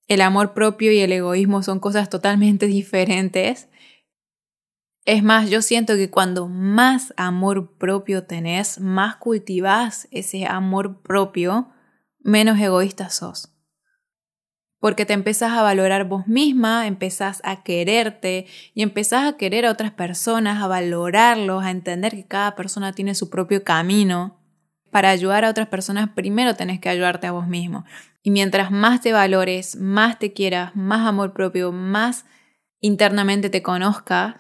El 0.07 0.21
amor 0.21 0.53
propio 0.53 0.91
y 0.91 0.99
el 0.99 1.11
egoísmo 1.11 1.63
son 1.63 1.79
cosas 1.79 2.09
totalmente 2.09 2.67
diferentes. 2.67 3.69
Es 5.05 5.23
más, 5.23 5.49
yo 5.49 5.61
siento 5.61 5.95
que 5.95 6.11
cuando 6.11 6.47
más 6.47 7.13
amor 7.17 7.73
propio 7.77 8.25
tenés, 8.25 8.79
más 8.79 9.15
cultivás 9.15 10.07
ese 10.11 10.45
amor 10.45 11.01
propio, 11.01 11.71
menos 12.19 12.59
egoísta 12.59 13.09
sos. 13.09 13.51
Porque 14.81 15.05
te 15.05 15.13
empezás 15.13 15.51
a 15.51 15.61
valorar 15.61 16.05
vos 16.05 16.27
misma, 16.27 16.87
empezás 16.87 17.39
a 17.45 17.61
quererte 17.61 18.47
y 18.73 18.81
empezás 18.81 19.25
a 19.25 19.37
querer 19.37 19.67
a 19.67 19.71
otras 19.71 19.91
personas, 19.91 20.59
a 20.59 20.65
valorarlos, 20.65 21.63
a 21.63 21.69
entender 21.69 22.13
que 22.13 22.25
cada 22.25 22.55
persona 22.55 22.91
tiene 22.91 23.13
su 23.13 23.29
propio 23.29 23.63
camino. 23.63 24.39
Para 24.89 25.11
ayudar 25.11 25.45
a 25.45 25.51
otras 25.51 25.67
personas, 25.67 26.09
primero 26.09 26.55
tenés 26.55 26.79
que 26.79 26.89
ayudarte 26.89 27.27
a 27.27 27.31
vos 27.31 27.47
mismo. 27.47 27.85
Y 28.23 28.31
mientras 28.31 28.71
más 28.71 29.01
te 29.01 29.13
valores, 29.13 29.75
más 29.75 30.17
te 30.17 30.33
quieras, 30.33 30.75
más 30.75 31.07
amor 31.07 31.33
propio, 31.33 31.71
más 31.71 32.25
internamente 32.79 33.51
te 33.51 33.61
conozcas, 33.61 34.37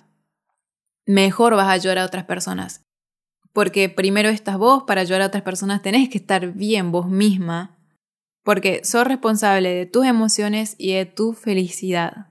mejor 1.05 1.55
vas 1.55 1.67
a 1.67 1.73
ayudar 1.73 1.99
a 1.99 2.05
otras 2.05 2.23
personas. 2.23 2.83
Porque 3.53 3.89
primero 3.89 4.29
estás 4.29 4.57
vos, 4.57 4.85
para 4.87 5.01
ayudar 5.01 5.21
a 5.21 5.27
otras 5.27 5.43
personas 5.43 5.83
tenés 5.83 6.09
que 6.09 6.17
estar 6.17 6.51
bien 6.51 6.91
vos 6.91 7.07
misma 7.07 7.77
porque 8.43 8.81
sos 8.83 9.05
responsable 9.05 9.69
de 9.69 9.85
tus 9.85 10.05
emociones 10.05 10.75
y 10.77 10.93
de 10.93 11.05
tu 11.05 11.33
felicidad. 11.33 12.27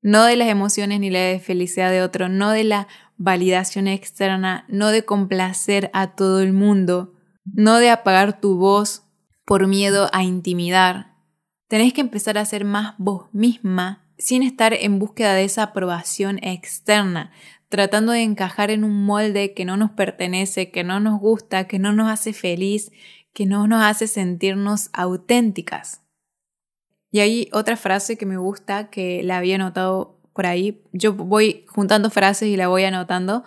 No 0.00 0.24
de 0.24 0.36
las 0.36 0.48
emociones 0.48 1.00
ni 1.00 1.10
la 1.10 1.38
felicidad 1.38 1.90
de 1.90 2.02
otro, 2.02 2.28
no 2.28 2.50
de 2.50 2.64
la 2.64 2.88
validación 3.16 3.86
externa, 3.86 4.64
no 4.68 4.88
de 4.88 5.04
complacer 5.04 5.90
a 5.92 6.16
todo 6.16 6.40
el 6.40 6.52
mundo, 6.52 7.14
no 7.44 7.78
de 7.78 7.90
apagar 7.90 8.40
tu 8.40 8.56
voz 8.56 9.04
por 9.44 9.68
miedo 9.68 10.08
a 10.12 10.24
intimidar. 10.24 11.14
Tenés 11.68 11.92
que 11.92 12.00
empezar 12.00 12.36
a 12.36 12.44
ser 12.44 12.64
más 12.64 12.94
vos 12.98 13.26
misma 13.32 14.02
sin 14.18 14.42
estar 14.42 14.72
en 14.72 14.98
búsqueda 14.98 15.34
de 15.34 15.44
esa 15.44 15.64
aprobación 15.64 16.38
externa, 16.42 17.32
tratando 17.68 18.12
de 18.12 18.22
encajar 18.22 18.70
en 18.70 18.84
un 18.84 19.04
molde 19.04 19.54
que 19.54 19.64
no 19.64 19.76
nos 19.76 19.90
pertenece, 19.92 20.70
que 20.70 20.84
no 20.84 21.00
nos 21.00 21.18
gusta, 21.20 21.66
que 21.66 21.78
no 21.78 21.92
nos 21.92 22.10
hace 22.10 22.32
feliz, 22.32 22.92
que 23.32 23.46
no 23.46 23.66
nos 23.66 23.82
hace 23.82 24.06
sentirnos 24.06 24.90
auténticas. 24.92 26.02
Y 27.10 27.20
hay 27.20 27.48
otra 27.52 27.76
frase 27.76 28.16
que 28.16 28.26
me 28.26 28.38
gusta, 28.38 28.88
que 28.90 29.22
la 29.22 29.38
había 29.38 29.56
anotado 29.56 30.18
por 30.32 30.46
ahí. 30.46 30.82
Yo 30.92 31.12
voy 31.12 31.64
juntando 31.68 32.10
frases 32.10 32.48
y 32.48 32.56
la 32.56 32.68
voy 32.68 32.84
anotando, 32.84 33.44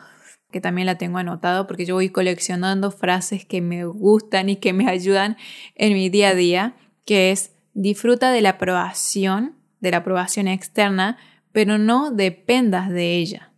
que 0.51 0.61
también 0.61 0.85
la 0.85 0.97
tengo 0.97 1.17
anotado, 1.17 1.67
porque 1.67 1.85
yo 1.85 1.95
voy 1.95 2.09
coleccionando 2.09 2.91
frases 2.91 3.45
que 3.45 3.61
me 3.61 3.85
gustan 3.85 4.49
y 4.49 4.57
que 4.57 4.73
me 4.73 4.87
ayudan 4.87 5.37
en 5.75 5.93
mi 5.93 6.09
día 6.09 6.29
a 6.29 6.35
día, 6.35 6.75
que 7.05 7.31
es 7.31 7.55
disfruta 7.73 8.31
de 8.31 8.41
la 8.41 8.51
aprobación, 8.51 9.55
de 9.79 9.91
la 9.91 9.97
aprobación 9.97 10.47
externa, 10.47 11.17
pero 11.51 11.77
no 11.77 12.11
dependas 12.11 12.89
de 12.89 13.15
ella. 13.15 13.51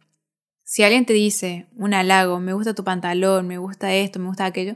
Si 0.63 0.83
alguien 0.83 1.05
te 1.05 1.13
dice 1.13 1.67
un 1.75 1.93
halago, 1.93 2.39
me 2.39 2.53
gusta 2.53 2.73
tu 2.73 2.83
pantalón, 2.83 3.47
me 3.47 3.57
gusta 3.57 3.93
esto, 3.93 4.19
me 4.19 4.27
gusta 4.27 4.45
aquello, 4.45 4.75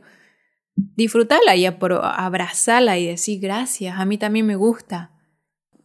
disfrutarla 0.76 1.56
y 1.56 1.66
abrazarla 1.66 2.98
y 2.98 3.08
decir 3.08 3.40
gracias, 3.40 4.00
a 4.00 4.06
mí 4.06 4.18
también 4.18 4.46
me 4.46 4.56
gusta. 4.56 5.12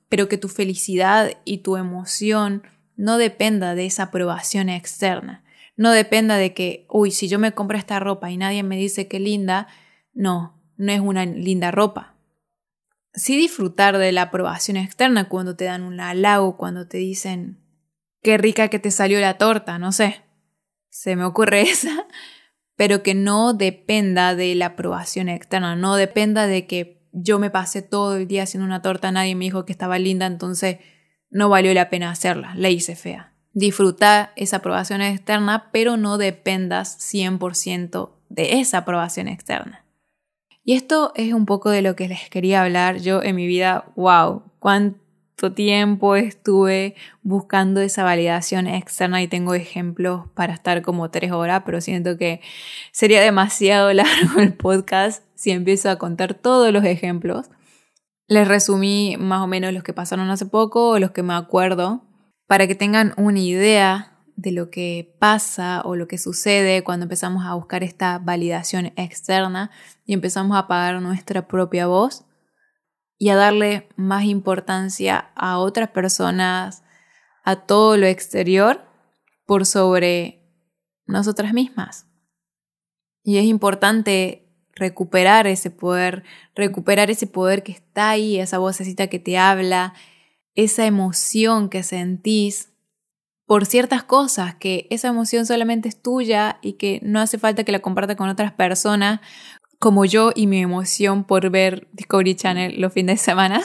Pero 0.08 0.28
que 0.28 0.38
tu 0.38 0.48
felicidad 0.48 1.32
y 1.44 1.58
tu 1.58 1.76
emoción 1.76 2.62
no 2.96 3.18
dependa 3.18 3.74
de 3.74 3.86
esa 3.86 4.04
aprobación 4.04 4.68
externa. 4.68 5.44
No 5.76 5.90
dependa 5.90 6.36
de 6.36 6.54
que, 6.54 6.86
uy, 6.88 7.10
si 7.10 7.28
yo 7.28 7.38
me 7.38 7.52
compro 7.52 7.76
esta 7.76 8.00
ropa 8.00 8.30
y 8.30 8.36
nadie 8.36 8.62
me 8.62 8.76
dice 8.76 9.08
que 9.08 9.20
linda, 9.20 9.68
no, 10.14 10.62
no 10.76 10.92
es 10.92 11.00
una 11.00 11.26
linda 11.26 11.70
ropa. 11.70 12.14
Sí 13.12 13.36
disfrutar 13.36 13.98
de 13.98 14.12
la 14.12 14.22
aprobación 14.22 14.76
externa 14.76 15.28
cuando 15.28 15.56
te 15.56 15.64
dan 15.64 15.82
un 15.82 16.00
halago, 16.00 16.56
cuando 16.56 16.86
te 16.86 16.98
dicen, 16.98 17.58
qué 18.22 18.38
rica 18.38 18.68
que 18.68 18.78
te 18.78 18.90
salió 18.90 19.20
la 19.20 19.38
torta, 19.38 19.78
no 19.78 19.92
sé. 19.92 20.22
Se 20.88 21.16
me 21.16 21.24
ocurre 21.24 21.62
esa 21.70 22.06
pero 22.76 23.02
que 23.02 23.14
no 23.14 23.54
dependa 23.54 24.34
de 24.34 24.54
la 24.54 24.66
aprobación 24.66 25.28
externa, 25.28 25.76
no 25.76 25.96
dependa 25.96 26.46
de 26.46 26.66
que 26.66 27.02
yo 27.12 27.38
me 27.38 27.50
pasé 27.50 27.82
todo 27.82 28.16
el 28.16 28.28
día 28.28 28.42
haciendo 28.42 28.66
una 28.66 28.82
torta, 28.82 29.10
nadie 29.10 29.34
me 29.34 29.46
dijo 29.46 29.64
que 29.64 29.72
estaba 29.72 29.98
linda, 29.98 30.26
entonces 30.26 30.78
no 31.30 31.48
valió 31.48 31.72
la 31.74 31.88
pena 31.88 32.10
hacerla, 32.10 32.54
la 32.54 32.68
hice 32.68 32.94
fea. 32.94 33.32
Disfruta 33.52 34.32
esa 34.36 34.58
aprobación 34.58 35.00
externa, 35.00 35.70
pero 35.72 35.96
no 35.96 36.18
dependas 36.18 36.98
100% 36.98 38.10
de 38.28 38.60
esa 38.60 38.78
aprobación 38.78 39.28
externa. 39.28 39.86
Y 40.62 40.74
esto 40.74 41.12
es 41.14 41.32
un 41.32 41.46
poco 41.46 41.70
de 41.70 41.80
lo 41.80 41.96
que 41.96 42.08
les 42.08 42.28
quería 42.28 42.62
hablar. 42.62 42.98
Yo 42.98 43.22
en 43.22 43.36
mi 43.36 43.46
vida, 43.46 43.86
wow, 43.96 44.42
cuánto 44.58 45.05
tiempo 45.36 46.16
estuve 46.16 46.94
buscando 47.22 47.80
esa 47.80 48.02
validación 48.04 48.66
externa 48.66 49.22
y 49.22 49.28
tengo 49.28 49.54
ejemplos 49.54 50.28
para 50.34 50.54
estar 50.54 50.80
como 50.82 51.10
tres 51.10 51.30
horas, 51.32 51.62
pero 51.66 51.80
siento 51.80 52.16
que 52.16 52.40
sería 52.90 53.20
demasiado 53.20 53.92
largo 53.92 54.40
el 54.40 54.54
podcast 54.54 55.22
si 55.34 55.50
empiezo 55.50 55.90
a 55.90 55.96
contar 55.96 56.34
todos 56.34 56.72
los 56.72 56.84
ejemplos. 56.84 57.50
Les 58.28 58.48
resumí 58.48 59.16
más 59.18 59.42
o 59.42 59.46
menos 59.46 59.72
los 59.72 59.82
que 59.82 59.92
pasaron 59.92 60.30
hace 60.30 60.46
poco 60.46 60.90
o 60.90 60.98
los 60.98 61.10
que 61.12 61.22
me 61.22 61.34
acuerdo 61.34 62.02
para 62.46 62.66
que 62.66 62.74
tengan 62.74 63.12
una 63.16 63.38
idea 63.38 64.18
de 64.36 64.52
lo 64.52 64.70
que 64.70 65.14
pasa 65.18 65.82
o 65.84 65.96
lo 65.96 66.08
que 66.08 66.18
sucede 66.18 66.82
cuando 66.82 67.04
empezamos 67.04 67.44
a 67.44 67.54
buscar 67.54 67.82
esta 67.82 68.18
validación 68.18 68.92
externa 68.96 69.70
y 70.04 70.14
empezamos 70.14 70.56
a 70.56 70.60
apagar 70.60 71.00
nuestra 71.00 71.46
propia 71.46 71.86
voz 71.86 72.24
y 73.18 73.30
a 73.30 73.36
darle 73.36 73.88
más 73.96 74.24
importancia 74.24 75.30
a 75.34 75.58
otras 75.58 75.90
personas, 75.90 76.82
a 77.44 77.56
todo 77.56 77.96
lo 77.96 78.06
exterior 78.06 78.84
por 79.46 79.64
sobre 79.66 80.42
nosotras 81.06 81.52
mismas. 81.52 82.06
Y 83.22 83.38
es 83.38 83.44
importante 83.44 84.46
recuperar 84.74 85.46
ese 85.46 85.70
poder, 85.70 86.24
recuperar 86.54 87.10
ese 87.10 87.26
poder 87.26 87.62
que 87.62 87.72
está 87.72 88.10
ahí, 88.10 88.38
esa 88.38 88.58
vocecita 88.58 89.06
que 89.06 89.18
te 89.18 89.38
habla, 89.38 89.94
esa 90.54 90.86
emoción 90.86 91.68
que 91.68 91.82
sentís 91.82 92.72
por 93.46 93.64
ciertas 93.64 94.02
cosas, 94.02 94.56
que 94.56 94.88
esa 94.90 95.08
emoción 95.08 95.46
solamente 95.46 95.88
es 95.88 96.02
tuya 96.02 96.58
y 96.62 96.74
que 96.74 97.00
no 97.02 97.20
hace 97.20 97.38
falta 97.38 97.62
que 97.62 97.72
la 97.72 97.78
compartas 97.78 98.16
con 98.16 98.28
otras 98.28 98.52
personas, 98.52 99.20
como 99.78 100.04
yo 100.04 100.32
y 100.34 100.46
mi 100.46 100.60
emoción 100.60 101.24
por 101.24 101.50
ver 101.50 101.88
Discovery 101.92 102.34
Channel 102.34 102.80
los 102.80 102.92
fines 102.92 103.20
de 103.20 103.24
semana. 103.24 103.62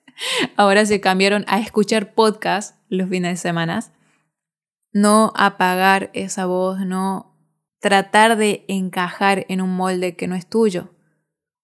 Ahora 0.56 0.84
se 0.86 1.00
cambiaron 1.00 1.44
a 1.48 1.60
escuchar 1.60 2.14
podcast 2.14 2.76
los 2.88 3.08
fines 3.08 3.32
de 3.32 3.36
semana. 3.36 3.84
No 4.92 5.32
apagar 5.36 6.10
esa 6.14 6.46
voz, 6.46 6.80
no 6.80 7.36
tratar 7.80 8.36
de 8.36 8.64
encajar 8.68 9.46
en 9.48 9.60
un 9.60 9.74
molde 9.74 10.16
que 10.16 10.26
no 10.26 10.34
es 10.34 10.46
tuyo. 10.46 10.90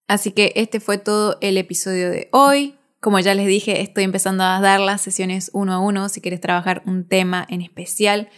Así 0.09 0.30
que 0.30 0.53
este 0.55 0.80
fue 0.80 0.99
todo 0.99 1.36
el 1.40 1.59
episodio 1.59 2.11
de 2.11 2.28
hoy. 2.32 2.78
Como 3.01 3.18
ya 3.18 3.34
les 3.34 3.47
dije, 3.47 3.82
estoy 3.82 4.05
empezando 4.05 4.44
a 4.44 4.61
dar 4.61 4.80
las 4.80 5.01
sesiones 5.01 5.51
uno 5.53 5.74
a 5.74 5.78
uno. 5.80 6.09
Si 6.09 6.20
quieres 6.20 6.40
trabajar 6.40 6.82
un 6.86 7.07
tema 7.07 7.44
en 7.49 7.61
especial, 7.61 8.28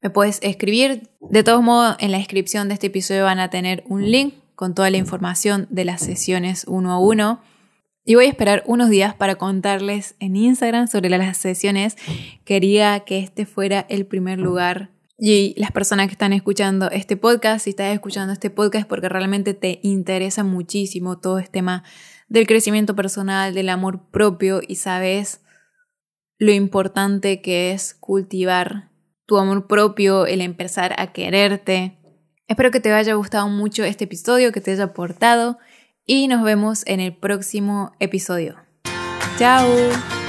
me 0.00 0.10
puedes 0.10 0.38
escribir. 0.42 1.10
De 1.20 1.42
todos 1.42 1.62
modos, 1.62 1.96
en 1.98 2.12
la 2.12 2.18
descripción 2.18 2.68
de 2.68 2.74
este 2.74 2.86
episodio 2.86 3.24
van 3.24 3.40
a 3.40 3.50
tener 3.50 3.82
un 3.86 4.10
link 4.10 4.34
con 4.54 4.74
toda 4.74 4.90
la 4.90 4.96
información 4.96 5.66
de 5.70 5.84
las 5.84 6.00
sesiones 6.00 6.64
uno 6.66 6.92
a 6.92 6.98
uno. 6.98 7.40
Y 8.04 8.16
voy 8.16 8.26
a 8.26 8.28
esperar 8.28 8.64
unos 8.66 8.90
días 8.90 9.14
para 9.14 9.36
contarles 9.36 10.16
en 10.18 10.34
Instagram 10.34 10.88
sobre 10.88 11.08
las 11.10 11.36
sesiones. 11.36 11.96
Quería 12.44 13.00
que 13.00 13.20
este 13.20 13.46
fuera 13.46 13.86
el 13.88 14.06
primer 14.06 14.38
lugar. 14.38 14.90
Y 15.18 15.54
las 15.56 15.70
personas 15.70 16.06
que 16.06 16.12
están 16.12 16.32
escuchando 16.32 16.90
este 16.90 17.16
podcast, 17.16 17.64
si 17.64 17.70
estás 17.70 17.94
escuchando 17.94 18.32
este 18.32 18.50
podcast 18.50 18.88
porque 18.88 19.08
realmente 19.08 19.54
te 19.54 19.78
interesa 19.82 20.42
muchísimo 20.42 21.18
todo 21.18 21.38
este 21.38 21.52
tema 21.52 21.84
del 22.28 22.46
crecimiento 22.46 22.96
personal, 22.96 23.54
del 23.54 23.68
amor 23.68 24.08
propio 24.10 24.60
y 24.66 24.76
sabes 24.76 25.42
lo 26.38 26.50
importante 26.50 27.40
que 27.40 27.70
es 27.70 27.94
cultivar 27.94 28.90
tu 29.26 29.38
amor 29.38 29.68
propio, 29.68 30.26
el 30.26 30.40
empezar 30.40 30.92
a 30.98 31.12
quererte. 31.12 32.01
Espero 32.48 32.70
que 32.70 32.80
te 32.80 32.92
haya 32.92 33.14
gustado 33.14 33.48
mucho 33.48 33.84
este 33.84 34.04
episodio, 34.04 34.52
que 34.52 34.60
te 34.60 34.72
haya 34.72 34.84
aportado 34.84 35.58
y 36.04 36.28
nos 36.28 36.42
vemos 36.42 36.82
en 36.86 37.00
el 37.00 37.16
próximo 37.16 37.92
episodio. 38.00 38.56
¡Chao! 39.38 40.21